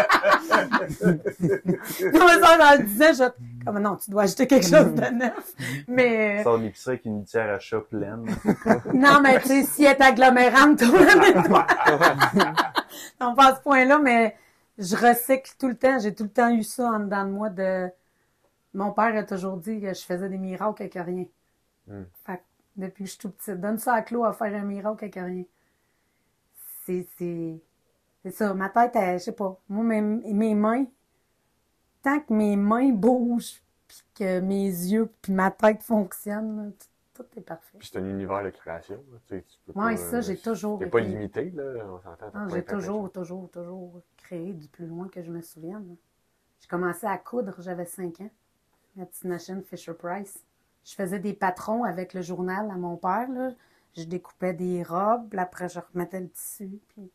non, 0.53 2.27
mais 2.27 2.41
ça, 2.41 2.59
dans 2.59 2.79
le 2.79 2.85
disant, 2.85 3.13
je... 3.13 3.65
Comme, 3.65 3.79
non, 3.81 3.97
tu 3.97 4.11
dois 4.11 4.23
acheter 4.23 4.47
quelque 4.47 4.67
chose 4.67 4.95
de 4.95 5.15
neuf. 5.15 5.55
Mais... 5.89 6.43
Sort 6.43 6.59
de 6.59 6.65
l'épicerie 6.65 6.93
avec 6.93 7.05
une 7.05 7.21
litière 7.21 7.53
à 7.53 7.59
chat 7.59 7.81
pleine. 7.81 8.27
Non, 8.95 9.21
mais 9.23 9.41
tu 9.41 9.49
sais, 9.49 9.63
si 9.65 9.85
elle 9.85 9.97
est 9.97 10.03
agglomérante, 10.03 10.79
toi, 10.79 11.43
toi. 11.45 11.67
non, 13.21 13.35
pas 13.35 13.53
à 13.53 13.57
ce 13.57 13.61
point-là, 13.63 13.99
mais 13.99 14.37
je 14.79 14.97
recycle 14.97 15.53
tout 15.59 15.69
le 15.69 15.77
temps. 15.77 15.99
J'ai 15.99 16.15
tout 16.15 16.25
le 16.25 16.31
temps 16.31 16.51
eu 16.51 16.63
ça 16.63 16.91
en 16.91 17.01
dedans 17.01 17.25
de 17.25 17.31
moi 17.31 17.51
de... 17.51 17.89
Mon 18.75 18.93
père 18.93 19.17
a 19.17 19.25
toujours 19.25 19.57
dit 19.57 19.81
que 19.81 19.93
je 19.93 20.03
faisais 20.03 20.29
des 20.29 20.39
miracles 20.39 20.83
avec 20.83 20.95
rien. 20.95 21.25
Hmm. 21.87 22.05
Fait 22.25 22.37
que 22.37 22.43
depuis 22.77 23.05
que 23.05 23.11
je 23.11 23.15
suis 23.15 23.21
tout 23.21 23.31
petite, 23.31 23.61
donne 23.61 23.79
ça 23.79 23.95
à 23.95 24.03
Claude 24.03 24.27
à 24.27 24.33
faire 24.33 24.55
un 24.55 24.65
miracle 24.65 25.05
avec 25.05 25.15
rien. 25.15 25.45
C'est, 26.87 27.07
c'est, 27.19 27.61
c'est 28.23 28.31
ça. 28.31 28.55
Ma 28.55 28.69
tête, 28.71 28.93
elle, 28.95 29.19
je 29.19 29.25
sais 29.25 29.33
pas. 29.33 29.59
Moi, 29.69 29.85
mes, 29.85 30.01
mes 30.01 30.55
mains, 30.55 30.87
tant 32.03 32.21
que 32.21 32.33
mes 32.33 32.57
mains 32.57 32.91
bougent, 32.91 33.63
puis 33.89 34.03
que 34.15 34.41
mes 34.41 34.67
yeux, 34.67 35.11
puis 35.21 35.33
ma 35.33 35.51
tête 35.51 35.83
fonctionnent, 35.83 36.73
tout, 37.15 37.23
tout 37.25 37.39
est 37.39 37.43
parfait. 37.43 37.79
Puis 37.79 37.89
c'est 37.93 37.99
un 37.99 38.05
univers 38.09 38.45
de 38.45 38.51
création. 38.51 38.97
là, 39.13 39.19
Tu 39.27 39.37
sais, 39.37 39.43
tu 39.43 39.59
peux 39.67 39.79
Ouais, 39.79 39.95
pas, 39.95 39.97
ça, 39.97 40.17
euh, 40.17 40.23
j'ai 40.23 40.37
toujours 40.37 40.79
T'es 40.79 40.87
pas 40.87 41.01
limité, 41.01 41.51
là. 41.51 41.65
On 41.91 42.01
s'entend. 42.01 42.31
Non, 42.35 42.49
j'ai 42.49 42.65
toujours, 42.65 43.11
toujours, 43.11 43.51
toujours 43.51 44.01
créé 44.17 44.53
du 44.53 44.69
plus 44.69 44.87
loin 44.87 45.09
que 45.09 45.23
je 45.23 45.31
me 45.31 45.41
souvienne. 45.43 45.97
J'ai 46.61 46.69
commencé 46.69 47.07
à 47.07 47.19
coudre, 47.19 47.55
j'avais 47.59 47.87
5 47.87 48.21
ans. 48.21 48.31
La 48.97 49.07
petite 49.07 49.25
machine 49.25 49.63
Fisher 49.63 49.93
Price. 49.95 50.39
Je 50.85 50.95
faisais 50.95 51.19
des 51.19 51.35
patrons 51.35 51.85
avec 51.85 52.15
le 52.15 52.23
journal 52.23 52.71
à 52.71 52.77
mon 52.77 52.97
père. 52.97 53.29
Là. 53.31 53.51
Je 53.97 54.05
découpais 54.05 54.53
des 54.53 54.83
robes, 54.83 55.29
puis 55.31 55.39
après 55.39 55.69
je 55.69 55.81
remettais 55.81 56.21
le 56.21 56.29
tissu. 56.29 56.81
Puis 56.89 57.11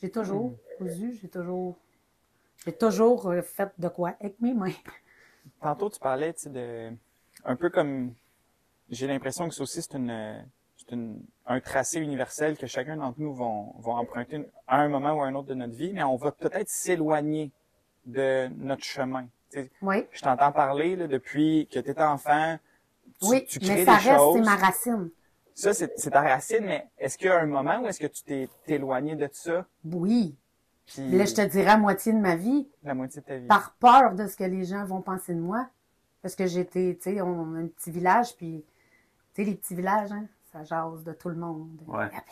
j'ai 0.00 0.10
toujours 0.10 0.54
cousu, 0.78 1.18
j'ai 1.20 1.28
toujours. 1.28 1.76
J'ai 2.64 2.72
toujours 2.72 3.30
euh, 3.30 3.40
fait 3.40 3.72
de 3.78 3.88
quoi 3.88 4.14
avec 4.20 4.38
mes 4.40 4.52
mains. 4.52 4.72
Tantôt, 5.62 5.88
tu 5.88 5.98
parlais, 5.98 6.34
tu 6.34 6.42
sais, 6.42 6.50
de, 6.50 6.92
un 7.44 7.56
peu 7.56 7.70
comme, 7.70 8.12
j'ai 8.90 9.06
l'impression 9.06 9.48
que 9.48 9.54
ça 9.54 9.62
aussi, 9.62 9.80
c'est 9.80 9.94
une, 9.94 10.44
c'est 10.76 10.94
une, 10.94 11.22
un 11.46 11.60
tracé 11.60 12.00
universel 12.00 12.58
que 12.58 12.66
chacun 12.66 12.96
d'entre 12.96 13.18
nous 13.18 13.34
vont, 13.34 13.74
vont 13.78 13.94
emprunter 13.94 14.44
à 14.66 14.80
un 14.80 14.88
moment 14.88 15.12
ou 15.12 15.22
à 15.22 15.26
un 15.26 15.34
autre 15.34 15.48
de 15.48 15.54
notre 15.54 15.74
vie, 15.74 15.92
mais 15.94 16.02
on 16.02 16.16
va 16.16 16.32
peut-être 16.32 16.68
s'éloigner 16.68 17.50
de 18.04 18.48
notre 18.58 18.84
chemin. 18.84 19.26
Oui, 19.82 20.06
je 20.12 20.20
t'entends 20.20 20.52
parler, 20.52 20.96
là, 20.96 21.06
depuis 21.06 21.66
que 21.72 21.78
tu 21.78 21.90
étais 21.90 22.02
enfant. 22.02 22.58
Tu, 23.20 23.28
oui, 23.28 23.44
tu 23.46 23.58
crées 23.58 23.74
mais 23.74 23.84
ça 23.84 23.98
des 23.98 24.10
reste, 24.10 24.24
c'est 24.34 24.40
ma 24.40 24.56
racine. 24.56 25.10
Ça, 25.54 25.74
c'est, 25.74 26.10
ta 26.10 26.22
racine, 26.22 26.64
mais 26.64 26.88
est-ce 26.98 27.18
qu'il 27.18 27.26
y 27.26 27.30
a 27.30 27.40
un 27.40 27.46
moment 27.46 27.80
où 27.80 27.86
est-ce 27.86 28.00
que 28.00 28.06
tu 28.06 28.22
t'es 28.22 28.48
éloigné 28.66 29.16
de 29.16 29.28
ça? 29.32 29.66
Oui. 29.84 30.36
Puis, 30.86 31.10
Là, 31.10 31.24
je 31.24 31.34
te 31.34 31.42
dirais 31.42 31.70
à 31.70 31.76
moitié 31.76 32.12
de 32.12 32.18
ma 32.18 32.34
vie, 32.36 32.68
la 32.82 32.94
moitié 32.94 33.20
de 33.20 33.26
ta 33.26 33.36
vie. 33.36 33.46
par 33.46 33.74
peur 33.74 34.14
de 34.14 34.26
ce 34.26 34.36
que 34.36 34.44
les 34.44 34.64
gens 34.64 34.84
vont 34.84 35.02
penser 35.02 35.34
de 35.34 35.40
moi. 35.40 35.68
Parce 36.22 36.34
que 36.34 36.46
j'étais, 36.46 36.98
tu 37.00 37.14
sais, 37.14 37.20
on 37.20 37.54
a 37.54 37.58
un 37.58 37.66
petit 37.66 37.90
village, 37.90 38.36
puis, 38.36 38.64
tu 39.34 39.42
sais, 39.42 39.50
les 39.50 39.54
petits 39.54 39.74
villages, 39.74 40.12
hein, 40.12 40.26
ça 40.52 40.64
jase 40.64 41.04
de 41.04 41.12
tout 41.12 41.28
le 41.28 41.36
monde. 41.36 41.80
Ouais. 41.86 42.08
Ah. 42.14 42.22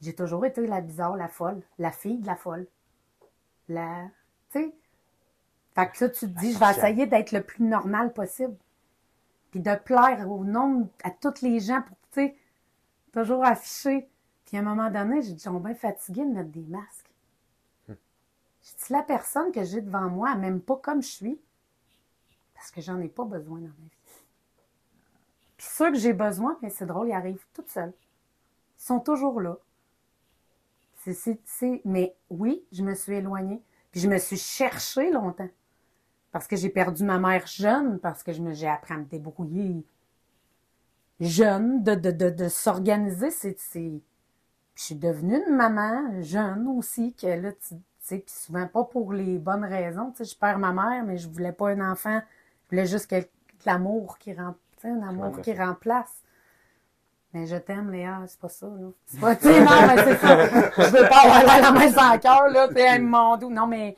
J'ai 0.00 0.14
toujours 0.14 0.44
été 0.44 0.66
la 0.66 0.80
bizarre, 0.80 1.16
la 1.16 1.28
folle, 1.28 1.62
la 1.78 1.90
fille 1.90 2.18
de 2.18 2.26
la 2.26 2.36
folle. 2.36 2.66
La, 3.68 4.04
tu 4.52 4.60
sais. 4.60 4.74
Fait 5.74 5.88
que 5.88 6.04
là, 6.04 6.10
tu 6.10 6.20
te 6.20 6.40
dis, 6.40 6.52
je 6.52 6.58
vais 6.58 6.70
essayer 6.70 7.06
d'être 7.06 7.32
le 7.32 7.42
plus 7.42 7.64
normal 7.64 8.12
possible. 8.12 8.56
Puis 9.56 9.62
de 9.62 9.74
plaire 9.74 10.30
au 10.30 10.44
nombre, 10.44 10.86
à 11.02 11.10
tous 11.10 11.40
les 11.40 11.60
gens 11.60 11.80
pour, 11.80 11.96
tu 12.12 12.20
sais, 12.20 12.36
toujours 13.10 13.42
afficher. 13.42 14.06
Puis 14.44 14.58
à 14.58 14.60
un 14.60 14.62
moment 14.62 14.90
donné, 14.90 15.22
j'ai 15.22 15.32
dit, 15.32 15.42
je 15.42 15.48
suis 15.48 15.58
bien 15.60 15.74
fatiguée 15.74 16.26
de 16.26 16.30
mettre 16.30 16.50
des 16.50 16.66
masques. 16.66 17.10
J'ai 17.88 17.94
dit, 18.76 18.92
la 18.92 19.02
personne 19.02 19.52
que 19.52 19.64
j'ai 19.64 19.80
devant 19.80 20.10
moi, 20.10 20.32
elle 20.34 20.40
m'aime 20.40 20.60
pas 20.60 20.76
comme 20.76 21.00
je 21.02 21.08
suis, 21.08 21.40
parce 22.54 22.70
que 22.70 22.82
j'en 22.82 23.00
ai 23.00 23.08
pas 23.08 23.24
besoin 23.24 23.60
dans 23.60 23.68
ma 23.68 23.70
vie. 23.70 24.24
Puis 25.56 25.66
ceux 25.70 25.90
que 25.90 25.96
j'ai 25.96 26.12
besoin, 26.12 26.58
mais 26.60 26.68
c'est 26.68 26.84
drôle, 26.84 27.08
ils 27.08 27.14
arrivent 27.14 27.46
toutes 27.54 27.70
seuls. 27.70 27.94
Ils 28.78 28.84
sont 28.84 29.00
toujours 29.00 29.40
là. 29.40 29.56
C'est, 30.98 31.14
c'est, 31.14 31.40
c'est- 31.46 31.80
Mais 31.86 32.14
oui, 32.28 32.62
je 32.72 32.82
me 32.82 32.94
suis 32.94 33.14
éloignée. 33.14 33.62
Puis 33.90 34.02
je 34.02 34.08
me 34.08 34.18
suis 34.18 34.36
cherchée 34.36 35.10
longtemps. 35.10 35.48
Parce 36.36 36.48
que 36.48 36.56
j'ai 36.56 36.68
perdu 36.68 37.02
ma 37.02 37.18
mère 37.18 37.46
jeune, 37.46 37.98
parce 37.98 38.22
que 38.22 38.30
je 38.30 38.42
me, 38.42 38.52
j'ai 38.52 38.68
appris 38.68 38.92
à 38.92 38.98
me 38.98 39.06
débrouiller 39.06 39.82
jeune, 41.18 41.82
de, 41.82 41.94
de, 41.94 42.10
de, 42.10 42.28
de 42.28 42.48
s'organiser. 42.48 43.30
C'est, 43.30 43.58
c'est... 43.58 44.02
Je 44.74 44.82
suis 44.82 44.96
devenue 44.96 45.40
une 45.48 45.56
maman 45.56 46.20
jeune 46.20 46.68
aussi, 46.76 47.14
que 47.14 47.26
là, 47.26 47.52
tu 47.52 47.76
sais, 48.00 48.18
puis 48.18 48.34
souvent 48.34 48.66
pas 48.66 48.84
pour 48.84 49.14
les 49.14 49.38
bonnes 49.38 49.64
raisons. 49.64 50.10
Tu 50.10 50.26
sais, 50.26 50.34
je 50.34 50.38
perds 50.38 50.58
ma 50.58 50.72
mère, 50.74 51.04
mais 51.06 51.16
je 51.16 51.26
voulais 51.26 51.52
pas 51.52 51.70
un 51.70 51.90
enfant. 51.90 52.20
Je 52.66 52.70
voulais 52.70 52.86
juste 52.86 53.06
quel- 53.06 53.28
l'amour 53.64 54.18
qui 54.18 54.34
remplace, 54.34 54.84
un 54.84 55.00
amour 55.08 55.40
qui 55.40 55.54
remplace. 55.54 56.20
Mais 57.32 57.46
je 57.46 57.56
t'aime, 57.56 57.90
Léa, 57.90 58.20
c'est 58.26 58.38
pas 58.38 58.50
ça, 58.50 58.66
là. 58.66 58.88
C'est 59.06 59.20
pas, 59.20 59.36
tu 59.36 59.44
sais, 59.44 59.64
non, 59.64 59.86
mais 59.86 60.04
c'est 60.04 60.18
ça. 60.18 60.46
Je 60.46 60.96
veux 60.98 61.08
pas 61.08 61.38
avoir 61.38 61.62
la 61.62 61.72
main 61.72 61.90
sans 61.90 62.18
cœur, 62.18 62.46
là, 62.50 62.68
hey, 62.76 62.98
mon 63.00 63.38
doux. 63.38 63.48
Non, 63.48 63.66
mais. 63.66 63.96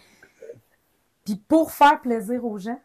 Puis 1.28 1.36
pour 1.36 1.72
faire 1.72 2.00
plaisir 2.00 2.42
aux 2.46 2.56
gens. 2.56 2.80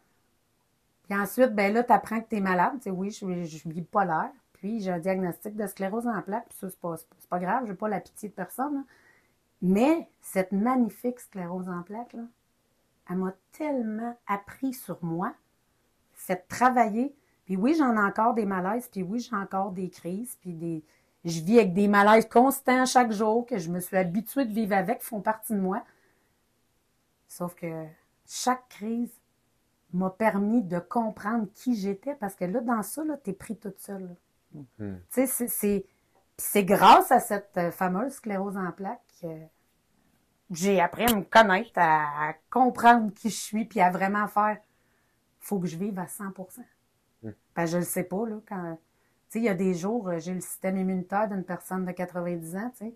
Puis 1.03 1.17
ensuite, 1.17 1.55
ben 1.55 1.73
là, 1.73 1.81
t'apprends 1.81 2.19
que 2.19 2.27
t'es 2.27 2.41
malade. 2.41 2.73
Tu 2.75 2.83
sais, 2.83 2.89
oui, 2.89 3.09
je 3.09 3.15
suis, 3.15 3.45
je 3.45 3.57
suis 3.57 3.69
bipolaire. 3.69 4.31
Puis 4.51 4.81
j'ai 4.81 4.91
un 4.91 4.99
diagnostic 4.99 5.55
de 5.55 5.65
sclérose 5.65 6.07
en 6.07 6.21
plaques. 6.21 6.49
Puis 6.49 6.57
ça, 6.57 6.69
c'est 6.69 6.77
pas, 6.77 6.97
c'est 6.97 7.07
pas- 7.07 7.15
c'est 7.19 7.29
pas 7.29 7.39
grave, 7.39 7.73
la 7.87 8.01
pitié 8.01 8.27
de 8.27 8.33
personne. 8.33 8.83
Mais 9.61 10.09
cette 10.19 10.51
magnifique 10.51 11.21
sclérose 11.21 11.69
en 11.69 11.83
plaques, 11.83 12.11
là, 12.11 12.23
elle 13.09 13.15
m'a 13.15 13.31
tellement 13.53 14.17
appris 14.27 14.73
sur 14.73 14.97
moi, 15.01 15.33
fait 16.11 16.45
travailler. 16.49 17.15
Puis 17.45 17.55
oui, 17.55 17.75
j'en 17.79 17.95
ai 17.95 18.05
encore 18.05 18.33
des 18.33 18.45
malaises, 18.45 18.89
puis 18.89 19.03
oui, 19.03 19.21
j'ai 19.21 19.37
encore 19.37 19.71
des 19.71 19.89
crises, 19.89 20.37
puis 20.41 20.51
des... 20.51 20.83
je 21.23 21.39
vis 21.39 21.59
avec 21.59 21.73
des 21.73 21.87
malaises 21.87 22.27
constants 22.27 22.85
chaque 22.85 23.13
jour 23.13 23.45
que 23.45 23.57
je 23.57 23.69
me 23.71 23.79
suis 23.79 23.95
habituée 23.95 24.43
de 24.43 24.53
vivre 24.53 24.75
avec, 24.75 25.01
font 25.01 25.21
partie 25.21 25.53
de 25.53 25.61
moi. 25.61 25.81
Sauf 27.29 27.55
que 27.55 27.87
chaque 28.33 28.67
crise 28.69 29.11
m'a 29.93 30.09
permis 30.09 30.63
de 30.63 30.79
comprendre 30.79 31.47
qui 31.53 31.75
j'étais 31.75 32.15
parce 32.15 32.35
que 32.35 32.45
là, 32.45 32.61
dans 32.61 32.83
ça, 32.83 33.03
là, 33.05 33.17
t'es 33.17 33.33
pris 33.33 33.57
toute 33.57 33.79
seule. 33.79 34.15
Hmm. 34.53 34.63
Tu 34.79 34.97
sais, 35.11 35.27
c'est- 35.27 35.47
c'est, 35.47 35.85
puis 36.37 36.45
c'est 36.49 36.65
grâce 36.65 37.11
à 37.11 37.19
cette 37.19 37.57
euh, 37.57 37.71
fameuse 37.71 38.13
sclérose 38.13 38.57
en 38.57 38.71
plaques 38.71 39.01
que 39.21 39.27
j'ai 40.51 40.79
appris 40.79 41.05
à 41.05 41.15
me 41.15 41.23
connaître, 41.23 41.71
à, 41.75 42.29
à 42.29 42.33
comprendre 42.49 43.11
qui 43.13 43.29
je 43.29 43.35
suis, 43.39 43.65
puis 43.65 43.79
à 43.81 43.89
vraiment 43.89 44.27
faire. 44.27 44.57
Faut 45.39 45.59
que 45.59 45.67
je 45.67 45.77
vive 45.77 45.99
à 45.99 46.07
100% 46.07 46.63
Hmm. 47.23 47.31
Ben, 47.55 47.65
je 47.65 47.77
le 47.77 47.83
sais 47.85 48.03
pas, 48.03 48.25
là, 48.27 48.37
quand. 48.47 48.77
Tu 49.29 49.33
sais, 49.33 49.39
il 49.39 49.45
y 49.45 49.49
a 49.49 49.55
des 49.55 49.73
jours, 49.73 50.09
euh, 50.09 50.19
j'ai 50.19 50.33
le 50.33 50.41
système 50.41 50.77
immunitaire 50.77 51.29
d'une 51.29 51.43
personne 51.45 51.85
de 51.85 51.91
90 51.93 52.55
ans, 52.57 52.71
tu 52.77 52.85
sais. 52.87 52.95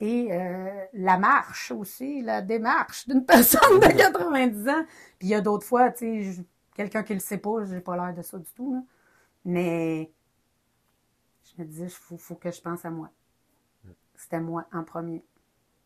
Et 0.00 0.28
euh, 0.30 0.84
la 0.92 1.18
marche 1.18 1.70
aussi, 1.70 2.20
la 2.22 2.42
démarche 2.42 3.08
d'une 3.08 3.24
personne 3.26 3.80
de 3.80 3.96
90 3.96 4.68
ans. 4.68 4.84
Puis 5.18 5.28
il 5.28 5.30
y 5.30 5.34
a 5.34 5.40
d'autres 5.40 5.66
fois, 5.66 5.90
tu 5.90 6.34
sais, 6.34 6.44
quelqu'un 6.74 7.02
qui 7.02 7.14
le 7.14 7.20
sait 7.20 7.38
pas, 7.38 7.64
j'ai 7.64 7.80
pas 7.80 7.96
l'air 7.96 8.14
de 8.14 8.22
ça 8.22 8.38
du 8.38 8.50
tout, 8.54 8.74
là. 8.74 8.82
Mais 9.44 10.10
je 11.44 11.62
me 11.62 11.66
disais, 11.66 11.84
il 11.84 11.90
faut, 11.90 12.18
faut 12.18 12.34
que 12.34 12.50
je 12.50 12.60
pense 12.60 12.84
à 12.84 12.90
moi. 12.90 13.10
C'était 14.16 14.40
moi 14.40 14.66
en 14.72 14.82
premier. 14.82 15.24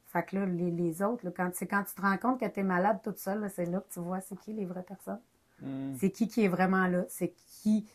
Fait 0.07 0.25
que 0.25 0.37
là, 0.37 0.47
les, 0.47 0.71
les 0.71 1.03
autres, 1.03 1.25
là, 1.25 1.31
quand, 1.37 1.51
c'est 1.55 1.67
quand 1.67 1.85
tu 1.85 1.95
te 1.95 2.01
rends 2.01 2.17
compte 2.17 2.41
que 2.41 2.47
tu 2.47 2.61
es 2.61 2.63
malade 2.63 3.01
toute 3.03 3.19
seule, 3.19 3.49
c'est 3.55 3.67
là 3.67 3.81
que 3.81 3.93
tu 3.93 4.01
vois 4.01 4.21
c'est 4.21 4.37
qui 4.37 4.53
les 4.53 4.65
vraies 4.65 4.83
personnes. 4.83 5.21
Hmm. 5.61 5.95
C'est 5.99 6.11
qui 6.11 6.27
qui 6.27 6.45
est 6.45 6.49
vraiment 6.49 6.87
là. 6.87 7.05
C'est 7.09 7.33
qui. 7.63 7.87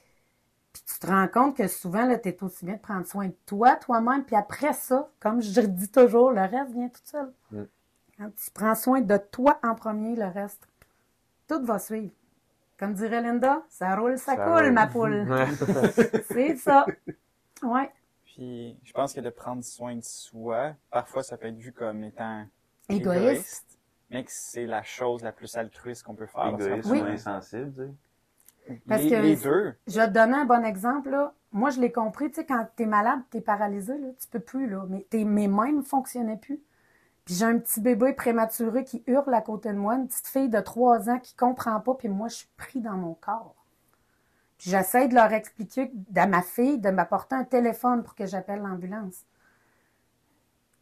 Puis 0.76 0.84
tu 0.93 0.99
te 0.99 1.07
rends 1.07 1.30
compte 1.30 1.55
que 1.55 1.69
souvent, 1.69 2.05
tu 2.21 2.28
es 2.28 2.43
aussi 2.43 2.65
bien 2.65 2.73
de 2.76 2.82
prendre 2.82 3.05
soin 3.07 3.28
de 3.28 3.36
toi, 3.45 3.78
toi-même. 3.78 4.26
Puis 4.26 4.36
après 4.36 4.73
ça, 4.73 5.09
comme 5.21 5.41
je 5.41 5.61
dis 5.61 5.89
toujours, 5.89 6.32
le 6.32 6.41
reste 6.41 6.73
vient 6.73 6.89
tout 6.89 7.01
seul. 7.05 7.32
Mm. 7.51 7.63
Quand 8.17 8.30
tu 8.36 8.51
prends 8.51 8.76
soin 8.76 8.99
de 8.99 9.15
toi 9.15 9.57
en 9.63 9.73
premier, 9.73 10.17
le 10.17 10.26
reste, 10.26 10.67
tout 11.47 11.63
va 11.63 11.80
suivre. 11.80 12.11
Comme 12.78 12.93
dirait 12.93 13.21
Linda, 13.21 13.63
ça 13.69 13.95
roule, 13.95 14.17
ça, 14.17 14.36
Ça 14.36 14.43
coule, 14.43 14.65
roule. 14.65 14.71
ma 14.73 14.88
poule. 14.88 15.26
C'est 16.30 16.57
ça. 16.57 16.86
Ouais. 17.63 17.89
Puis 18.26 18.78
je 18.84 18.91
pense 18.91 19.13
que 19.13 19.21
de 19.21 19.30
prendre 19.30 19.63
soin 19.63 19.95
de 19.95 20.03
soi, 20.03 20.73
parfois 20.91 21.23
ça 21.23 21.38
peut 21.38 21.47
être 21.47 21.55
vu 21.57 21.71
comme 21.71 22.03
étant 22.03 22.45
Égoïste. 22.89 23.80
mais 24.09 24.26
que 24.26 24.32
c'est 24.34 24.65
la 24.65 24.84
chose 24.84 25.23
la 25.23 25.32
plus 25.32 25.55
altruiste 25.55 26.03
qu'on 26.03 26.15
peut 26.15 26.26
faire. 26.26 26.47
Égoïste 26.47 26.89
ou 26.89 26.95
insensible, 26.95 27.71
tu 27.73 27.82
sais. 27.82 27.93
Parce 28.88 29.03
les, 29.03 29.09
que- 29.09 29.16
les 29.16 29.36
deux. 29.36 29.76
Je 29.88 29.99
vais 29.99 30.07
te 30.07 30.13
donner 30.13 30.36
un 30.36 30.45
bon 30.45 30.63
exemple. 30.66 31.09
Là. 31.09 31.34
Moi, 31.51 31.70
je 31.70 31.80
l'ai 31.80 31.91
compris. 31.91 32.30
Tu 32.30 32.36
sais, 32.36 32.45
quand 32.45 32.68
tu 32.76 32.84
es 32.84 32.86
malade, 32.86 33.20
tu 33.32 33.38
es 33.38 33.41
paralysé, 33.41 33.97
là, 33.97 34.07
tu 34.20 34.28
peux 34.28 34.39
plus. 34.39 34.68
Là, 34.70 34.86
mais 34.89 35.05
tes, 35.09 35.24
mes 35.26 35.47
mains 35.47 35.72
ne 35.72 35.82
fonctionnaient 35.82 36.38
plus. 36.38 36.61
Puis 37.26 37.36
j'ai 37.36 37.45
un 37.45 37.57
petit 37.57 37.82
bébé 37.82 38.13
prématuré 38.13 38.84
qui 38.84 39.03
hurle 39.07 39.34
à 39.34 39.41
côté 39.41 39.70
de 39.74 39.78
moi, 39.78 39.95
une 39.95 40.07
petite 40.07 40.28
fille 40.28 40.49
de 40.49 40.59
3 40.59 41.09
ans 41.09 41.20
qui 41.20 41.36
comprend 41.36 41.80
pas, 41.80 41.95
puis 41.95 42.07
moi, 42.07 42.28
je 42.28 42.36
suis 42.36 42.49
pris 42.55 42.82
dans 42.82 42.93
mon 42.97 43.16
corps. 43.16 43.55
Puis 44.59 44.70
j'essaie 44.70 45.07
de 45.07 45.16
leur 45.16 45.34
expliquer 45.34 45.91
à 46.16 46.28
ma 46.28 46.41
fille 46.43 46.78
de 46.80 46.89
m'apporter 46.91 47.36
un 47.36 47.43
téléphone 47.43 48.03
pour 48.03 48.13
que 48.16 48.26
j'appelle 48.28 48.59
l'ambulance. 48.61 49.26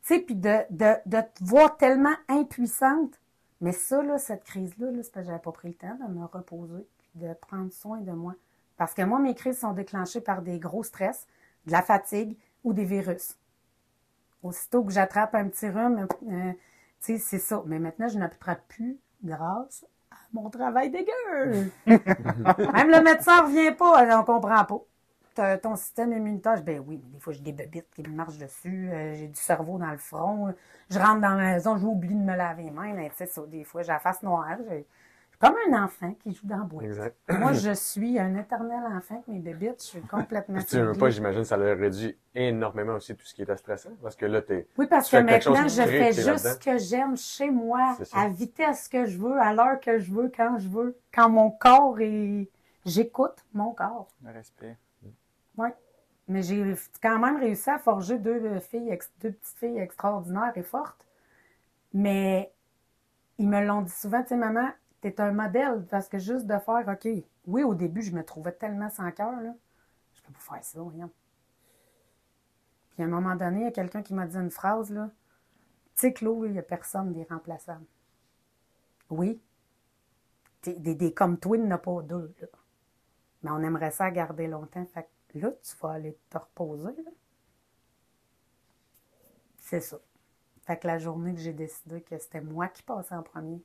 Tu 0.04 0.16
sais, 0.16 0.20
puis 0.20 0.36
de, 0.36 0.58
de, 0.70 0.96
de 1.06 1.22
te 1.22 1.44
voir 1.44 1.78
tellement 1.78 2.16
impuissante. 2.28 3.20
Mais 3.62 3.72
ça, 3.72 4.04
là, 4.04 4.18
cette 4.18 4.44
crise-là, 4.44 4.92
là, 4.92 5.02
c'est 5.02 5.12
parce 5.14 5.26
que 5.26 5.32
j'avais 5.32 5.42
pas 5.42 5.52
pris 5.54 5.70
le 5.70 5.76
temps 5.76 5.96
de 5.96 6.14
me 6.14 6.26
reposer 6.26 6.86
de 7.16 7.34
prendre 7.34 7.72
soin 7.72 8.00
de 8.00 8.12
moi. 8.12 8.36
Parce 8.78 8.94
que 8.94 9.02
moi, 9.04 9.20
mes 9.20 9.36
crises 9.36 9.60
sont 9.60 9.74
déclenchées 9.74 10.22
par 10.22 10.42
des 10.42 10.60
gros 10.60 10.84
stress, 10.84 11.28
de 11.66 11.72
la 11.72 11.82
fatigue 11.82 12.36
ou 12.64 12.74
des 12.74 12.86
virus. 12.86 13.38
Aussitôt 14.42 14.84
que 14.84 14.92
j'attrape 14.92 15.36
un 15.36 15.48
petit 15.48 15.70
rhume, 15.70 16.08
euh, 16.30 16.52
tu 16.52 16.58
sais, 17.00 17.18
c'est 17.18 17.40
ça. 17.40 17.64
Mais 17.66 17.80
maintenant, 17.80 18.08
je 18.08 18.18
n'attrape 18.18 18.68
plus 18.68 18.98
grâce 19.24 19.86
à 20.12 20.16
mon 20.34 20.50
travail 20.50 20.90
dégueu. 20.90 21.72
Même 21.86 22.90
le 22.90 23.02
médecin 23.02 23.44
revient 23.44 23.76
pas, 23.76 24.20
on 24.20 24.24
comprend 24.24 24.66
pas. 24.66 25.58
Ton 25.58 25.76
système 25.76 26.14
immunitaire, 26.14 26.62
ben 26.62 26.84
oui, 26.86 26.98
des 26.98 27.20
fois 27.20 27.34
j'ai 27.34 27.40
des 27.40 27.54
bébites 27.54 27.90
qui 27.96 28.04
me 28.04 28.10
marchent 28.10 28.38
dessus, 28.38 28.92
euh, 28.92 29.16
j'ai 29.16 29.28
du 29.28 29.40
cerveau 29.40 29.80
dans 29.80 29.90
le 29.90 29.98
front, 29.98 30.54
je 30.92 31.00
rentre 31.00 31.22
dans 31.22 31.34
la 31.34 31.54
maison, 31.54 31.76
j'oublie 31.76 32.14
de 32.14 32.22
me 32.22 32.36
laver 32.36 32.66
les 32.66 32.70
mains, 32.70 33.10
sais 33.16 33.26
ça, 33.26 33.42
des 33.48 33.64
fois 33.64 33.82
j'ai 33.82 33.92
la 33.92 33.98
face 33.98 34.22
noire, 34.22 34.58
j'ai 34.70 34.86
comme 35.44 35.56
un 35.74 35.84
enfant 35.84 36.14
qui 36.24 36.34
joue 36.34 36.48
dans 36.48 36.58
la 36.60 36.64
boîte. 36.64 36.86
Exact. 36.86 37.18
Moi, 37.30 37.54
je 37.54 37.74
suis 37.74 38.18
un 38.18 38.36
éternel 38.38 38.82
enfant 38.96 39.16
avec 39.16 39.28
mes 39.28 39.40
bébites, 39.40 39.82
je 39.82 39.88
suis 39.88 40.02
complètement 40.02 40.56
Puis 40.56 40.66
tu 40.66 40.80
veux 40.80 40.94
pas, 40.94 41.10
j'imagine, 41.10 41.44
ça 41.44 41.58
leur 41.58 41.78
réduit 41.78 42.18
énormément 42.34 42.94
aussi 42.94 43.16
tout 43.16 43.26
ce 43.26 43.34
qui 43.34 43.42
était 43.42 43.58
stressant. 43.58 43.92
Parce 44.02 44.16
que 44.16 44.26
là, 44.26 44.42
t'es. 44.42 44.68
Oui, 44.78 44.88
parce 44.88 45.10
que 45.10 45.18
maintenant, 45.18 45.68
je 45.68 45.82
crée, 45.82 46.12
fais 46.12 46.14
juste 46.14 46.48
ce 46.48 46.60
que 46.60 46.78
j'aime 46.78 47.18
chez 47.18 47.50
moi, 47.50 47.98
à 48.14 48.30
vitesse 48.30 48.88
que 48.88 49.06
je 49.06 49.18
veux, 49.18 49.38
à 49.40 49.54
l'heure 49.54 49.80
que 49.80 50.00
je 50.00 50.12
veux, 50.12 50.32
quand 50.36 50.58
je 50.60 50.70
veux, 50.70 50.98
quand 51.14 51.30
mon 51.30 51.52
corps 51.52 52.00
est... 52.00 52.50
J'écoute 52.86 53.46
mon 53.54 53.72
corps. 53.72 54.10
Le 54.24 54.32
respect. 54.32 54.78
Oui. 55.58 55.70
Mais 56.28 56.42
j'ai 56.42 56.74
quand 57.02 57.20
même 57.20 57.38
réussi 57.38 57.70
à 57.70 57.78
forger 57.78 58.18
deux 58.18 58.46
euh, 58.46 58.60
filles, 58.60 58.90
ex- 58.90 59.12
deux 59.22 59.32
petites 59.32 59.58
filles 59.58 59.80
extraordinaires 59.80 60.54
et 60.56 60.64
fortes. 60.64 61.06
Mais 61.94 62.52
ils 63.38 63.48
me 63.48 63.64
l'ont 63.66 63.82
dit 63.82 63.92
souvent, 63.92 64.22
tu 64.22 64.30
sais, 64.30 64.36
maman, 64.36 64.70
t'es 65.04 65.22
un 65.22 65.32
modèle. 65.34 65.86
Parce 65.90 66.10
que 66.10 66.20
juste 66.20 66.48
de 66.48 66.58
faire, 66.60 66.88
OK, 66.88 67.08
oui, 67.48 67.64
au 67.64 67.76
début, 67.76 68.02
je 68.02 68.12
me 68.14 68.24
trouvais 68.24 68.54
tellement 68.54 68.90
sans 68.90 69.12
cœur, 69.12 69.40
là. 69.42 69.56
Je 70.16 70.22
peux 70.24 70.34
pas 70.34 70.40
faire 70.56 70.64
ça, 70.66 70.82
voyons. 70.82 71.12
Puis 72.92 73.04
à 73.04 73.06
un 73.06 73.10
moment 73.10 73.36
donné, 73.36 73.60
il 73.60 73.64
y 73.66 73.68
a 73.68 73.72
quelqu'un 73.72 74.02
qui 74.02 74.16
m'a 74.16 74.26
dit 74.26 74.38
une 74.38 74.50
phrase, 74.50 74.90
là. 74.90 75.12
Tu 75.96 76.02
sais, 76.02 76.14
Claude, 76.14 76.48
il 76.48 76.54
n'y 76.54 76.60
a 76.60 76.64
personne 76.64 77.14
d'irremplaçable. 77.14 77.86
Oui. 79.10 79.40
T'es- 80.62 80.74
Des, 80.80 80.96
des 80.96 81.14
comme 81.14 81.38
toi, 81.38 81.58
il 81.58 81.78
pas 81.78 82.02
deux, 82.02 82.34
là. 82.42 82.48
Mais 83.44 83.52
on 83.52 83.62
aimerait 83.62 83.92
ça 83.92 84.12
garder 84.12 84.48
longtemps. 84.48 84.86
Fait 84.88 85.10
que 85.30 85.40
là, 85.40 85.52
tu 85.64 85.76
vas 85.82 85.92
aller 85.92 86.18
te 86.32 86.38
reposer. 86.40 86.96
là. 87.04 87.12
C'est 89.58 89.82
ça. 89.82 89.98
Fait 90.64 90.78
que 90.80 90.88
la 90.88 91.00
journée 91.00 91.34
que 91.34 91.42
j'ai 91.42 91.54
décidé 91.54 92.02
que 92.02 92.18
c'était 92.20 92.42
moi 92.42 92.68
qui 92.70 92.84
passais 92.84 93.16
en 93.16 93.24
premier, 93.24 93.62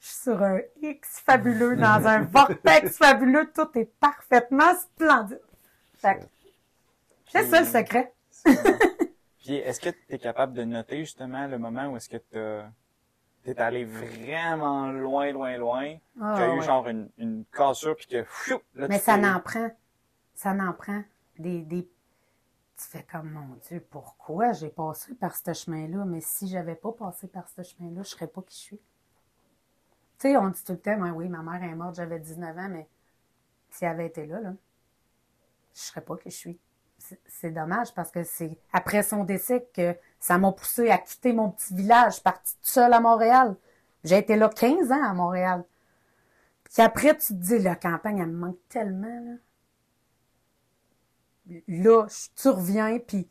je 0.00 0.06
suis 0.06 0.16
sur 0.22 0.42
un 0.42 0.60
X 0.82 1.20
fabuleux, 1.20 1.76
dans 1.76 2.06
un 2.06 2.20
vortex 2.32 2.98
fabuleux, 2.98 3.50
tout 3.54 3.68
est 3.78 3.90
parfaitement 3.98 4.74
splendide. 4.74 5.40
Fait 5.94 6.28
c'est 7.28 7.46
ça 7.46 7.60
le 7.60 7.66
secret. 7.66 8.12
Puis 9.38 9.54
est-ce 9.54 9.80
que 9.80 9.90
tu 9.90 9.98
es 10.10 10.18
capable 10.18 10.52
de 10.52 10.64
noter 10.64 10.98
justement 10.98 11.46
le 11.46 11.58
moment 11.58 11.86
où 11.88 11.96
est-ce 11.96 12.08
que 12.08 12.16
tu 12.16 13.50
es 13.50 13.60
allé 13.60 13.84
vraiment 13.84 14.90
loin, 14.90 15.32
loin, 15.32 15.56
loin, 15.56 15.96
Ah, 16.20 16.34
qu'il 16.36 16.44
y 16.46 16.48
a 16.48 16.54
eu 16.54 16.58
ouais. 16.58 16.64
genre 16.64 16.88
une, 16.88 17.08
une 17.18 17.44
cassure 17.52 17.96
puis 17.96 18.06
que 18.06 18.22
pfiou, 18.22 18.60
là, 18.74 18.88
Mais 18.88 18.98
ça 18.98 19.16
n'en 19.16 19.40
prend. 19.40 19.70
Ça 20.34 20.52
n'en 20.52 20.72
prend. 20.72 21.02
Des, 21.38 21.62
des... 21.62 21.84
Tu 21.84 22.84
fais 22.84 23.04
comme, 23.10 23.30
mon 23.30 23.56
Dieu, 23.68 23.80
pourquoi 23.90 24.52
j'ai 24.52 24.68
passé 24.68 25.14
par 25.14 25.34
ce 25.36 25.52
chemin-là? 25.52 26.04
Mais 26.04 26.20
si 26.20 26.48
j'avais 26.48 26.74
pas 26.74 26.92
passé 26.92 27.26
par 27.26 27.48
ce 27.48 27.62
chemin-là, 27.62 28.02
je 28.02 28.08
serais 28.08 28.26
pas 28.26 28.42
qui 28.42 28.56
je 28.56 28.62
suis. 28.62 28.80
Tu 30.18 30.28
sais, 30.28 30.36
on 30.36 30.48
dit 30.48 30.62
tout 30.64 30.72
le 30.72 30.78
temps, 30.80 30.98
oui, 31.14 31.28
ma 31.28 31.42
mère 31.42 31.62
est 31.62 31.74
morte, 31.74 31.96
j'avais 31.96 32.18
19 32.20 32.56
ans, 32.58 32.68
mais 32.68 32.86
si 33.70 33.84
elle 33.84 33.92
avait 33.92 34.06
été 34.08 34.26
là, 34.26 34.40
là, 34.40 34.54
je 35.74 35.80
serais 35.80 36.00
pas 36.00 36.16
qui 36.16 36.30
je 36.30 36.36
suis. 36.36 36.58
C'est- 37.28 37.50
dommage 37.50 37.94
parce 37.94 38.10
que 38.10 38.24
c'est 38.24 38.58
après 38.72 39.02
son 39.02 39.22
décès 39.24 39.68
que 39.74 39.94
ça 40.18 40.38
m'a 40.38 40.50
poussé 40.52 40.90
à 40.90 40.98
quitter 40.98 41.32
mon 41.32 41.50
petit 41.50 41.74
village, 41.74 42.22
partie 42.22 42.54
toute 42.56 42.66
seule 42.66 42.92
à 42.92 43.00
Montréal. 43.00 43.54
J'ai 44.02 44.18
été 44.18 44.34
là 44.36 44.48
15 44.48 44.90
ans 44.90 45.02
à 45.04 45.12
Montréal. 45.14 45.64
Puis 46.64 46.80
après, 46.82 47.16
tu 47.16 47.28
te 47.28 47.32
dis, 47.32 47.58
la 47.58 47.74
campagne, 47.74 48.18
elle 48.18 48.28
me 48.28 48.38
manque 48.38 48.58
tellement, 48.68 49.08
là. 49.08 49.32
Là, 51.68 52.06
tu 52.36 52.48
reviens, 52.48 52.98
puis 52.98 53.28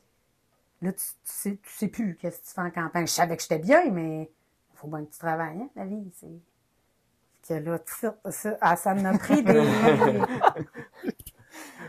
là, 0.81 0.93
tu, 0.93 0.99
tu 1.03 1.13
sais, 1.25 1.59
tu 1.63 1.71
sais 1.71 1.87
plus 1.89 2.17
qu'est-ce 2.17 2.41
que 2.41 2.47
tu 2.47 2.53
fais 2.53 2.61
en 2.61 2.71
campagne. 2.71 3.07
Je 3.07 3.13
savais 3.13 3.35
que 3.37 3.43
j'étais 3.43 3.59
bien, 3.59 3.91
mais 3.91 4.31
il 4.73 4.77
faut 4.77 4.87
bien 4.87 5.05
que 5.05 5.11
tu 5.11 5.19
travailles, 5.19 5.61
hein, 5.61 5.69
la 5.75 5.85
vie, 5.85 6.11
c'est... 6.19 6.27
Que 7.47 7.53
là, 7.53 7.77
sais, 7.85 8.07
ça, 8.31 8.57
ah, 8.59 8.75
ça 8.75 8.95
m'a 8.95 9.17
pris 9.17 9.43
des... 9.43 9.53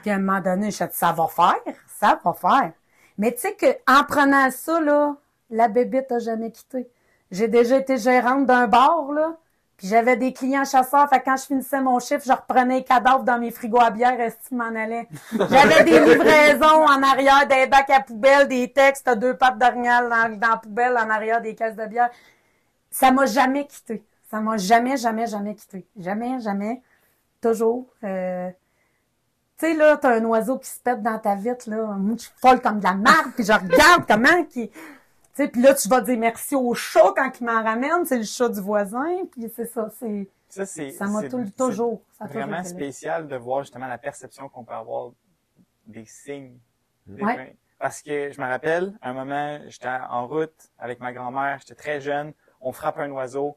puis 0.02 0.10
à 0.10 0.14
un 0.14 0.18
moment 0.18 0.40
donné, 0.40 0.70
je 0.70 0.84
dit, 0.84 0.90
ça 0.92 1.12
va 1.12 1.26
faire, 1.28 1.74
ça 1.98 2.20
va 2.22 2.32
faire. 2.34 2.72
Mais 3.16 3.32
tu 3.32 3.40
sais 3.40 3.54
que 3.54 3.66
en 3.90 4.04
prenant 4.04 4.50
ça, 4.50 4.80
là, 4.80 5.16
la 5.48 5.68
bébite 5.68 6.12
a 6.12 6.18
jamais 6.18 6.50
quitté. 6.50 6.90
J'ai 7.30 7.48
déjà 7.48 7.78
été 7.78 7.96
gérante 7.96 8.44
d'un 8.46 8.66
bar, 8.66 9.10
là, 9.12 9.36
puis 9.76 9.88
j'avais 9.88 10.16
des 10.16 10.32
clients 10.32 10.64
chasseurs, 10.64 11.08
fait 11.08 11.20
quand 11.20 11.36
je 11.36 11.44
finissais 11.44 11.80
mon 11.80 11.98
chiffre, 11.98 12.22
je 12.24 12.32
reprenais 12.32 12.76
les 12.76 12.84
cadavres 12.84 13.24
dans 13.24 13.38
mes 13.38 13.50
frigos 13.50 13.80
à 13.80 13.90
bière, 13.90 14.18
est-ce 14.20 14.36
tu 14.48 14.54
m'en 14.54 14.74
allais? 14.74 15.06
J'avais 15.32 15.84
des 15.84 16.00
livraisons 16.00 16.84
en 16.84 17.02
arrière, 17.02 17.46
des 17.46 17.66
bacs 17.66 17.90
à 17.90 18.00
poubelle, 18.00 18.48
des 18.48 18.72
textes, 18.72 19.08
deux 19.18 19.36
pattes 19.36 19.58
d'orignal 19.58 20.08
dans, 20.08 20.38
dans 20.38 20.50
la 20.50 20.56
poubelle, 20.56 20.96
en 20.96 21.10
arrière 21.10 21.42
des 21.42 21.54
caisses 21.54 21.76
de 21.76 21.86
bière. 21.86 22.10
Ça 22.90 23.10
m'a 23.10 23.26
jamais 23.26 23.66
quitté. 23.66 24.02
Ça 24.30 24.40
m'a 24.40 24.56
jamais, 24.56 24.96
jamais, 24.96 25.26
jamais 25.26 25.54
quitté. 25.54 25.86
Jamais, 25.98 26.40
jamais. 26.40 26.82
Toujours. 27.40 27.86
Euh, 28.02 28.50
tu 29.58 29.66
sais, 29.66 29.74
là, 29.74 29.96
t'as 29.96 30.16
un 30.18 30.24
oiseau 30.24 30.58
qui 30.58 30.68
se 30.68 30.80
pète 30.80 31.02
dans 31.02 31.18
ta 31.18 31.34
vitre, 31.34 31.70
là. 31.70 31.84
Moi, 31.96 32.16
je 32.18 32.22
suis 32.24 32.32
folle 32.40 32.60
comme 32.60 32.78
de 32.78 32.84
la 32.84 32.94
marde, 32.94 33.32
puis 33.34 33.44
je 33.44 33.52
regarde 33.52 34.04
comment 34.08 34.44
qui... 34.44 34.68
Tu 34.70 34.76
sais, 35.42 35.48
puis 35.48 35.60
là, 35.62 35.74
tu 35.74 35.88
vas 35.88 36.00
dire 36.00 36.18
merci 36.18 36.54
au 36.56 36.74
chat 36.74 37.12
quand 37.14 37.30
il 37.40 37.44
m'en 37.46 37.62
ramène, 37.62 38.04
c'est 38.06 38.16
le 38.18 38.24
chat 38.24 38.48
du 38.48 38.60
voisin, 38.60 39.06
puis 39.30 39.50
c'est 39.54 39.66
ça, 39.66 39.90
c'est, 39.98 40.28
Ça, 40.48 40.64
c'est 40.66 40.90
ça 40.92 41.06
m'a 41.06 41.20
c'est- 41.20 41.28
tout- 41.28 41.42
c'est 41.44 41.56
toujours, 41.56 42.00
toujours 42.18 42.26
vraiment 42.32 42.64
spécial 42.64 43.28
de 43.28 43.36
voir 43.36 43.62
justement 43.62 43.86
la 43.86 43.98
perception 43.98 44.48
qu'on 44.48 44.64
peut 44.64 44.72
avoir 44.74 45.10
des 45.86 46.06
signes. 46.06 46.56
Des 47.06 47.22
Ouais. 47.22 47.56
Parce 47.78 48.00
que 48.02 48.32
je 48.32 48.40
me 48.40 48.46
rappelle, 48.46 48.94
un 49.02 49.12
moment, 49.12 49.58
j'étais 49.68 49.88
en 50.08 50.26
route 50.26 50.70
avec 50.78 51.00
ma 51.00 51.12
grand-mère, 51.12 51.58
j'étais 51.60 51.74
très 51.74 52.00
jeune, 52.00 52.32
on 52.62 52.72
frappe 52.72 52.98
un 52.98 53.10
oiseau, 53.10 53.56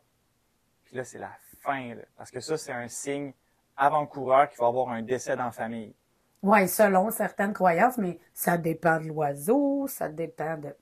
puis 0.90 0.98
là, 0.98 1.04
c'est 1.04 1.20
la 1.20 1.30
fin, 1.62 1.94
là. 1.94 2.02
parce 2.18 2.32
que 2.32 2.40
ça, 2.40 2.58
c'est 2.58 2.72
un 2.72 2.88
signe 2.88 3.32
avant-coureur 3.78 4.50
qu'il 4.50 4.58
va 4.58 4.66
y 4.66 4.70
avoir 4.70 4.90
un 4.90 5.04
décès 5.04 5.36
dans 5.36 5.46
la 5.46 5.52
famille. 5.52 5.94
Ouais, 6.42 6.66
selon 6.66 7.12
certaines 7.12 7.54
croyances, 7.54 8.00
mais 8.00 8.20
ça 8.34 8.58
dépend 8.58 9.00
de 9.00 9.06
l'oiseau, 9.06 9.86
ça 9.88 10.10
dépend 10.10 10.58
de, 10.58 10.76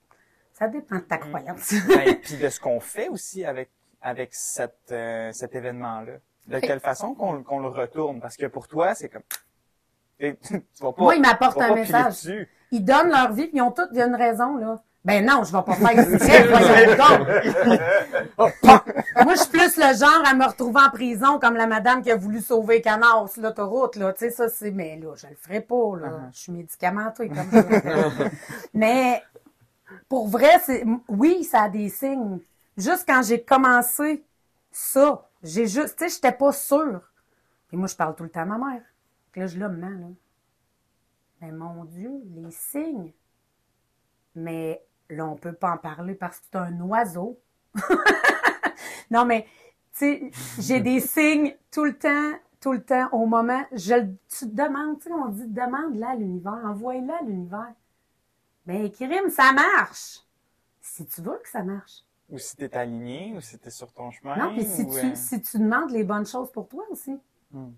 ça 0.54 0.70
dépend 0.70 0.96
de 0.96 1.02
ta 1.02 1.18
croyance. 1.18 1.74
Ben, 1.90 2.16
puis 2.24 2.38
de 2.38 2.48
ce 2.48 2.60
qu'on 2.60 2.80
fait 2.80 3.10
aussi 3.10 3.44
avec 3.44 3.70
avec 4.02 4.34
cette, 4.34 4.92
euh, 4.92 5.34
cet 5.34 5.54
événement-là. 5.56 6.14
De 6.48 6.60
quelle 6.60 6.80
façon 6.80 7.14
qu'on 7.14 7.60
le 7.60 7.68
retourne? 7.68 8.22
Parce 8.22 8.38
que 8.38 8.46
pour 8.46 8.70
toi, 8.70 8.96
c'est 8.96 9.10
comme... 9.10 9.24
Tu 10.20 10.34
vas 10.80 10.94
pas, 10.94 11.04
Moi, 11.04 11.16
il 11.16 11.22
m'apporte 11.22 11.58
tu 11.58 11.60
vas 11.60 11.72
un 11.72 11.76
message. 11.76 12.14
dessus. 12.14 12.50
Ils 12.72 12.86
donnent 12.86 13.10
leur 13.10 13.34
vie, 13.34 13.48
puis 13.48 13.58
ils 13.58 13.62
ont 13.62 13.72
toutes, 13.72 13.92
une 13.92 14.16
raison, 14.16 14.56
là. 14.56 14.82
Ben 15.08 15.26
non, 15.26 15.46
je 15.46 15.54
vais 15.54 15.64
pas 15.64 15.74
faire 15.74 16.00
exprès, 16.00 16.48
voyons 16.50 16.98
donc. 16.98 18.46
Moi, 19.24 19.36
je 19.36 19.40
suis 19.40 19.50
plus 19.50 19.78
le 19.78 19.98
genre 19.98 20.22
à 20.26 20.34
me 20.34 20.46
retrouver 20.46 20.82
en 20.82 20.90
prison 20.90 21.40
comme 21.40 21.56
la 21.56 21.66
madame 21.66 22.02
qui 22.02 22.12
a 22.12 22.18
voulu 22.18 22.42
sauver 22.42 22.82
Canard 22.82 23.30
sur 23.30 23.42
l'autoroute, 23.42 23.96
là. 23.96 24.12
Tu 24.12 24.20
sais, 24.20 24.32
ça, 24.32 24.50
c'est, 24.50 24.70
mais 24.70 25.00
là, 25.00 25.14
je 25.16 25.28
le 25.28 25.36
ferai 25.36 25.62
pas, 25.62 25.96
là. 25.96 26.08
Uh-huh. 26.10 26.34
Je 26.34 26.38
suis 26.38 26.52
médicamentée 26.52 27.30
comme 27.30 27.50
ça. 27.50 27.64
mais, 28.74 29.24
pour 30.10 30.28
vrai, 30.28 30.60
c'est, 30.66 30.84
oui, 31.08 31.46
ça 31.46 31.62
a 31.62 31.70
des 31.70 31.88
signes. 31.88 32.40
Juste 32.76 33.06
quand 33.08 33.22
j'ai 33.24 33.42
commencé 33.42 34.26
ça, 34.74 35.26
j'ai 35.42 35.68
juste, 35.68 35.96
tu 35.98 36.10
sais, 36.10 36.16
j'étais 36.16 36.34
pas 36.34 36.52
sûre. 36.52 37.00
Puis 37.70 37.78
moi, 37.78 37.88
je 37.88 37.96
parle 37.96 38.14
tout 38.14 38.24
le 38.24 38.30
temps 38.30 38.42
à 38.42 38.46
ma 38.46 38.58
mère. 38.58 38.82
Puis 39.32 39.40
là, 39.40 39.48
je 39.48 39.58
la 39.58 39.70
maman, 39.70 39.88
là. 39.88 40.08
Mais 41.40 41.52
mon 41.54 41.86
Dieu, 41.86 42.12
les 42.36 42.52
signes. 42.52 43.14
Mais 44.36 44.82
là, 45.10 45.26
on 45.26 45.36
peut 45.36 45.54
pas 45.54 45.72
en 45.72 45.78
parler 45.78 46.16
parce 46.16 46.40
que 46.40 46.46
c'est 46.52 46.58
un 46.58 46.80
oiseau. 46.82 47.40
non, 49.12 49.26
mais, 49.26 49.46
tu 49.94 50.00
sais, 50.00 50.32
j'ai 50.60 50.80
des 50.80 51.00
signes 51.02 51.56
tout 51.72 51.86
le 51.86 51.98
temps, 51.98 52.34
tout 52.60 52.74
le 52.74 52.82
temps, 52.82 53.10
au 53.12 53.26
moment, 53.26 53.64
je, 53.72 54.06
tu 54.30 54.50
te 54.50 54.56
demandes, 54.56 55.00
tu 55.00 55.10
sais, 55.10 55.14
on 55.14 55.30
dit, 55.30 55.48
demande-la 55.48 56.10
à 56.10 56.16
l'univers, 56.16 56.60
envoie-la 56.66 57.18
à 57.18 57.22
l'univers. 57.24 57.74
Ben, 58.66 58.90
Kirim, 58.92 59.30
ça 59.30 59.54
marche. 59.54 60.20
Si 60.82 61.06
tu 61.06 61.22
veux 61.22 61.40
que 61.42 61.50
ça 61.50 61.64
marche. 61.64 62.04
Ou 62.30 62.38
si 62.38 62.58
t'es 62.58 62.76
aligné, 62.76 63.34
ou 63.36 63.42
si 63.42 63.58
t'es 63.58 63.70
sur 63.70 63.94
ton 63.94 64.12
chemin. 64.12 64.36
Non, 64.36 64.54
puis 64.54 64.66
si 64.66 64.82
ou, 64.82 64.92
tu, 64.92 65.06
euh, 65.06 65.16
si 65.16 65.42
tu 65.42 65.60
demandes 65.60 65.92
les 65.92 66.04
bonnes 66.04 66.26
choses 66.26 66.52
pour 66.52 66.68
toi 66.68 66.84
aussi. 66.92 67.18
Hmm. 67.52 67.72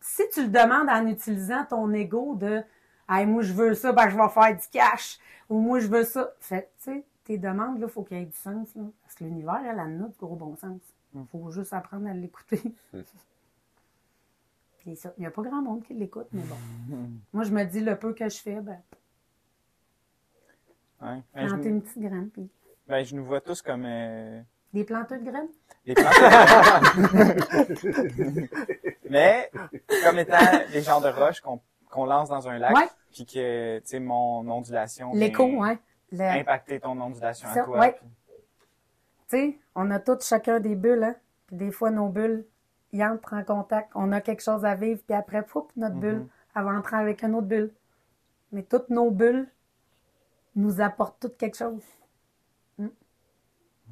Si 0.00 0.22
tu 0.32 0.42
le 0.42 0.48
demandes 0.48 0.88
en 0.88 1.06
utilisant 1.08 1.64
ton 1.64 1.92
ego 1.92 2.36
de 2.36 2.62
hey, 3.08 3.26
moi 3.26 3.42
je 3.42 3.52
veux 3.52 3.74
ça, 3.74 3.92
ben 3.92 4.08
je 4.08 4.16
vais 4.16 4.28
faire 4.28 4.56
du 4.56 4.68
cash. 4.70 5.18
Ou 5.48 5.60
moi 5.60 5.80
je 5.80 5.86
veux 5.86 6.04
ça. 6.04 6.32
Fait 6.40 6.70
tu 6.82 6.92
sais, 6.92 7.04
tes 7.24 7.38
demandes, 7.38 7.80
là, 7.80 7.88
faut 7.88 8.02
qu'il 8.02 8.18
y 8.18 8.22
ait 8.22 8.26
du 8.26 8.36
sens. 8.36 8.74
Là. 8.74 8.82
Parce 9.02 9.14
que 9.14 9.24
l'univers, 9.24 9.62
elle 9.68 9.78
a 9.78 9.86
notre 9.86 10.18
gros 10.18 10.36
bon 10.36 10.56
sens. 10.56 10.80
Hmm. 11.12 11.24
Faut 11.30 11.50
juste 11.50 11.72
apprendre 11.72 12.08
à 12.08 12.14
l'écouter. 12.14 12.60
Puis 14.78 14.96
ça, 14.96 15.12
il 15.16 15.22
n'y 15.22 15.26
a 15.26 15.30
pas 15.30 15.42
grand 15.42 15.62
monde 15.62 15.82
qui 15.82 15.94
l'écoute, 15.94 16.28
mais 16.32 16.42
bon. 16.42 16.56
Moi, 17.32 17.44
je 17.44 17.50
me 17.50 17.64
dis 17.64 17.80
le 17.80 17.98
peu 17.98 18.12
que 18.12 18.28
je 18.28 18.38
fais, 18.38 18.60
ben, 18.60 18.80
Ouais. 21.02 21.22
Ben, 21.34 21.46
planter 21.46 21.68
une 21.68 21.82
petite 21.82 21.98
graine, 21.98 22.30
puis 22.30 22.48
ben, 22.88 23.04
je 23.04 23.14
nous 23.14 23.24
vois 23.24 23.42
tous 23.42 23.60
comme 23.60 23.84
euh, 23.84 24.40
des 24.72 24.84
planteurs 24.84 25.20
de 25.20 25.24
graines? 25.24 25.48
des 25.84 25.94
plantes. 25.94 26.14
Mais 29.10 29.50
comme 30.04 30.18
étant 30.18 30.36
des 30.72 30.82
genres 30.82 31.00
de 31.00 31.08
roches 31.08 31.40
qu'on 31.40 31.60
qu'on 31.90 32.04
lance 32.06 32.28
dans 32.28 32.48
un 32.48 32.58
lac, 32.58 32.74
Ouais. 32.74 32.88
puis 33.12 33.24
que, 33.26 33.78
tu 33.80 33.86
sais, 33.86 34.00
mon 34.00 34.48
ondulation 34.48 35.10
vient 35.12 35.20
L'écho, 35.20 35.62
hein. 35.62 35.78
Le- 36.12 36.20
impacter 36.40 36.78
ton 36.80 37.00
ondulation 37.00 37.48
Ça, 37.52 37.62
à 37.62 37.64
toi. 37.64 37.78
ouais. 37.80 37.92
puis- 37.92 38.08
Tu 39.28 39.36
sais, 39.36 39.58
on 39.74 39.90
a 39.90 39.98
tous 39.98 40.24
chacun 40.24 40.60
des 40.60 40.76
bulles, 40.76 41.02
hein. 41.04 41.16
Puis 41.46 41.56
des 41.56 41.70
fois, 41.72 41.90
nos 41.90 42.08
bulles, 42.08 42.44
ils 42.92 43.02
entrent 43.04 43.34
en 43.34 43.42
contact. 43.44 43.90
On 43.94 44.12
a 44.12 44.20
quelque 44.20 44.42
chose 44.42 44.64
à 44.64 44.74
vivre, 44.76 45.00
puis 45.06 45.16
après, 45.16 45.42
poup, 45.42 45.70
notre 45.76 45.96
bulle, 45.96 46.18
Mhm. 46.20 46.28
elle 46.56 46.64
va 46.64 46.70
entrer 46.70 46.96
avec 46.96 47.22
une 47.22 47.34
autre 47.34 47.46
bulle. 47.48 47.72
Mais 48.52 48.62
toutes 48.62 48.88
nos 48.90 49.10
bulles 49.10 49.48
nous 50.54 50.80
apportent 50.80 51.20
toutes 51.20 51.36
quelque 51.36 51.56
chose. 51.56 51.82
Hmm. 52.78 52.88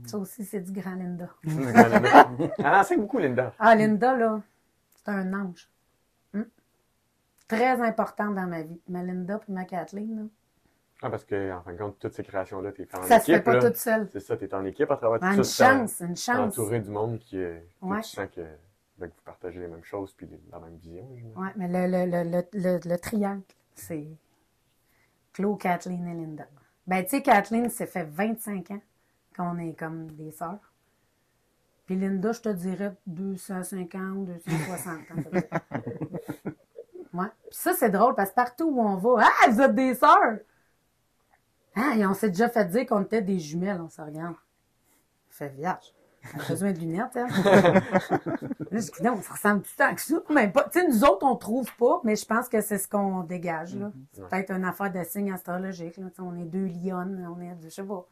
Ça 0.06 0.18
aussi, 0.18 0.44
c'est 0.44 0.60
du 0.60 0.72
grand 0.72 0.94
Linda. 0.94 1.28
Ah, 2.64 2.82
c'est 2.84 2.96
beaucoup, 2.96 3.18
Linda. 3.18 3.52
Ah, 3.58 3.74
Linda, 3.74 4.16
là, 4.16 4.40
c'est 4.94 5.10
un 5.10 5.32
ange. 5.34 5.68
Très 7.48 7.80
important 7.80 8.30
dans 8.30 8.46
ma 8.46 8.62
vie. 8.62 8.80
Ma 8.88 9.02
Linda 9.02 9.38
puis 9.38 9.52
ma 9.52 9.64
Kathleen, 9.64 10.16
là. 10.16 10.22
Ah, 11.02 11.10
parce 11.10 11.24
que, 11.24 11.52
en 11.52 11.60
fin 11.62 11.72
de 11.72 11.78
compte, 11.78 11.98
toutes 11.98 12.14
ces 12.14 12.22
créations-là, 12.22 12.72
t'es 12.72 12.86
fait 12.86 12.96
en 12.96 13.02
ça 13.02 13.20
se 13.20 13.30
équipe. 13.30 13.34
fait 13.34 13.42
pas 13.42 13.54
là. 13.56 13.66
toute 13.66 13.76
seule. 13.76 14.08
C'est 14.10 14.20
ça, 14.20 14.36
t'es 14.38 14.54
en 14.54 14.64
équipe 14.64 14.90
à 14.90 14.96
travers 14.96 15.18
Ah, 15.20 15.32
tout 15.32 15.38
une 15.38 15.44
ça. 15.44 15.66
en- 15.74 15.78
chance, 15.80 16.00
une 16.00 16.16
chance. 16.16 16.38
entouré 16.38 16.80
du 16.80 16.88
monde 16.90 17.18
qui, 17.18 17.36
euh, 17.36 17.58
que 17.80 17.86
Ouais. 17.86 18.00
tu 18.00 18.08
sens 18.10 18.26
que, 18.34 18.40
ben, 18.98 19.08
que 19.08 19.14
vous 19.14 19.22
partagez 19.24 19.60
les 19.60 19.66
mêmes 19.68 19.84
choses 19.84 20.14
puis 20.14 20.26
la 20.50 20.58
même 20.60 20.76
vision. 20.76 21.06
Ouais, 21.36 21.48
mais 21.56 21.68
le, 21.68 22.06
le, 22.06 22.10
le, 22.10 22.30
le, 22.30 22.42
le, 22.54 22.80
le 22.88 22.98
triangle, 22.98 23.42
c'est 23.74 24.06
Claude, 25.34 25.58
Kathleen 25.60 26.06
et 26.08 26.14
Linda. 26.14 26.46
Ben, 26.86 27.02
tu 27.04 27.10
sais, 27.10 27.22
Kathleen, 27.22 27.68
ça 27.68 27.86
fait 27.86 28.04
25 28.04 28.70
ans 28.70 28.80
qu'on 29.36 29.58
est 29.58 29.74
comme 29.78 30.06
des 30.12 30.30
sœurs. 30.30 30.72
Puis 31.86 31.96
Linda, 31.96 32.32
je 32.32 32.40
te 32.40 32.48
dirais 32.48 32.94
250, 33.06 34.24
260 34.24 34.96
ans. 35.10 36.54
Ouais. 37.14 37.26
Puis 37.48 37.58
ça, 37.58 37.72
c'est 37.72 37.90
drôle 37.90 38.14
parce 38.14 38.30
que 38.30 38.34
partout 38.34 38.64
où 38.70 38.80
on 38.80 38.96
va, 38.96 39.24
ah, 39.44 39.50
vous 39.50 39.60
êtes 39.60 39.74
des 39.74 39.94
sœurs! 39.94 40.38
Ah, 41.76 41.94
et 41.96 42.06
on 42.06 42.14
s'est 42.14 42.28
déjà 42.28 42.48
fait 42.48 42.64
dire 42.66 42.86
qu'on 42.86 43.02
était 43.02 43.22
des 43.22 43.38
jumelles, 43.38 43.80
on 43.80 43.88
se 43.88 44.00
regarde. 44.00 44.34
Fait 45.30 45.48
vierge. 45.48 45.92
On 46.34 46.40
a 46.40 46.48
besoin 46.48 46.72
de 46.72 46.78
lunettes, 46.78 47.16
hein? 47.16 47.26
Là, 48.70 48.80
je 48.80 48.90
dis, 48.90 49.02
non, 49.02 49.20
ça 49.20 49.34
ressemble 49.34 49.62
tout 49.62 49.70
le 49.78 49.84
temps 49.84 49.94
que 49.94 50.00
ça. 50.00 50.14
Même 50.30 50.52
pas. 50.52 50.64
Tu 50.72 50.80
sais, 50.80 50.88
nous 50.88 51.04
autres, 51.04 51.26
on 51.26 51.36
trouve 51.36 51.68
pas, 51.76 52.00
mais 52.04 52.16
je 52.16 52.24
pense 52.24 52.48
que 52.48 52.60
c'est 52.60 52.78
ce 52.78 52.88
qu'on 52.88 53.20
dégage, 53.24 53.76
là. 53.76 53.90
C'est 54.12 54.22
Ouais. 54.22 54.28
peut-être 54.30 54.50
une 54.52 54.64
affaire 54.64 54.90
de 54.90 55.04
signe 55.04 55.32
astrologique, 55.32 55.96
là. 55.98 56.06
On 56.20 56.34
est 56.36 56.44
deux 56.44 56.66
lionnes, 56.66 57.28
on 57.30 57.40
est, 57.42 57.54
je 57.62 57.68
sais 57.68 57.82
pas, 57.82 58.06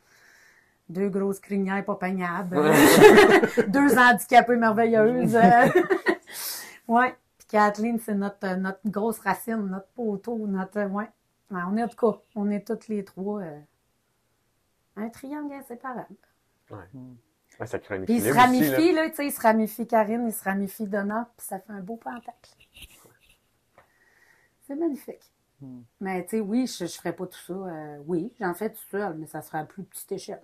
deux 0.89 1.09
grosses 1.09 1.41
crinières 1.41 1.85
pas 1.85 1.95
peignables. 1.95 2.55
deux 3.69 3.99
handicapées 3.99 4.57
merveilleuses. 4.57 5.35
euh. 5.43 5.69
ouais. 6.89 7.15
Kathleen, 7.53 7.99
c'est 8.01 8.15
notre, 8.15 8.47
euh, 8.47 8.57
notre 8.57 8.81
grosse 8.87 9.19
racine, 9.19 9.67
notre 9.67 9.89
poteau, 9.89 10.47
notre, 10.47 10.79
euh, 10.79 10.89
ouais. 10.89 11.09
Ouais, 11.51 11.61
on 11.69 11.77
est, 11.77 11.83
en 11.85 11.89
tout 11.89 12.13
cas, 12.13 12.19
on 12.35 12.51
est 12.51 12.67
toutes 12.67 12.89
les 12.89 13.05
trois, 13.05 13.43
euh, 13.43 13.61
un 14.97 15.11
triangle 15.11 15.53
inséparable. 15.53 16.17
Ouais, 16.71 17.67
ça 17.67 17.79
crée 17.79 17.97
un 17.97 18.05
Puis 18.05 18.15
il 18.15 18.23
se 18.23 18.29
équilibre 18.29 18.49
aussi, 18.51 18.61
là. 18.63 18.77
ramifie, 18.77 18.93
là, 18.95 19.11
tu 19.11 19.17
sais, 19.17 19.27
il 19.27 19.33
se 19.33 19.41
ramifie 19.43 19.87
Karine, 19.87 20.27
il 20.27 20.33
se 20.33 20.43
ramifie 20.43 20.87
Donna, 20.87 21.31
puis 21.37 21.47
ça 21.47 21.61
fait 21.61 21.73
un 21.75 21.81
beau 21.81 21.97
pentacle. 21.97 22.57
C'est 24.67 24.75
magnifique. 24.75 25.31
Hmm. 25.61 25.83
Mais 26.01 26.25
tu 26.25 26.31
sais, 26.31 26.41
oui, 26.41 26.67
je, 26.67 26.87
je 26.87 26.97
ferais 26.97 27.13
pas 27.13 27.27
tout 27.27 27.39
ça. 27.39 27.53
euh, 27.53 27.99
oui, 28.07 28.33
j'en 28.41 28.55
fais 28.55 28.71
tout 28.71 28.83
seul, 28.91 29.15
mais 29.19 29.27
ça 29.27 29.43
serait 29.43 29.59
à 29.59 29.65
plus 29.67 29.83
petite 29.85 30.11
échelle. 30.13 30.43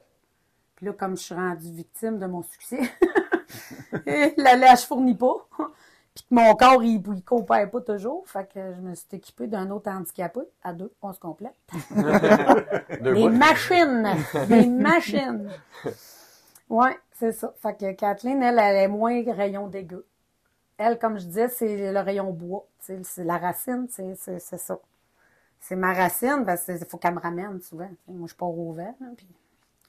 Puis 0.76 0.84
là, 0.84 0.92
comme 0.92 1.16
je 1.16 1.22
suis 1.22 1.34
rendue 1.34 1.72
victime 1.72 2.18
de 2.18 2.26
mon 2.26 2.42
succès, 2.42 2.80
la 4.36 4.56
lèche 4.56 4.84
fournit 4.84 5.16
pas. 5.16 5.48
Puis 6.18 6.26
que 6.30 6.34
mon 6.34 6.52
corps, 6.56 6.82
il, 6.82 7.00
il 7.14 7.22
coopère 7.22 7.70
pas 7.70 7.80
toujours. 7.80 8.24
Fait 8.26 8.48
que 8.52 8.74
je 8.74 8.80
me 8.80 8.94
suis 8.96 9.06
équipée 9.12 9.46
d'un 9.46 9.70
autre 9.70 9.88
handicapé. 9.88 10.40
À 10.64 10.72
deux, 10.72 10.92
on 11.00 11.12
se 11.12 11.20
complète. 11.20 11.54
Deux 13.00 13.14
Des 13.14 13.28
machines! 13.28 14.08
Des 14.48 14.66
machines! 14.66 15.48
Ouais, 16.68 16.98
c'est 17.12 17.30
ça. 17.30 17.54
Fait 17.62 17.78
que 17.78 17.92
Kathleen, 17.92 18.42
elle, 18.42 18.58
elle 18.58 18.76
est 18.76 18.88
moins 18.88 19.22
rayon 19.32 19.68
dégueu. 19.68 20.04
Elle, 20.76 20.98
comme 20.98 21.18
je 21.18 21.24
disais, 21.24 21.48
c'est 21.48 21.92
le 21.92 22.00
rayon 22.00 22.32
bois. 22.32 22.66
C'est 22.80 23.24
la 23.24 23.38
racine, 23.38 23.86
c'est 23.88 24.16
ça. 24.16 24.78
C'est 25.60 25.76
ma 25.76 25.92
racine, 25.92 26.42
parce 26.44 26.64
qu'il 26.64 26.84
faut 26.84 26.98
qu'elle 26.98 27.14
me 27.14 27.20
ramène 27.20 27.60
souvent. 27.60 27.90
Moi, 28.08 28.26
je 28.28 28.34
pars 28.34 28.48
au 28.48 28.72
vent, 28.72 28.96
hein, 29.02 29.12
puis 29.16 29.26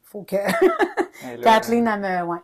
faut 0.03 0.23
que 0.23 0.35
Kathleen, 1.41 1.87
elle 1.87 1.99
me... 2.01 2.23
Ouais. 2.27 2.39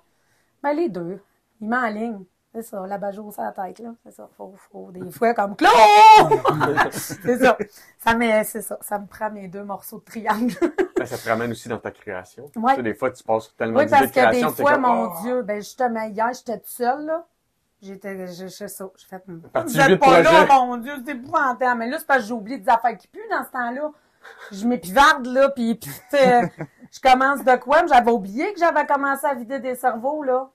Ben, 0.63 0.73
les 0.73 0.89
deux. 0.89 1.19
Ils 1.61 1.69
m'enlignent. 1.69 2.25
C'est 2.55 2.61
ça, 2.61 2.87
la 2.87 2.97
bajoue 2.97 3.33
sur 3.33 3.41
la 3.41 3.51
tête, 3.51 3.79
là. 3.79 3.89
C'est 4.05 4.13
ça. 4.13 4.29
Faut, 4.37 4.53
faut 4.71 4.89
des 4.89 5.11
fois 5.11 5.33
comme 5.33 5.57
Claude! 5.57 5.71
c'est 6.91 7.37
ça. 7.37 7.57
Ça 7.99 8.61
ça. 8.61 8.77
Ça 8.79 8.97
me 8.99 9.07
prend 9.07 9.29
mes 9.29 9.49
deux 9.49 9.65
morceaux 9.65 9.99
de 9.99 10.05
triangle. 10.05 10.53
Ben, 10.97 11.05
ça 11.05 11.17
te 11.17 11.27
ramène 11.27 11.51
aussi 11.51 11.67
dans 11.67 11.79
ta 11.79 11.91
création. 11.91 12.49
Ouais. 12.55 12.71
Tu 12.71 12.75
sais, 12.77 12.83
des 12.83 12.93
fois, 12.93 13.11
tu 13.11 13.21
passes 13.25 13.53
tellement 13.57 13.79
Oui, 13.79 13.85
d'idées 13.87 13.97
parce 13.97 14.11
de 14.11 14.15
que 14.15 14.19
création. 14.21 14.49
des 14.51 14.55
fois, 14.55 14.71
comme, 14.71 14.81
mon 14.83 15.03
oh! 15.03 15.13
Dieu, 15.21 15.41
ben 15.41 15.57
justement, 15.57 16.03
hier, 16.03 16.29
j'étais 16.33 16.57
toute 16.59 16.69
seule, 16.69 17.05
là. 17.05 17.25
J'étais, 17.81 18.25
je, 18.27 18.47
je, 18.47 18.67
ça. 18.67 18.85
J'ai 18.95 19.05
fait, 19.05 19.23
Parti 19.51 19.73
vous 19.73 19.79
êtes 19.81 19.99
pas 19.99 20.05
projet. 20.07 20.23
là, 20.23 20.45
mon 20.65 20.77
Dieu, 20.77 20.93
c'est 21.05 21.11
épouvantable. 21.11 21.79
Mais 21.79 21.89
là, 21.89 21.99
c'est 21.99 22.07
parce 22.07 22.21
que 22.21 22.27
j'ai 22.27 22.33
oublié 22.33 22.57
des 22.57 22.69
affaires 22.69 22.97
qui 22.97 23.07
puent 23.09 23.19
dans 23.29 23.43
ce 23.43 23.51
temps-là. 23.51 23.91
Je 24.53 24.65
m'épivarde, 24.65 25.25
là, 25.25 25.49
puis, 25.49 25.77
sais, 26.09 26.49
je 26.89 26.99
commence 27.01 27.43
de 27.43 27.55
quoi? 27.57 27.81
Mais 27.81 27.89
J'avais 27.89 28.11
oublié 28.11 28.53
que 28.53 28.59
j'avais 28.59 28.85
commencé 28.85 29.25
à 29.27 29.33
vider 29.35 29.59
des 29.59 29.75
cerveaux, 29.75 30.23
là. 30.23 30.49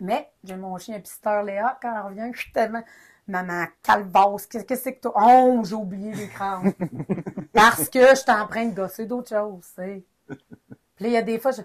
Mais 0.00 0.30
j'ai 0.42 0.56
mon 0.56 0.76
chien 0.78 1.00
pisteur 1.00 1.42
Léa, 1.42 1.78
quand 1.80 1.94
elle 1.94 2.02
revient, 2.02 2.30
je 2.34 2.40
suis 2.40 2.52
tellement... 2.52 2.82
Maman, 3.26 3.64
calvasse, 3.82 4.46
qu'est-ce 4.46 4.66
que 4.66 4.76
c'est 4.76 4.96
que 4.96 5.00
toi? 5.00 5.14
Oh, 5.16 5.62
j'ai 5.64 5.74
oublié 5.74 6.12
l'écran. 6.12 6.62
Parce 7.54 7.88
que 7.88 8.14
j'étais 8.14 8.32
en 8.32 8.46
train 8.46 8.66
de 8.66 8.74
gosser 8.74 9.06
d'autres 9.06 9.30
choses, 9.30 9.66
tu. 9.74 10.04
Puis 10.26 11.04
là, 11.04 11.08
il 11.08 11.12
y 11.12 11.16
a 11.16 11.22
des 11.22 11.38
fois, 11.38 11.50
je... 11.52 11.62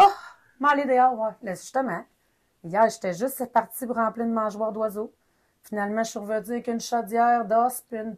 Oh, 0.00 0.10
m'aller 0.58 0.86
dehors, 0.86 1.12
ouais. 1.18 1.32
Là, 1.42 1.54
justement, 1.54 2.02
hier, 2.64 2.88
j'étais 2.88 3.12
juste 3.12 3.44
partie 3.52 3.86
pour 3.86 3.96
remplir 3.96 4.24
une 4.24 4.32
mangeoire 4.32 4.72
d'oiseaux. 4.72 5.12
Finalement, 5.62 6.02
je 6.04 6.08
suis 6.08 6.18
revenue 6.18 6.54
avec 6.54 6.68
une 6.68 6.80
chaudière 6.80 7.44
d'os, 7.44 7.82
puis 7.82 7.98
une... 7.98 8.16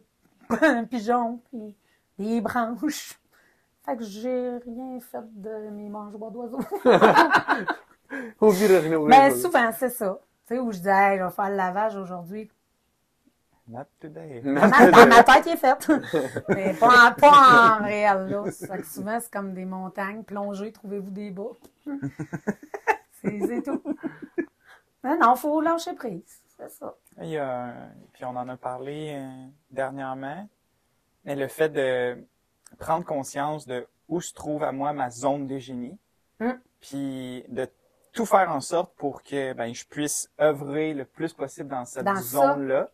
un 0.61 0.85
pigeon, 0.85 1.41
puis 1.49 1.75
des 2.17 2.39
branches. 2.39 3.19
Fait 3.85 3.97
que 3.97 4.03
j'ai 4.03 4.57
rien 4.65 4.99
fait 4.99 5.41
de 5.41 5.69
mes 5.71 5.89
mangeoires 5.89 6.31
d'oiseaux. 6.31 6.59
Au 8.41 8.51
Mais 8.51 8.57
virage. 8.57 9.33
souvent, 9.33 9.71
c'est 9.71 9.89
ça. 9.89 10.19
Tu 10.47 10.55
sais, 10.55 10.59
où 10.59 10.71
je 10.71 10.79
dis, 10.79 10.87
hey, 10.89 11.17
je 11.19 11.23
vais 11.23 11.31
faire 11.31 11.49
le 11.49 11.55
lavage 11.55 11.95
aujourd'hui. 11.95 12.49
Not 13.67 13.85
today. 13.99 14.41
Dans 14.41 14.51
ma, 14.51 14.91
dans 14.91 15.07
ma 15.07 15.23
tête, 15.23 15.47
est 15.47 15.57
fait. 15.57 15.87
Mais 16.49 16.73
pas 16.73 17.09
en, 17.09 17.13
pas 17.13 17.77
en 17.79 17.83
réel, 17.83 18.27
là. 18.27 18.43
Fait 18.51 18.79
que 18.79 18.85
souvent, 18.85 19.17
c'est 19.21 19.31
comme 19.31 19.53
des 19.53 19.65
montagnes. 19.65 20.23
Plongez, 20.23 20.71
trouvez-vous 20.71 21.11
des 21.11 21.29
bas. 21.31 21.51
c'est 23.21 23.63
tout. 23.63 23.81
Mais 25.03 25.17
non, 25.17 25.35
faut 25.35 25.61
lâcher 25.61 25.93
prise. 25.93 26.41
C'est 26.57 26.69
ça. 26.71 26.95
Il 27.21 27.29
y 27.29 27.37
a, 27.37 27.73
puis 28.13 28.25
on 28.25 28.35
en 28.35 28.47
a 28.49 28.57
parlé 28.57 29.13
euh, 29.15 29.47
dernièrement, 29.71 30.47
mais 31.25 31.35
le 31.35 31.47
fait 31.47 31.69
de 31.69 32.17
prendre 32.77 33.05
conscience 33.05 33.65
de 33.65 33.87
où 34.09 34.21
se 34.21 34.33
trouve 34.33 34.63
à 34.63 34.71
moi 34.71 34.93
ma 34.93 35.09
zone 35.09 35.47
de 35.47 35.57
génie, 35.57 35.97
Mm. 36.39 36.53
puis 36.79 37.45
de 37.49 37.67
tout 38.13 38.25
faire 38.25 38.51
en 38.51 38.61
sorte 38.61 38.93
pour 38.95 39.23
que 39.23 39.53
ben 39.53 39.73
je 39.73 39.85
puisse 39.85 40.29
œuvrer 40.39 40.93
le 40.93 41.05
plus 41.05 41.33
possible 41.33 41.69
dans 41.69 41.85
cette 41.85 42.13
zone-là. 42.15 42.89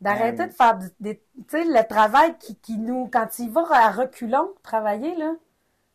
D'arrêter 0.00 0.42
Euh, 0.42 0.46
de 0.46 0.52
faire 0.52 0.76
du, 0.78 0.86
des, 1.00 1.18
tu 1.18 1.44
sais, 1.48 1.64
le 1.64 1.86
travail 1.88 2.36
qui, 2.38 2.56
qui 2.56 2.76
nous, 2.78 3.08
quand 3.10 3.38
il 3.38 3.50
va 3.50 3.64
à 3.70 3.90
reculons, 3.90 4.52
travailler, 4.62 5.14
là, 5.16 5.34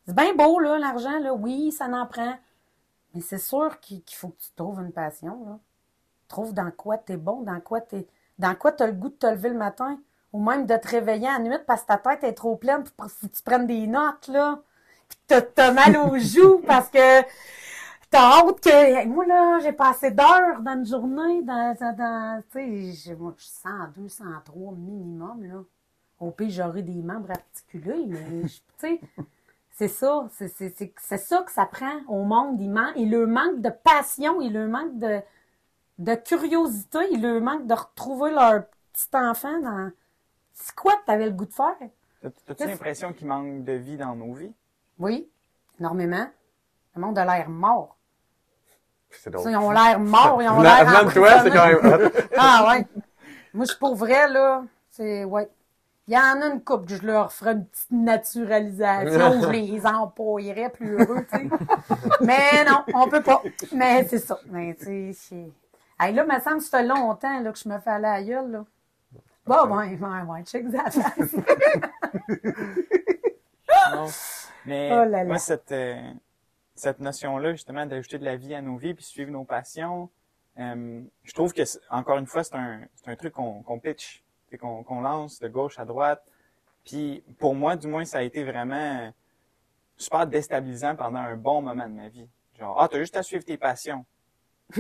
c'est 0.08 0.16
bien 0.16 0.34
beau, 0.36 0.60
là, 0.60 0.80
l'argent, 0.80 1.20
là, 1.20 1.34
oui, 1.34 1.72
ça 1.72 1.86
en 1.86 2.08
prend. 2.08 2.36
Mais 3.14 3.22
c'est 3.22 3.38
sûr 3.38 3.80
qu'il 3.80 4.04
faut 4.12 4.30
que 4.30 4.42
tu 4.42 4.52
trouves 4.56 4.80
une 4.82 4.92
passion, 4.92 5.46
là. 5.46 5.60
Trouve 6.28 6.54
dans 6.54 6.72
quoi 6.72 6.98
t'es 6.98 7.18
bon, 7.18 7.42
dans 7.42 7.60
quoi 7.60 7.82
t'es, 7.82 8.08
dans 8.40 8.56
quoi 8.56 8.72
t'as 8.72 8.88
le 8.88 8.94
goût 8.94 9.10
de 9.10 9.16
te 9.16 9.28
lever 9.28 9.50
le 9.50 9.58
matin, 9.58 10.00
ou 10.34 10.44
même 10.44 10.66
de 10.66 10.78
te 10.78 10.88
réveiller 10.88 11.28
à 11.28 11.34
la 11.34 11.40
nuit 11.40 11.58
parce 11.68 11.82
que 11.84 11.88
ta 11.88 11.98
tête 11.98 12.24
est 12.24 12.34
trop 12.34 12.56
pleine 12.56 12.84
pour 12.98 13.08
que 13.08 13.28
tu 13.28 13.44
prennes 13.44 13.68
des 13.68 13.88
notes, 13.88 14.28
là. 14.30 14.62
Puis 15.10 15.42
t'as 15.56 15.72
mal 15.74 15.98
aux 15.98 16.18
joues 16.20 16.62
parce 16.66 16.90
que 16.90 17.22
t'as 18.12 18.40
hâte 18.42 18.62
que, 18.62 19.06
moi, 19.08 19.26
là, 19.26 19.60
j'ai 19.60 19.74
passé 19.74 20.12
d'heures 20.12 20.62
dans 20.62 20.74
une 20.74 20.86
journée, 20.86 21.42
dans, 21.44 21.76
dans, 21.98 22.44
tu 22.52 22.60
sais, 22.60 22.92
j'ai- 22.94 23.16
moi, 23.16 23.34
je 23.38 23.44
suis 23.44 23.54
102, 23.54 24.08
103 24.10 24.74
minimum, 24.74 25.44
là. 25.46 25.64
Au 26.20 26.32
pire, 26.32 26.50
j'aurais 26.52 26.84
des 26.84 27.02
membres 27.02 27.32
articulés, 27.32 28.06
mais, 28.08 28.44
tu 28.44 28.62
sais, 28.78 29.02
c'est 29.72 29.88
ça, 29.88 30.28
c'est, 30.34 30.50
c'est, 30.50 30.74
c'est, 31.00 31.18
ça 31.18 31.42
que 31.44 31.52
ça 31.52 31.66
prend 31.66 32.02
au 32.08 32.24
monde. 32.24 32.62
Il, 32.62 32.70
man- 32.70 32.94
il 32.96 33.10
leur 33.12 33.28
manque 33.28 33.62
de 33.62 33.70
passion, 33.70 34.42
il 34.42 34.54
leur 34.54 34.70
manque 34.70 35.00
de, 35.00 35.22
de 36.00 36.16
curiosité, 36.16 37.00
il 37.12 37.22
leur 37.22 37.42
manque 37.42 37.66
de 37.68 37.74
retrouver 37.74 38.32
leur 38.32 38.66
petit 38.94 39.10
enfant 39.16 39.60
dans... 39.62 39.92
C'est 40.54 40.76
quoi 40.76 40.94
que 40.98 41.06
t'avais 41.06 41.26
le 41.26 41.32
goût 41.32 41.46
de 41.46 41.54
faire? 41.54 41.76
T'as- 42.22 42.30
T'as-tu 42.46 42.68
l'impression 42.68 43.14
qu'il 43.14 43.28
manque 43.28 43.64
de 43.64 43.74
vie 43.74 43.98
dans 43.98 44.16
nos 44.16 44.34
vies? 44.34 44.54
Oui, 45.00 45.28
énormément. 45.80 46.28
Le 46.96 47.02
monde 47.02 47.18
a 47.18 47.26
l'air 47.26 47.50
mort. 47.50 47.98
C'est 49.20 49.30
drôle. 49.30 49.52
Ils 49.52 49.58
ont 49.58 49.72
l'air 49.72 50.00
morts, 50.00 50.42
ils 50.42 50.50
ont 50.50 50.62
l'air 50.62 51.14
toi, 51.14 51.30
c'est 51.44 51.52
quand 51.52 51.68
même. 51.68 52.10
Ah 52.38 52.66
ouais. 52.70 52.86
Moi, 53.54 53.66
je 53.66 53.72
suis 53.72 53.80
pour 53.80 53.96
vrai, 53.96 54.28
là. 54.30 54.64
C'est, 54.90 55.24
ouais. 55.24 55.50
Il 56.08 56.16
y 56.16 56.18
en 56.18 56.42
a 56.42 56.48
une 56.48 56.62
couple 56.64 56.88
que 56.88 56.96
je 56.96 57.06
leur 57.06 57.32
ferais 57.32 57.52
une 57.54 57.66
petite 57.66 57.92
naturalisation, 57.92 59.42
je 59.44 59.50
les 59.50 59.86
empaillerais 59.86 60.70
plus 60.70 60.94
heureux, 61.00 61.26
tu 61.32 61.38
sais. 61.38 61.48
Mais 62.22 62.66
non, 62.68 62.84
on 62.94 63.08
peut 63.08 63.22
pas. 63.22 63.42
Mais 63.72 64.06
c'est 64.10 64.18
ça. 64.20 64.40
Mais 64.50 64.74
tu 64.76 64.86
sais, 64.86 65.12
c'est- 65.14 65.52
Hey, 66.00 66.14
là, 66.16 66.26
me 66.26 66.40
semble 66.42 66.58
que 66.58 66.64
ça 66.64 66.80
fait 66.80 66.86
longtemps 66.88 67.40
là, 67.42 67.52
que 67.52 67.60
je 67.60 67.70
me 67.70 67.78
fais 67.80 67.92
aller 67.92 68.08
à 68.08 68.18
la 68.18 68.24
gueule, 68.24 68.52
là. 68.52 68.66
Bon, 69.46 69.78
ouais, 69.78 69.98
ouais, 70.00 70.22
ouais, 70.28 70.44
check 70.44 70.66
that. 70.72 70.92
Non. 73.94 74.08
Mais 74.66 74.90
Oh 74.92 74.96
là 75.06 75.08
là. 75.10 75.24
moi, 75.26 75.38
cette, 75.38 75.72
euh, 75.72 75.96
cette 76.82 77.00
notion-là, 77.00 77.52
justement, 77.52 77.86
d'ajouter 77.86 78.18
de 78.18 78.26
la 78.26 78.36
vie 78.36 78.54
à 78.56 78.62
nos 78.62 78.76
vies 78.76 78.94
puis 78.94 79.06
suivre 79.06 79.32
nos 79.32 79.44
passions, 79.44 80.10
euh, 80.60 81.02
je 81.24 81.34
trouve 81.34 81.54
que, 81.54 81.62
encore 81.90 82.18
une 82.18 82.26
fois, 82.26 82.44
c'est 82.44 82.56
un, 82.56 82.82
un 83.06 83.16
truc 83.16 83.34
qu'on 83.34 83.62
qu'on 83.64 83.80
pitch, 83.80 84.24
qu'on 84.60 85.02
lance 85.02 85.40
de 85.40 85.48
gauche 85.48 85.80
à 85.80 85.86
droite. 85.86 86.24
Puis 86.84 87.24
pour 87.40 87.56
moi, 87.56 87.76
du 87.76 87.88
moins, 87.88 88.04
ça 88.04 88.18
a 88.18 88.22
été 88.24 88.44
vraiment 88.44 89.14
super 89.96 90.26
déstabilisant 90.28 90.96
pendant 90.96 91.20
un 91.20 91.38
bon 91.38 91.62
moment 91.62 91.88
de 91.88 91.94
ma 91.94 92.10
vie. 92.10 92.28
Genre, 92.60 92.76
ah, 92.80 92.88
t'as 92.90 93.00
juste 93.00 93.16
à 93.16 93.24
suivre 93.24 93.46
tes 93.46 93.58
passions. 93.58 94.06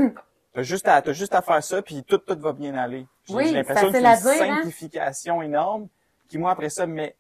T'as 0.54 0.64
juste 0.64 0.86
à, 0.86 1.02
juste 1.14 1.34
à 1.34 1.42
faire 1.42 1.64
ça, 1.64 1.82
puis 1.82 2.04
tout, 2.04 2.18
tout 2.18 2.38
va 2.38 2.52
bien 2.52 2.76
aller. 2.76 3.08
J'ai 3.24 3.34
Oui, 3.34 3.48
j'ai 3.48 3.54
l'impression 3.54 3.88
que 3.88 3.94
c'est 3.94 4.00
une 4.00 4.06
hein? 4.06 4.56
simplification 4.58 5.42
énorme, 5.42 5.88
qui 6.28 6.38
moi, 6.38 6.52
après 6.52 6.70
ça, 6.70 6.86
me 6.86 6.94
met 6.94 7.16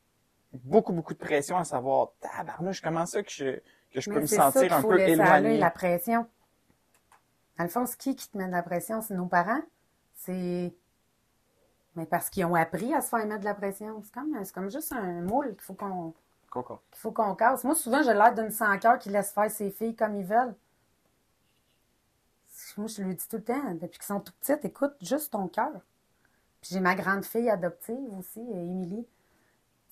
beaucoup, 0.51 0.91
beaucoup 0.91 1.13
de 1.13 1.19
pression 1.19 1.55
à 1.55 1.63
savoir, 1.63 2.09
tabarnouche, 2.19 2.81
comment 2.81 3.05
ça 3.05 3.23
que 3.23 3.31
je, 3.31 3.61
que 3.91 4.01
je 4.01 4.09
peux 4.09 4.15
Mais 4.15 4.21
me 4.21 4.27
ça 4.27 4.51
sentir 4.51 4.61
qu'il 4.61 4.73
un 4.73 4.81
faut 4.81 4.89
peu 4.89 4.97
laisser 4.97 5.19
aller, 5.19 5.55
éloigné. 5.55 5.57
la 5.59 5.71
pression. 5.71 6.27
C'est 7.59 7.97
qui 7.97 8.15
qui 8.15 8.29
te 8.29 8.37
met 8.37 8.47
de 8.47 8.51
la 8.51 8.63
pression? 8.63 9.01
C'est 9.01 9.13
nos 9.13 9.27
parents? 9.27 9.61
C'est... 10.15 10.73
Mais 11.95 12.05
parce 12.05 12.29
qu'ils 12.29 12.45
ont 12.45 12.55
appris 12.55 12.93
à 12.93 13.01
se 13.01 13.09
faire 13.09 13.25
mettre 13.25 13.41
de 13.41 13.45
la 13.45 13.53
pression. 13.53 14.01
C'est 14.03 14.13
comme, 14.13 14.43
c'est 14.43 14.53
comme 14.53 14.71
juste 14.71 14.91
un 14.93 15.21
moule 15.21 15.51
qu'il 15.51 15.61
faut 15.61 15.73
qu'on 15.73 16.13
qu'il 16.51 16.99
faut 16.99 17.11
qu'on 17.11 17.35
casse. 17.35 17.63
Moi, 17.63 17.75
souvent, 17.75 18.03
j'ai 18.03 18.13
l'air 18.13 18.33
d'une 18.33 18.51
sans 18.51 18.77
cœur 18.77 18.99
qui 18.99 19.09
laisse 19.09 19.31
faire 19.31 19.49
ses 19.49 19.71
filles 19.71 19.95
comme 19.95 20.15
ils 20.15 20.25
veulent. 20.25 20.55
Moi, 22.77 22.87
je 22.87 23.01
lui 23.01 23.15
dis 23.15 23.27
tout 23.27 23.37
le 23.37 23.43
temps, 23.43 23.73
depuis 23.73 23.99
qu'ils 23.99 24.03
sont 24.03 24.19
tout 24.19 24.33
petites, 24.39 24.63
écoute 24.65 24.93
juste 25.01 25.31
ton 25.31 25.47
cœur. 25.47 25.71
Puis 26.61 26.71
j'ai 26.73 26.79
ma 26.79 26.95
grande 26.95 27.25
fille 27.25 27.49
adoptive 27.49 28.17
aussi, 28.19 28.39
Émilie. 28.39 29.07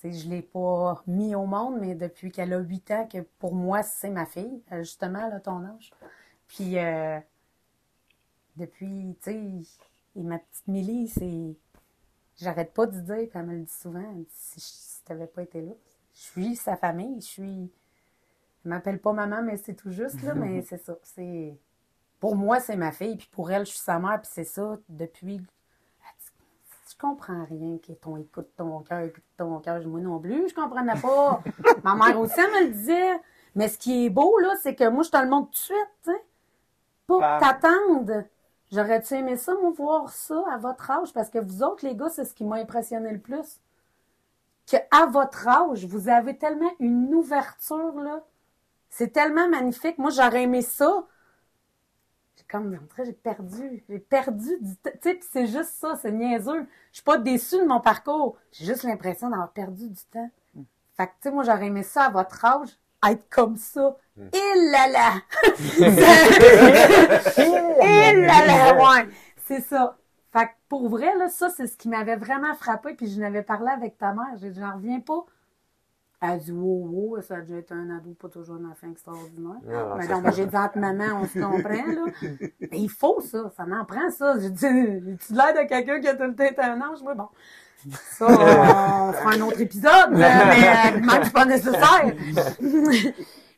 Je 0.04 0.30
l'ai 0.30 0.42
pas 0.42 1.04
mis 1.08 1.36
au 1.36 1.46
monde, 1.46 1.78
mais 1.80 1.94
depuis 1.94 2.32
qu'elle 2.32 2.54
a 2.54 2.60
8 2.60 2.92
ans, 2.92 3.08
que 3.08 3.20
pour 3.40 3.54
moi, 3.54 3.84
c'est 3.84 4.10
ma 4.10 4.26
fille, 4.26 4.62
euh, 4.72 4.80
justement, 4.80 5.28
là, 5.28 5.40
ton 5.42 5.64
âge. 5.66 5.92
Puis, 6.48 6.78
euh, 6.78 7.20
depuis, 8.56 9.18
tu 9.22 9.32
sais, 9.32 9.82
et 10.16 10.24
ma 10.24 10.40
petite 10.40 10.68
Millie, 10.68 11.08
c'est. 11.08 11.56
J'arrête 12.38 12.74
pas 12.74 12.86
de 12.86 12.98
dire, 13.00 13.28
puis 13.30 13.32
elle 13.34 13.46
me 13.46 13.56
le 13.56 13.64
dit 13.64 13.74
souvent, 13.74 14.00
elle 14.00 14.18
me 14.18 14.24
dit, 14.24 14.30
si, 14.32 14.60
si 14.62 15.04
t'avais 15.04 15.28
pas 15.28 15.44
été 15.44 15.62
là, 15.62 15.74
je 16.14 16.20
suis 16.22 16.56
sa 16.56 16.78
famille, 16.78 17.20
je 17.22 17.28
suis. 17.28 17.72
Elle 18.66 18.72
m'appelle 18.72 19.00
pas 19.00 19.14
maman, 19.14 19.42
mais 19.44 19.58
c'est 19.58 19.76
tout 19.76 19.92
juste, 19.92 20.22
là, 20.24 20.34
mais 20.34 20.62
c'est 20.68 20.78
ça. 20.78 20.98
C'est. 21.04 21.58
Pour 22.20 22.36
moi, 22.36 22.60
c'est 22.60 22.76
ma 22.76 22.92
fille, 22.92 23.18
puis 23.18 23.30
pour 23.32 23.52
elle, 23.52 23.66
je 23.66 23.72
suis 23.72 23.80
sa 23.80 24.00
mère, 24.00 24.22
puis 24.22 24.32
c'est 24.34 24.44
ça 24.46 24.78
depuis. 24.90 25.42
Je 27.00 27.08
comprends 27.08 27.46
rien 27.46 27.78
que 27.78 27.94
ton 27.94 28.18
écoute 28.18 28.50
ton 28.58 28.80
cœur, 28.82 29.00
écoute 29.00 29.24
ton 29.38 29.60
cœur. 29.60 29.82
Moi 29.88 30.02
non 30.02 30.20
plus, 30.20 30.50
je 30.50 30.54
comprenais 30.54 31.00
pas. 31.00 31.42
Ma 31.84 31.96
mère 31.96 32.20
aussi, 32.20 32.34
elle 32.38 32.52
me 32.52 32.68
le 32.68 32.74
disait. 32.74 33.22
Mais 33.56 33.70
ce 33.70 33.78
qui 33.78 34.06
est 34.06 34.10
beau, 34.10 34.38
là, 34.40 34.54
c'est 34.62 34.76
que 34.76 34.90
moi, 34.90 35.04
je 35.04 35.10
te 35.10 35.18
le 35.18 35.30
montre 35.30 35.48
tout 35.48 35.54
de 35.54 35.58
suite, 35.58 35.90
tu 36.04 36.12
sais. 36.12 36.22
Pas 37.08 37.40
t'attendre. 37.40 38.26
J'aurais-tu 38.70 39.14
aimé 39.14 39.38
ça, 39.38 39.54
moi, 39.62 39.72
voir 39.72 40.10
ça 40.10 40.44
à 40.52 40.58
votre 40.58 40.92
âge? 40.92 41.14
Parce 41.14 41.30
que 41.30 41.40
vous 41.40 41.64
autres, 41.64 41.86
les 41.86 41.96
gars, 41.96 42.10
c'est 42.10 42.26
ce 42.26 42.34
qui 42.34 42.44
m'a 42.44 42.58
impressionné 42.58 43.14
le 43.14 43.20
plus. 43.20 43.62
Que 44.70 44.78
à 44.92 45.06
votre 45.06 45.48
âge, 45.48 45.86
vous 45.86 46.10
avez 46.10 46.38
tellement 46.38 46.72
une 46.80 47.16
ouverture, 47.16 47.98
là. 48.02 48.26
C'est 48.90 49.14
tellement 49.14 49.48
magnifique. 49.48 49.98
Moi, 50.00 50.10
j'aurais 50.10 50.44
aimé 50.44 50.62
ça. 50.62 51.06
Comme, 52.50 52.78
on 52.82 52.86
dirait, 52.96 53.06
j'ai 53.06 53.14
perdu. 53.14 53.84
J'ai 53.88 54.00
perdu 54.00 54.50
du 54.60 54.76
temps. 54.78 54.90
Tu 55.02 55.10
sais, 55.10 55.20
c'est 55.32 55.48
juste 55.48 55.76
ça, 55.80 55.98
c'est 56.02 56.12
niaiseux. 56.12 56.66
Je 56.92 56.98
suis 56.98 57.04
pas 57.04 57.18
déçue 57.18 57.60
de 57.60 57.66
mon 57.66 57.80
parcours. 57.80 58.36
J'ai 58.52 58.66
juste 58.66 58.84
l'impression 58.84 59.30
d'avoir 59.30 59.52
perdu 59.52 59.88
du 59.88 60.04
temps. 60.12 60.30
Fait 60.98 61.06
que, 61.08 61.12
tu 61.12 61.18
sais, 61.24 61.32
moi, 61.32 61.44
j'aurais 61.44 61.68
aimé 61.68 61.84
ça 61.84 62.06
à 62.06 62.10
votre 62.10 62.44
âge, 62.44 62.70
être 63.08 63.30
comme 63.30 63.56
ça. 63.56 63.96
Et 64.18 64.72
là 64.72 64.88
là! 64.88 65.14
Là 68.28 68.46
là, 68.46 68.76
ouais! 68.76 69.08
C'est 69.46 69.62
ça. 69.62 69.96
Fait 70.34 70.46
que 70.46 70.52
pour 70.68 70.90
vrai, 70.90 71.16
là, 71.16 71.30
ça, 71.30 71.50
c'est 71.50 71.68
ce 71.68 71.78
qui 71.78 71.88
m'avait 71.88 72.18
vraiment 72.18 72.54
frappé, 72.56 72.96
puis 72.96 73.08
je 73.08 73.20
n'avais 73.20 73.44
parlé 73.44 73.70
avec 73.70 73.98
ta 73.98 74.14
mère. 74.14 74.36
J'ai 74.38 74.50
dit, 74.50 74.60
j'en 74.60 74.74
reviens 74.76 75.00
pas. 75.00 75.26
Elle 76.22 76.40
dit, 76.40 76.52
wow, 76.52 76.88
wow, 76.92 77.22
ça 77.22 77.36
a 77.38 77.42
déjà 77.42 77.60
été 77.60 77.74
un 77.74 77.90
ado, 77.92 78.12
pas 78.12 78.28
toujours 78.28 78.56
un 78.56 78.70
enfant 78.70 78.92
extraordinaire. 78.92 79.62
Ah, 79.72 79.96
mais 79.98 80.22
mais 80.22 80.32
j'ai 80.34 80.46
dit 80.46 80.58
entre 80.58 80.78
maman, 80.78 81.22
on 81.22 81.26
se 81.26 81.40
comprend, 81.40 81.88
là. 81.88 82.06
Mais 82.60 82.80
il 82.80 82.90
faut 82.90 83.22
ça, 83.22 83.50
ça 83.56 83.66
m'en 83.66 83.86
prend 83.86 84.10
ça. 84.12 84.38
J'ai 84.38 84.50
dit, 84.50 85.18
tu 85.26 85.34
l'air 85.34 85.54
de 85.54 85.68
quelqu'un 85.68 86.02
qui 86.02 86.08
a 86.10 86.16
tout 86.16 86.24
le 86.24 86.36
temps 86.36 86.44
été 86.44 86.62
un 86.62 86.82
ange? 86.82 87.02
Moi, 87.02 87.16
bon. 87.16 87.30
Ça, 87.88 88.26
on 88.28 89.14
fera 89.14 89.34
un 89.34 89.42
autre 89.42 89.62
épisode, 89.62 90.10
mais 90.12 90.26
euh, 90.26 91.00
même 91.00 91.24
c'est 91.24 91.34
pas 91.34 91.46
nécessaire. 91.46 92.14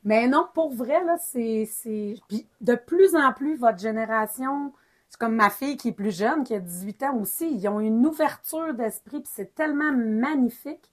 mais 0.03 0.27
non, 0.27 0.47
pour 0.53 0.71
vrai, 0.71 1.03
là, 1.03 1.17
c'est, 1.19 1.67
c'est, 1.71 2.13
puis 2.27 2.47
de 2.61 2.75
plus 2.75 3.15
en 3.15 3.33
plus, 3.33 3.57
votre 3.57 3.79
génération, 3.79 4.71
c'est 5.09 5.19
comme 5.19 5.35
ma 5.35 5.49
fille 5.49 5.77
qui 5.77 5.89
est 5.89 5.93
plus 5.93 6.15
jeune, 6.15 6.43
qui 6.43 6.53
a 6.53 6.59
18 6.59 7.03
ans 7.03 7.17
aussi, 7.17 7.51
ils 7.51 7.67
ont 7.67 7.79
une 7.79 8.05
ouverture 8.05 8.73
d'esprit, 8.75 9.21
puis 9.21 9.31
c'est 9.33 9.55
tellement 9.55 9.91
magnifique. 9.91 10.91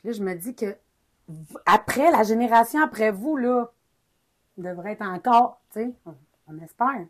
Puis 0.00 0.08
là, 0.08 0.12
je 0.14 0.22
me 0.22 0.34
dis 0.34 0.54
que 0.54 0.76
après, 1.66 2.10
la 2.10 2.22
génération 2.22 2.82
après 2.82 3.12
vous, 3.12 3.36
là, 3.36 3.70
devrait 4.56 4.92
être 4.92 5.02
encore, 5.02 5.60
tu 5.70 5.80
sais, 5.80 5.92
on, 6.06 6.14
on 6.48 6.58
espère. 6.58 7.06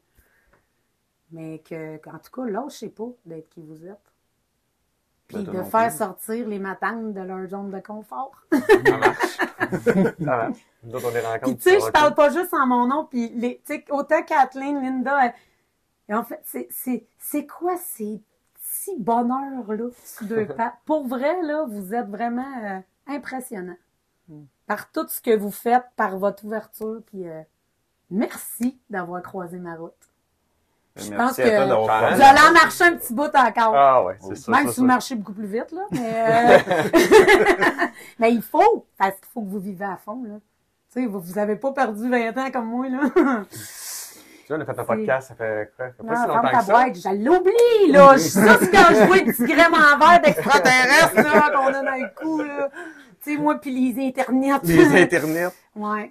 Mais 1.31 1.61
que, 1.61 1.97
qu'en 1.99 2.19
tout 2.19 2.33
cas, 2.33 2.51
lâchez 2.51 2.89
pas 2.89 3.09
d'être 3.25 3.49
qui 3.49 3.63
vous 3.63 3.87
êtes. 3.87 4.13
Puis 5.29 5.45
Ben, 5.45 5.59
de 5.59 5.63
faire 5.63 5.93
sortir 5.93 6.49
les 6.49 6.59
matantes 6.59 7.15
de 7.15 7.21
leur 7.21 7.49
zone 7.49 7.71
de 7.71 7.79
confort. 7.79 8.33
Ça 8.51 8.99
marche. 8.99 9.39
ça 9.85 10.19
marche. 10.19 10.59
Nous 10.83 10.95
autres, 10.97 11.07
on 11.09 11.15
les 11.15 11.21
rencontre. 11.21 11.45
Puis 11.45 11.57
tu 11.57 11.63
sais, 11.71 11.81
je 11.81 11.91
parle 11.93 12.15
pas 12.15 12.31
juste 12.31 12.53
en 12.53 12.67
mon 12.67 12.89
nom, 12.89 13.05
puis 13.05 13.29
les, 13.29 13.63
tu 13.65 13.75
sais, 13.75 13.85
autant 13.91 14.23
Kathleen, 14.25 14.83
Linda, 14.83 15.27
euh, 15.27 15.31
et 16.09 16.15
en 16.15 16.25
fait, 16.25 16.43
c'est 17.21 17.47
quoi 17.47 17.77
ces 17.77 18.21
petits 18.95 19.03
bonheurs-là, 19.03 19.89
sur 20.05 20.27
deux 20.27 20.47
pattes? 20.57 20.75
Pour 20.85 21.07
vrai, 21.07 21.43
là, 21.43 21.65
vous 21.69 21.95
êtes 21.95 22.09
vraiment 22.09 22.45
euh, 22.65 22.79
impressionnants. 23.07 23.77
Par 24.67 24.93
tout 24.93 25.07
ce 25.09 25.21
que 25.21 25.37
vous 25.37 25.51
faites, 25.51 25.85
par 25.97 26.17
votre 26.19 26.45
ouverture, 26.45 27.01
puis 27.07 27.29
euh, 27.29 27.43
merci 28.11 28.79
d'avoir 28.89 29.21
croisé 29.23 29.59
ma 29.59 29.75
route. 29.75 29.93
Merci 30.97 31.11
pense 31.13 31.39
à 31.39 31.43
que- 31.43 32.15
Vous 32.17 32.23
allez 32.23 32.49
en 32.49 32.53
marcher 32.53 32.85
un 32.85 32.97
petit 32.97 33.13
bout 33.13 33.35
encore. 33.35 33.75
Ah 33.75 34.05
ouais, 34.05 34.17
c'est 34.21 34.37
ça. 34.37 34.53
Même 34.53 34.67
ça, 34.67 34.73
si 34.73 34.81
vous 34.81 34.87
marchez 34.87 35.15
beaucoup 35.17 35.33
plus 35.33 35.47
vite, 35.47 35.73
là. 35.73 35.83
Mais, 35.91 36.15
euh, 36.65 37.87
mais 38.21 38.33
il 38.33 38.43
faut, 38.43 38.87
parce 38.99 39.17
qu'il 39.17 39.29
faut 39.33 39.43
que 39.43 39.49
vous 39.49 39.61
vivez 39.61 39.85
à 39.85 39.97
fond, 39.97 40.23
là. 40.23 40.37
Tu 40.93 41.01
sais, 41.03 41.07
vous, 41.07 41.21
vous 41.21 41.39
avez 41.39 41.57
pas 41.57 41.73
perdu 41.73 42.09
20 42.09 42.37
ans 42.39 42.51
comme 42.53 42.67
moi, 42.67 42.89
là. 42.89 43.01
On 44.51 44.61
a 44.61 44.65
fait 44.65 44.79
un 44.79 44.85
podcast, 44.85 45.29
ça 45.29 45.35
fait 45.35 45.73
quoi? 45.77 45.87
Ça 45.89 45.93
fait 45.95 46.03
Non, 46.03 46.09
pas 46.09 46.17
si 46.17 46.27
longtemps 46.29 46.59
que 46.59 46.65
ça. 46.65 46.73
boîte, 46.73 46.95
je 46.97 47.25
l'oublie, 47.25 47.93
là. 47.93 48.13
Je 48.15 48.19
suis 48.19 48.41
quand 48.71 48.95
je 48.95 49.07
vois 49.07 49.17
le 49.19 49.33
petit 49.33 49.45
grain 49.45 49.69
en 49.71 49.99
verre 49.99 50.21
d'extraterrestre, 50.23 51.15
là, 51.17 51.51
qu'on 51.51 51.67
a 51.67 51.83
dans 51.83 52.03
le 52.03 52.15
cou, 52.15 52.43
là. 52.43 52.69
Tu 53.23 53.35
sais, 53.35 53.41
moi, 53.41 53.61
puis 53.61 53.71
les 53.95 54.09
internets. 54.09 54.59
Les 54.65 55.03
internets. 55.03 55.49
Ouais. 55.77 56.11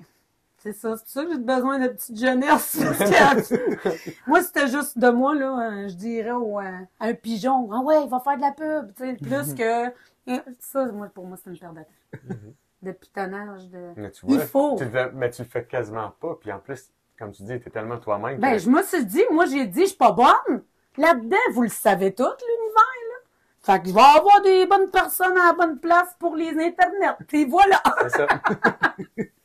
C'est 0.61 0.73
ça. 0.73 0.95
C'est 0.97 1.03
pour 1.03 1.09
ça 1.11 1.23
que 1.25 1.31
j'ai 1.31 1.37
besoin 1.39 1.79
de 1.79 1.87
petite 1.87 2.19
jeunesse. 2.19 2.77
moi, 4.27 4.41
c'était 4.43 4.67
juste 4.67 4.97
de 4.97 5.09
moi, 5.09 5.33
là, 5.35 5.71
euh, 5.71 5.87
je 5.87 5.95
dirais 5.95 6.31
au, 6.31 6.59
euh, 6.59 6.63
un 6.99 7.13
pigeon, 7.13 7.69
ah 7.73 7.79
ouais, 7.79 8.03
il 8.03 8.09
va 8.09 8.19
faire 8.19 8.35
de 8.37 8.41
la 8.41 8.51
pub, 8.51 8.93
tu 8.95 9.03
sais, 9.05 9.13
plus 9.13 9.53
que, 9.55 9.87
euh, 10.31 10.39
ça, 10.59 10.85
moi, 10.87 11.07
pour 11.13 11.25
moi, 11.25 11.37
c'est 11.41 11.49
une 11.49 11.57
perte 11.57 11.75
de 11.75 11.79
temps. 11.81 12.35
De 12.81 12.91
pitonnage, 12.91 13.69
de... 13.69 13.79
Mais 13.97 14.11
tu 14.11 14.25
Il 14.27 14.35
vois, 14.37 14.45
faut. 14.45 14.75
Tu 14.77 14.85
le 14.85 14.89
fais- 14.91 15.11
mais 15.13 15.29
tu 15.31 15.41
le 15.43 15.47
fais 15.49 15.63
quasiment 15.65 16.13
pas. 16.19 16.37
Puis 16.39 16.51
en 16.51 16.59
plus, 16.59 16.89
comme 17.19 17.31
tu 17.33 17.43
dis, 17.43 17.59
t'es 17.59 17.69
tellement 17.69 17.97
toi-même. 17.97 18.39
Ben, 18.39 18.57
je 18.57 18.69
me 18.69 18.81
suis 18.81 19.05
dit, 19.05 19.23
moi, 19.29 19.45
j'ai 19.45 19.65
dit, 19.65 19.81
je 19.81 19.87
suis 19.87 19.97
pas 19.97 20.13
bonne. 20.13 20.63
Là-dedans, 20.97 21.37
vous 21.53 21.63
le 21.63 21.69
savez 21.69 22.15
tout, 22.15 22.23
l'univers, 22.23 22.83
là. 23.09 23.15
Fait 23.61 23.81
que 23.81 23.89
je 23.89 23.93
vais 23.93 23.99
avoir 23.99 24.41
des 24.41 24.65
bonnes 24.65 24.89
personnes 24.89 25.37
à 25.37 25.47
la 25.47 25.53
bonne 25.53 25.79
place 25.79 26.15
pour 26.17 26.35
les 26.35 26.51
internets. 26.51 27.17
Puis 27.27 27.45
voilà. 27.45 27.83
C'est 28.03 28.09
ça. 28.09 28.27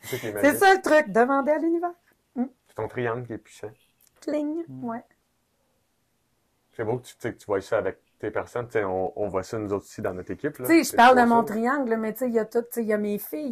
c'est 0.40 0.54
ça 0.54 0.74
le 0.74 0.80
truc. 0.80 1.10
Demandez 1.10 1.50
à 1.50 1.58
l'univers. 1.58 1.90
C'est 2.36 2.74
ton 2.76 2.86
triangle 2.88 3.26
qui 3.26 3.32
est 3.32 3.38
puissant. 3.38 3.70
Cling. 4.20 4.64
Ouais. 4.82 5.02
C'est 6.72 6.84
beau 6.84 6.98
que 6.98 7.06
tu, 7.06 7.14
que 7.16 7.28
tu 7.28 7.46
vois 7.46 7.60
ça 7.60 7.78
avec 7.78 7.98
tes 8.20 8.30
personnes. 8.30 8.68
On, 8.76 9.12
on 9.16 9.28
voit 9.28 9.42
ça 9.42 9.58
nous 9.58 9.72
autres 9.72 9.84
aussi 9.84 10.00
dans 10.00 10.14
notre 10.14 10.30
équipe. 10.30 10.54
Tu 10.54 10.64
sais, 10.64 10.84
je 10.84 10.96
parle 10.96 11.18
de 11.20 11.24
mon 11.24 11.44
ça. 11.46 11.52
triangle, 11.52 11.90
là, 11.90 11.96
mais 11.96 12.12
tu 12.12 12.20
sais, 12.20 12.28
il 12.28 12.34
y 12.34 12.38
a 12.38 12.44
tout, 12.44 12.62
tu 12.62 12.68
sais, 12.70 12.82
il 12.82 12.88
y 12.88 12.92
a 12.92 12.98
mes 12.98 13.18
filles, 13.18 13.50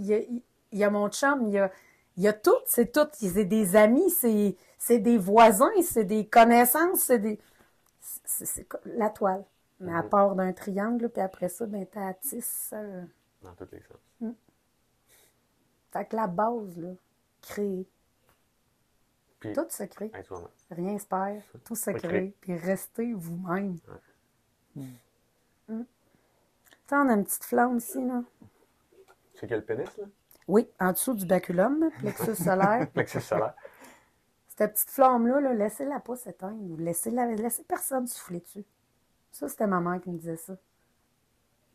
il 0.73 0.79
y 0.79 0.79
y 0.79 0.85
a 0.85 0.91
mon 0.91 1.09
chum, 1.09 1.47
il 1.49 1.55
y 1.55 1.59
a, 1.59 1.71
il 2.17 2.23
y 2.25 2.29
a 2.29 2.33
tout, 2.33 2.57
c'est 2.67 2.93
tout. 2.93 3.09
C'est 3.13 3.45
des 3.45 3.77
amis, 3.77 4.11
c'est, 4.11 4.57
c'est 4.79 4.99
des 4.99 5.19
voisins, 5.19 5.71
c'est 5.83 6.05
des 6.05 6.27
connaissances, 6.27 7.01
c'est 7.01 7.19
des, 7.19 7.39
c'est, 8.01 8.67
la 8.85 9.11
toile. 9.11 9.45
Mais 9.81 9.93
à 9.93 10.03
Mhm. 10.03 10.09
part 10.11 10.35
d'un 10.37 10.53
triangle, 10.53 11.09
puis 11.09 11.21
après 11.23 11.49
ça, 11.49 11.67
ben, 11.67 11.85
t'as 11.87 12.15
tisse, 12.15 12.71
euh, 12.73 13.05
Dans 13.43 13.53
tous 13.55 13.67
les 13.73 13.81
sens. 13.81 14.33
Fait 15.91 16.07
que 16.07 16.17
la 16.17 16.27
base, 16.27 16.77
là, 16.79 16.91
créer. 17.43 17.87
Puis, 19.41 19.53
Tout 19.53 19.67
se 19.69 19.83
crée. 19.83 20.11
Rien 20.71 20.99
se 20.99 21.07
perd. 21.07 21.43
Tout 21.65 21.75
se 21.75 21.91
crée. 21.91 22.33
Puis 22.41 22.57
restez 22.57 23.13
vous-même. 23.13 23.77
Ouais. 24.77 24.85
Mm. 25.69 25.83
On 26.93 27.09
a 27.09 27.13
une 27.15 27.25
petite 27.25 27.45
flamme 27.45 27.79
ici, 27.79 28.01
là. 28.07 28.23
C'est 29.35 29.49
quel 29.49 29.65
pénis, 29.65 29.89
là? 29.97 30.05
Oui, 30.49 30.69
en 30.81 30.93
dessous 30.93 31.15
du 31.15 31.25
baculum, 31.27 31.91
plexus 31.99 32.35
solaire. 32.35 32.91
Plexus 32.95 33.21
solaire. 33.21 33.55
Cette 34.49 34.75
petite 34.75 34.91
flamme-là, 34.91 35.41
là, 35.41 35.55
laissez-la 35.55 36.01
pas 36.01 36.17
s'éteindre. 36.17 36.77
Laissez-la, 36.79 37.27
laissez 37.27 37.65
personne 37.65 38.07
souffler 38.07 38.41
dessus. 38.41 38.65
Ça, 39.31 39.49
c'était 39.49 39.67
ma 39.67 39.81
mère 39.81 40.01
qui 40.01 40.11
me 40.11 40.19
disait 40.19 40.37
ça. 40.37 40.55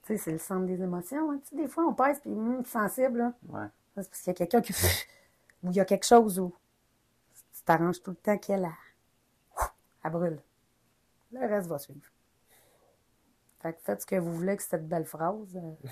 Tu 0.03 0.13
sais, 0.13 0.17
c'est 0.17 0.31
le 0.31 0.37
centre 0.37 0.65
des 0.65 0.81
émotions. 0.81 1.31
Hein. 1.31 1.39
Tu 1.43 1.49
sais, 1.49 1.55
des 1.55 1.67
fois, 1.67 1.85
on 1.85 1.93
pèse, 1.93 2.19
puis 2.19 2.31
hum, 2.31 2.63
sensible, 2.65 3.17
là. 3.19 3.33
Ouais. 3.49 3.67
C'est 3.95 4.09
parce 4.09 4.21
qu'il 4.21 4.27
y 4.27 4.29
a 4.29 4.33
quelqu'un 4.35 4.61
qui... 4.61 4.73
Ou 5.63 5.69
il 5.71 5.75
y 5.75 5.79
a 5.79 5.85
quelque 5.85 6.05
chose 6.05 6.39
où 6.39 6.53
tu 7.55 7.63
t'arranges 7.63 8.01
tout 8.01 8.11
le 8.11 8.17
temps 8.17 8.37
qu'elle 8.37 8.65
a... 8.65 8.73
Elle 10.03 10.11
brûle. 10.11 10.39
Le 11.31 11.39
reste 11.39 11.67
va 11.67 11.79
suivre. 11.79 12.11
Fait 13.59 13.73
que 13.73 13.79
faites 13.81 14.01
ce 14.01 14.05
que 14.05 14.15
vous 14.17 14.31
voulez 14.33 14.49
avec 14.49 14.61
cette 14.61 14.87
belle 14.87 15.05
phrase. 15.05 15.55
euh. 15.55 15.87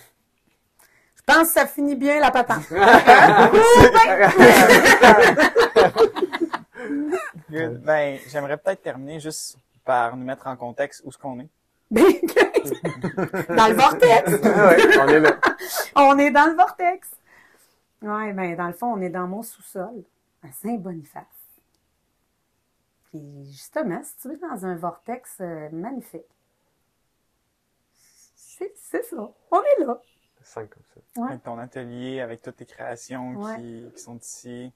Je 1.28 1.34
pense 1.34 1.48
que 1.48 1.54
ça 1.60 1.66
finit 1.66 1.96
bien 1.96 2.20
la 2.20 2.30
patente. 2.30 2.70
Good. 7.50 7.82
Ben, 7.82 8.20
j'aimerais 8.30 8.58
peut-être 8.58 8.84
terminer 8.84 9.20
juste 9.20 9.58
par 9.84 10.16
nous 10.16 10.24
mettre 10.24 10.46
en 10.46 10.56
contexte 10.56 11.02
où 11.04 11.12
ce 11.12 11.18
qu'on 11.18 11.40
est. 11.40 11.50
Dans 11.92 13.68
le 13.68 13.74
vortex. 13.74 14.32
Ouais, 14.44 14.98
on 15.00 15.08
est 15.08 15.20
là. 15.20 15.40
On 15.96 16.20
est 16.20 16.32
dans 16.32 16.46
le 16.48 16.56
vortex. 16.56 17.10
Ouais, 18.02 18.34
ben 18.34 18.56
dans 18.56 18.68
le 18.68 18.74
fond, 18.74 18.94
on 18.94 19.02
est 19.02 19.10
dans 19.10 19.28
mon 19.28 19.42
sous-sol, 19.42 20.04
à 20.44 20.52
Saint-Boniface. 20.52 21.24
Puis 23.10 23.46
justement, 23.46 24.02
si 24.04 24.16
tu 24.18 24.34
es 24.34 24.38
dans 24.38 24.66
un 24.66 24.76
vortex 24.76 25.38
euh, 25.42 25.70
magnifique, 25.72 26.22
c'est 27.96 29.04
ça. 29.04 29.30
On 29.52 29.62
est 29.62 29.84
là. 29.84 30.00
Cinq 30.46 30.70
comme 30.70 30.84
ça. 30.94 31.22
Ouais. 31.22 31.30
Avec 31.30 31.44
ton 31.44 31.58
atelier, 31.58 32.22
avec 32.22 32.42
toutes 32.42 32.58
tes 32.58 32.66
créations 32.68 33.36
Ouais. 33.36 33.58
qui, 33.58 33.92
qui 33.96 34.00
sont 34.02 34.18
ici. 34.18 34.72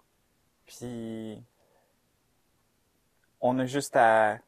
Puis, 0.65 1.41
on 3.39 3.57
a 3.59 3.65
juste 3.65 3.95
à, 3.95 4.39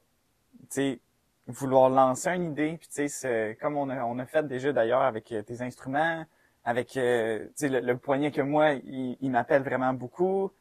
tu 0.62 0.66
sais, 0.70 1.00
vouloir 1.48 1.90
lancer 1.90 2.30
une 2.32 2.52
idée. 2.52 2.78
Puis, 2.80 2.90
tu 2.90 3.08
sais, 3.08 3.58
comme 3.62 3.78
on 3.78 3.90
a, 3.90 4.04
on 4.04 4.18
a 4.20 4.26
fait 4.26 4.48
déjà 4.48 4.74
d'ailleurs 4.74 5.04
avec 5.04 5.32
euh, 5.32 5.44
tes 5.44 5.62
instruments, 5.62 6.26
avec, 6.66 6.98
euh, 6.98 7.46
tu 7.50 7.52
sais, 7.56 7.70
le, 7.70 7.80
le 7.82 7.98
poignet 7.98 8.32
que 8.32 8.42
moi, 8.42 8.72
il, 8.74 9.16
il 9.22 9.30
m'appelle 9.32 9.62
vraiment 9.64 9.94
beaucoup. 9.94 10.52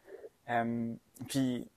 Euh, 0.51 0.93
puis, 1.29 1.69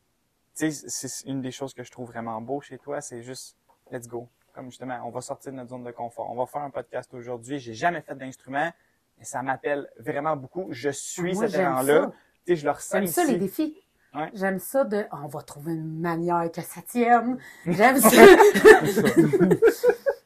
tu 0.56 0.72
sais, 0.72 0.90
c'est 0.90 1.26
une 1.30 1.42
des 1.42 1.52
choses 1.52 1.74
que 1.74 1.84
je 1.84 1.92
trouve 1.92 2.10
vraiment 2.10 2.40
beau 2.42 2.60
chez 2.62 2.78
toi, 2.78 3.00
c'est 3.02 3.24
juste, 3.24 3.56
let's 3.92 4.08
go. 4.08 4.28
Comme 4.54 4.70
justement, 4.70 4.99
on 5.06 5.10
va 5.10 5.22
sortir 5.22 5.51
de 5.51 5.58
notre 5.58 5.72
zone 5.72 5.84
de 5.84 5.91
confort. 5.91 6.30
On 6.32 6.36
va 6.36 6.45
faire 6.45 6.62
un 6.62 6.70
podcast 6.70 7.12
aujourd'hui. 7.14 7.58
J'ai 7.60 7.74
jamais 7.74 8.01
fait 8.01 8.16
d'instrument, 8.16 8.72
mais 9.18 9.26
ça 9.26 9.41
m'appelle 9.41 9.89
vraiment 9.99 10.36
beaucoup. 10.36 10.68
Je 10.70 10.89
suis 10.89 11.32
Ah, 11.32 11.34
Moi, 11.34 11.43
cet 11.47 11.51
j'aime 11.51 11.62
élan-là. 11.72 12.01
ça. 12.04 12.12
Tu 12.45 12.54
sais, 12.54 12.56
je 12.58 12.66
le 12.66 12.72
ressens 12.72 12.97
J'aime 12.99 13.08
ça, 13.08 13.26
les 13.26 13.38
défis. 13.38 13.78
Ouais. 14.14 14.30
J'aime 14.36 14.60
ça 14.60 14.84
de. 14.84 15.06
on 15.12 15.28
va 15.28 15.41
trouver 15.41 15.74
une 15.74 15.99
manière 15.99 16.51
que 16.51 16.62
ça 16.62 16.82
tienne. 16.88 17.38
J'aime 17.66 17.97
ça. 17.99 18.22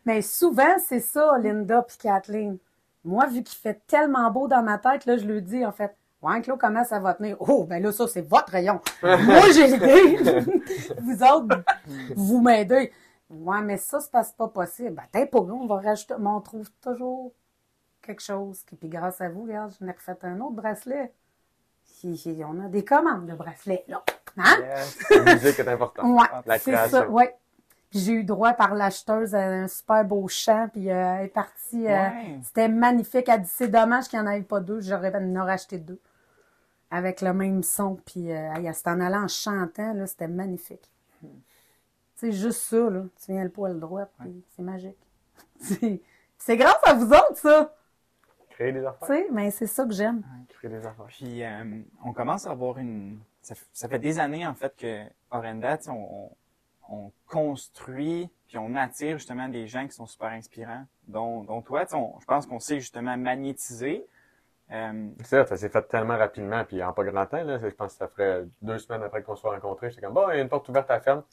Mais 0.05 0.21
souvent, 0.21 0.78
c'est 0.86 0.99
ça, 0.99 1.38
Linda 1.41 1.82
puis 1.84 1.97
Kathleen. 1.97 2.57
Moi, 3.05 3.28
vu 3.28 3.43
qu'il 3.43 3.57
fait 3.57 3.82
tellement 3.88 4.30
beau 4.32 4.49
dans 4.49 4.61
ma 4.63 4.78
tête, 4.78 5.05
là, 5.05 5.17
je 5.17 5.25
lui 5.25 5.41
dis, 5.41 5.65
en 5.65 5.71
fait, 5.71 5.95
Ouais, 6.19 6.41
Claude, 6.41 6.59
comment 6.59 6.84
ça 6.84 6.99
va 6.99 7.13
tenir? 7.13 7.38
Oh, 7.39 7.63
ben 7.65 7.82
là, 7.82 7.91
ça, 7.91 8.07
c'est 8.07 8.28
votre 8.28 8.51
rayon. 8.51 8.82
Moi, 9.03 9.51
j'ai 9.53 9.67
l'idée. 9.67 10.17
vous 10.99 11.23
autres, 11.23 11.63
vous 12.15 12.41
m'aidez. 12.41 12.91
Ouais, 13.30 13.61
mais 13.61 13.78
ça, 13.78 13.99
c'est 13.99 14.11
parce 14.11 14.30
c'est 14.30 14.38
pas 14.38 14.47
possible. 14.47 14.91
Ben, 14.91 15.03
t'es 15.11 15.25
pas 15.25 15.39
on 15.39 15.67
va 15.67 15.78
rajouter. 15.82 16.13
Mais 16.19 16.30
on 16.30 16.41
trouve 16.41 16.69
toujours 16.82 17.32
quelque 18.01 18.21
chose. 18.21 18.63
Qui, 18.63 18.75
puis 18.75 18.88
grâce 18.89 19.19
à 19.21 19.30
vous, 19.30 19.43
regarde, 19.43 19.73
je 19.80 19.84
n'ai 19.86 19.91
refait 19.91 20.17
un 20.23 20.39
autre 20.39 20.55
bracelet. 20.55 21.13
Hi, 22.03 22.13
hi, 22.13 22.43
On 22.45 22.63
a 22.63 22.67
des 22.69 22.86
commandes 22.86 23.25
de 23.25 23.34
bracelets, 23.34 23.84
là. 23.88 24.03
Hein? 24.38 24.57
Yes. 24.61 24.97
La 25.09 25.34
musique 25.34 25.59
est 25.59 25.67
importante. 25.67 26.05
Ouais, 26.05 26.28
La 26.45 26.59
c'est 26.59 26.71
création. 26.71 26.97
ça, 26.99 27.09
ouais. 27.09 27.36
J'ai 27.91 28.11
eu 28.11 28.23
droit 28.23 28.53
par 28.53 28.75
l'acheteuse 28.75 29.34
à 29.34 29.39
un 29.39 29.67
super 29.67 30.03
beau 30.03 30.28
champ, 30.28 30.67
puis 30.71 30.91
euh, 30.91 31.15
elle 31.19 31.25
est 31.25 31.30
partie. 31.30 31.88
euh. 31.88 32.09
C'était 32.43 32.67
magnifique. 32.67 33.30
Elle 33.30 33.41
dit 33.41 33.49
c'est 33.51 33.69
dommage 33.69 34.09
qu'il 34.09 34.19
n'y 34.19 34.25
en 34.28 34.30
avait 34.30 34.41
pas 34.41 34.59
deux, 34.59 34.82
j'aurais 34.82 35.15
en 35.15 35.36
aurais 35.41 35.53
acheté 35.53 35.78
deux. 35.78 35.99
Avec 36.91 37.21
le 37.21 37.34
même 37.34 37.63
son, 37.63 37.95
puis 37.95 38.32
euh, 38.32 38.53
hey, 38.53 38.69
c'était 38.73 38.89
en 38.89 38.99
allant 38.99 39.23
en 39.23 39.28
chantant, 39.28 39.93
là, 39.93 40.05
c'était 40.05 40.28
magnifique. 40.28 40.89
C'est 42.20 42.32
juste 42.32 42.61
ça, 42.63 42.89
là. 42.89 43.03
Tu 43.24 43.32
viens 43.32 43.43
le 43.43 43.49
poil 43.49 43.80
droit, 43.80 44.05
puis 44.20 44.43
c'est 44.55 44.63
magique. 44.63 44.97
C'est- 45.59 46.01
C'est 46.38 46.57
grâce 46.57 46.80
à 46.84 46.93
vous 46.93 47.07
autres, 47.11 47.36
ça! 47.38 47.74
Créer 48.49 48.72
des 48.72 48.82
Tu 48.82 48.86
affaires. 48.88 49.07
sais, 49.07 49.28
mais 49.32 49.49
c'est 49.51 49.68
ça 49.68 49.86
que 49.86 49.91
j'aime. 49.93 50.24
Créer 50.49 50.70
des 50.72 50.86
affaires. 50.86 51.05
Puis 51.07 51.43
euh, 51.43 51.63
on 52.03 52.11
commence 52.13 52.45
à 52.47 52.51
avoir 52.51 52.78
une. 52.80 53.20
Ça, 53.41 53.88
fait 53.88 53.99
des 53.99 54.20
années 54.20 54.45
en 54.45 54.53
fait 54.55 54.76
que 54.76 55.03
Orenda, 55.32 55.78
tu 55.78 55.86
sais, 55.86 55.89
on, 55.91 56.26
on, 56.26 56.32
on 56.89 57.11
construit 57.28 58.30
puis 58.47 58.57
on 58.57 58.76
attire 58.76 59.18
justement 59.18 59.47
des 59.49 59.68
gens 59.68 59.86
qui 59.88 59.93
sont 59.93 60.05
super 60.07 60.30
inspirants, 60.30 60.86
dont, 61.07 61.43
dont 61.43 61.61
toi. 61.61 61.86
tu 61.86 61.91
sais, 61.91 61.97
on- 61.97 62.20
je 62.20 62.26
pense 62.26 62.45
qu'on 62.47 62.59
sait 62.59 62.80
justement 62.80 63.15
magnétiser. 63.18 64.05
Euh, 64.72 65.09
C'est 65.20 65.26
ça, 65.28 65.45
ça 65.45 65.57
s'est 65.57 65.70
fait 65.70 65.82
tellement 65.88 66.18
rapidement, 66.18 66.63
puis 66.65 66.82
en 66.84 66.93
pas 66.93 67.03
grand 67.03 67.26
temps, 67.26 67.43
là. 67.43 67.59
Je 67.59 67.68
pense 67.68 67.93
que 67.93 67.97
ça 67.99 68.07
ferait 68.07 68.45
deux 68.61 68.80
semaines 68.80 69.03
après 69.03 69.22
qu'on 69.24 69.36
soit 69.36 69.51
rencontrés. 69.53 69.89
J'étais 69.91 70.01
comme, 70.01 70.13
bon, 70.15 70.30
il 70.32 70.38
y 70.38 70.39
a 70.39 70.41
une 70.41 70.49
porte 70.49 70.68
ouverte 70.70 70.89
à 70.89 70.95
la 70.95 71.01
ferme. 71.01 71.24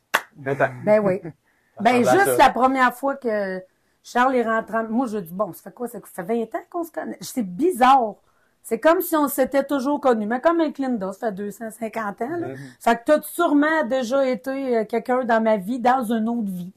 Ben 0.84 1.00
oui. 1.00 1.20
Ben, 1.80 1.96
juste 2.12 2.38
la 2.38 2.50
première 2.50 2.94
fois 2.94 3.16
que 3.16 3.60
Charles 4.02 4.36
est 4.36 4.44
rentré, 4.44 4.76
en- 4.78 4.88
moi, 4.88 5.06
je 5.06 5.18
dis, 5.18 5.32
bon, 5.34 5.52
ça 5.52 5.62
fait 5.64 5.74
quoi? 5.74 5.88
Ça 5.88 5.98
fait 6.00 6.22
20 6.22 6.42
ans 6.54 6.62
qu'on 6.70 6.84
se 6.84 6.92
connaît. 6.92 7.18
C'est 7.20 7.42
bizarre. 7.42 8.14
C'est 8.62 8.78
comme 8.78 9.00
si 9.00 9.16
on 9.16 9.26
s'était 9.26 9.64
toujours 9.64 10.00
connus. 10.00 10.26
Mais 10.26 10.40
comme 10.40 10.60
avec 10.60 10.78
Linda, 10.78 11.12
ça 11.12 11.26
fait 11.28 11.32
250 11.32 12.22
ans, 12.22 12.28
là. 12.38 12.46
Fait 12.78 12.94
que 12.96 13.00
t'as 13.06 13.22
sûrement 13.22 13.82
déjà 13.88 14.24
été 14.24 14.76
euh, 14.78 14.84
quelqu'un 14.84 15.24
dans 15.24 15.42
ma 15.42 15.56
vie, 15.56 15.80
dans 15.80 16.04
une 16.04 16.28
autre 16.28 16.48
vie. 16.48 16.72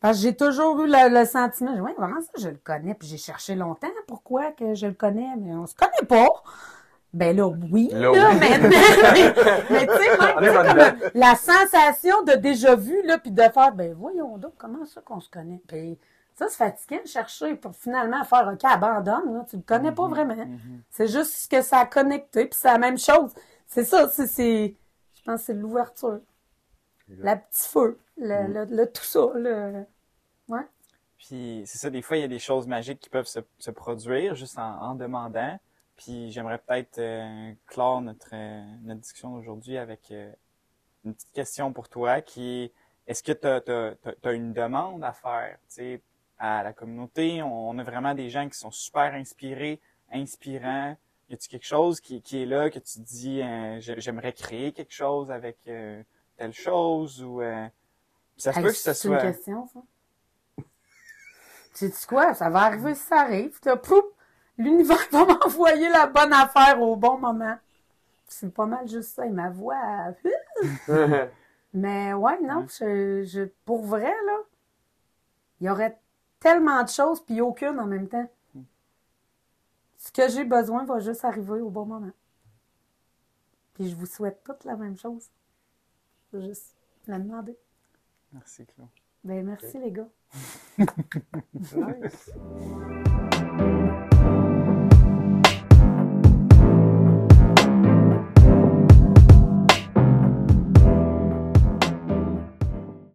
Parce 0.00 0.16
que 0.16 0.22
j'ai 0.24 0.34
toujours 0.34 0.80
eu 0.82 0.86
le, 0.88 1.16
le 1.20 1.24
sentiment, 1.26 1.72
ouais, 1.76 1.94
vraiment 1.96 2.20
ça, 2.20 2.30
je 2.38 2.48
le 2.48 2.58
connais, 2.64 2.94
puis 2.94 3.06
j'ai 3.06 3.18
cherché 3.18 3.54
longtemps 3.54 3.86
pourquoi 4.08 4.50
que 4.50 4.74
je 4.74 4.86
le 4.86 4.94
connais, 4.94 5.28
mais 5.38 5.54
on 5.54 5.66
se 5.66 5.74
connaît 5.76 6.06
pas. 6.08 6.26
Ben 7.12 7.36
là, 7.36 7.46
oui, 7.48 7.88
Là, 7.92 8.12
là, 8.12 8.30
oui. 8.30 8.38
maintenant. 8.38 8.68
mais 9.14 9.34
mais 9.70 9.86
tu 9.86 9.92
sais, 9.94 10.16
même, 10.16 10.54
comme 10.54 11.10
la 11.14 11.34
sensation 11.34 12.22
de 12.22 12.32
déjà 12.34 12.76
vu, 12.76 13.02
là, 13.04 13.18
puis 13.18 13.32
de 13.32 13.42
faire, 13.42 13.72
ben 13.74 13.92
voyons 13.94 14.38
donc, 14.38 14.52
comment 14.56 14.84
ça 14.86 15.00
qu'on 15.00 15.18
se 15.20 15.28
connaît? 15.28 15.60
Puis 15.66 15.98
ça, 16.36 16.46
c'est 16.48 16.56
fatigant 16.56 17.02
de 17.02 17.08
chercher 17.08 17.56
pour 17.56 17.74
finalement 17.74 18.22
faire, 18.24 18.48
OK, 18.52 18.64
abandonne, 18.64 19.34
là, 19.34 19.44
tu 19.48 19.56
le 19.56 19.62
connais 19.62 19.92
pas 19.92 20.06
vraiment. 20.06 20.36
C'est 20.88 21.08
juste 21.08 21.32
ce 21.34 21.48
que 21.48 21.62
ça 21.62 21.80
a 21.80 21.86
connecté, 21.86 22.46
puis 22.46 22.58
c'est 22.60 22.68
la 22.70 22.78
même 22.78 22.96
chose. 22.98 23.32
C'est 23.66 23.84
ça, 23.84 24.08
c'est, 24.08 24.76
je 25.14 25.22
pense 25.24 25.40
que 25.40 25.46
c'est 25.46 25.54
l'ouverture. 25.54 26.20
La 27.08 27.34
petit 27.36 27.68
feu, 27.68 27.98
le, 28.16 28.46
le, 28.46 28.64
le 28.66 28.86
tout 28.86 29.02
ça, 29.02 29.26
le, 29.34 29.84
ouais. 30.48 30.60
Puis 31.18 31.64
c'est 31.66 31.78
ça, 31.78 31.90
des 31.90 32.02
fois, 32.02 32.16
il 32.16 32.20
y 32.20 32.24
a 32.24 32.28
des 32.28 32.38
choses 32.38 32.68
magiques 32.68 33.00
qui 33.00 33.10
peuvent 33.10 33.26
se, 33.26 33.40
se 33.58 33.70
produire 33.72 34.36
juste 34.36 34.56
en, 34.58 34.80
en 34.80 34.94
demandant. 34.94 35.58
Puis 36.00 36.32
j'aimerais 36.32 36.56
peut-être 36.58 36.98
euh, 36.98 37.52
clore 37.66 38.00
notre, 38.00 38.30
euh, 38.32 38.64
notre 38.84 39.00
discussion 39.00 39.36
d'aujourd'hui 39.36 39.76
avec 39.76 40.10
euh, 40.10 40.32
une 41.04 41.14
petite 41.14 41.32
question 41.32 41.74
pour 41.74 41.90
toi 41.90 42.22
qui 42.22 42.62
est 42.62 42.72
est-ce 43.06 43.22
que 43.22 43.32
tu 43.32 43.46
as, 44.28 44.32
une 44.32 44.52
demande 44.54 45.04
à 45.04 45.12
faire 45.12 45.58
tu 45.68 45.74
sais, 45.74 46.02
à 46.38 46.62
la 46.62 46.72
communauté? 46.72 47.42
On, 47.42 47.70
on 47.70 47.78
a 47.78 47.82
vraiment 47.82 48.14
des 48.14 48.30
gens 48.30 48.48
qui 48.48 48.58
sont 48.58 48.70
super 48.70 49.12
inspirés, 49.14 49.78
inspirants. 50.10 50.96
Y 51.28 51.34
a-t-il 51.34 51.48
quelque 51.50 51.66
chose 51.66 52.00
qui, 52.00 52.22
qui 52.22 52.42
est 52.42 52.46
là 52.46 52.70
que 52.70 52.78
tu 52.78 53.00
te 53.00 53.04
dis 53.04 53.42
euh, 53.42 53.78
j'ai- 53.80 54.00
j'aimerais 54.00 54.32
créer 54.32 54.72
quelque 54.72 54.94
chose 54.94 55.30
avec 55.30 55.58
euh, 55.66 56.02
telle 56.36 56.54
chose 56.54 57.22
ou 57.22 57.42
euh, 57.42 57.66
ça 58.38 58.54
se 58.54 58.60
peut 58.60 58.68
que 58.68 58.74
ce 58.74 58.94
c'est 58.94 59.08
soit 59.08 59.22
une 59.22 59.32
question, 59.32 59.66
ça. 59.66 59.82
Sais-tu 61.74 62.06
quoi? 62.06 62.32
Ça 62.32 62.48
va 62.48 62.60
arriver 62.62 62.94
si 62.94 63.02
ça 63.02 63.20
arrive. 63.20 63.58
Là, 63.64 63.76
pouf, 63.76 64.04
l'univers 64.62 65.06
va 65.10 65.24
m'envoyer 65.26 65.88
la 65.88 66.06
bonne 66.06 66.32
affaire 66.32 66.80
au 66.80 66.96
bon 66.96 67.18
moment. 67.18 67.56
C'est 68.26 68.52
pas 68.54 68.66
mal 68.66 68.86
juste 68.88 69.14
ça. 69.14 69.26
Et 69.26 69.30
ma 69.30 69.50
voix, 69.50 69.76
elle- 70.88 71.30
Mais 71.74 72.12
ouais, 72.12 72.40
non, 72.42 72.66
je, 72.68 73.22
je, 73.24 73.42
pour 73.64 73.84
vrai, 73.84 74.12
là, 74.26 74.38
il 75.60 75.66
y 75.66 75.70
aurait 75.70 75.98
tellement 76.40 76.82
de 76.82 76.88
choses, 76.88 77.20
puis 77.20 77.40
aucune 77.40 77.78
en 77.78 77.86
même 77.86 78.08
temps. 78.08 78.28
Ce 79.98 80.10
que 80.10 80.28
j'ai 80.28 80.44
besoin 80.44 80.84
va 80.84 80.98
juste 81.00 81.24
arriver 81.24 81.60
au 81.60 81.68
bon 81.70 81.84
moment. 81.84 82.10
Puis 83.74 83.90
je 83.90 83.94
vous 83.96 84.06
souhaite 84.06 84.42
toutes 84.44 84.64
la 84.64 84.74
même 84.76 84.96
chose. 84.96 85.28
Faut 86.30 86.40
juste 86.40 86.74
la 87.06 87.18
demander. 87.18 87.56
Merci 88.32 88.64
Claude. 88.66 88.88
Ben 89.24 89.44
merci 89.44 89.78
les 89.78 89.90
gars. 89.92 90.08
nice. 91.76 92.30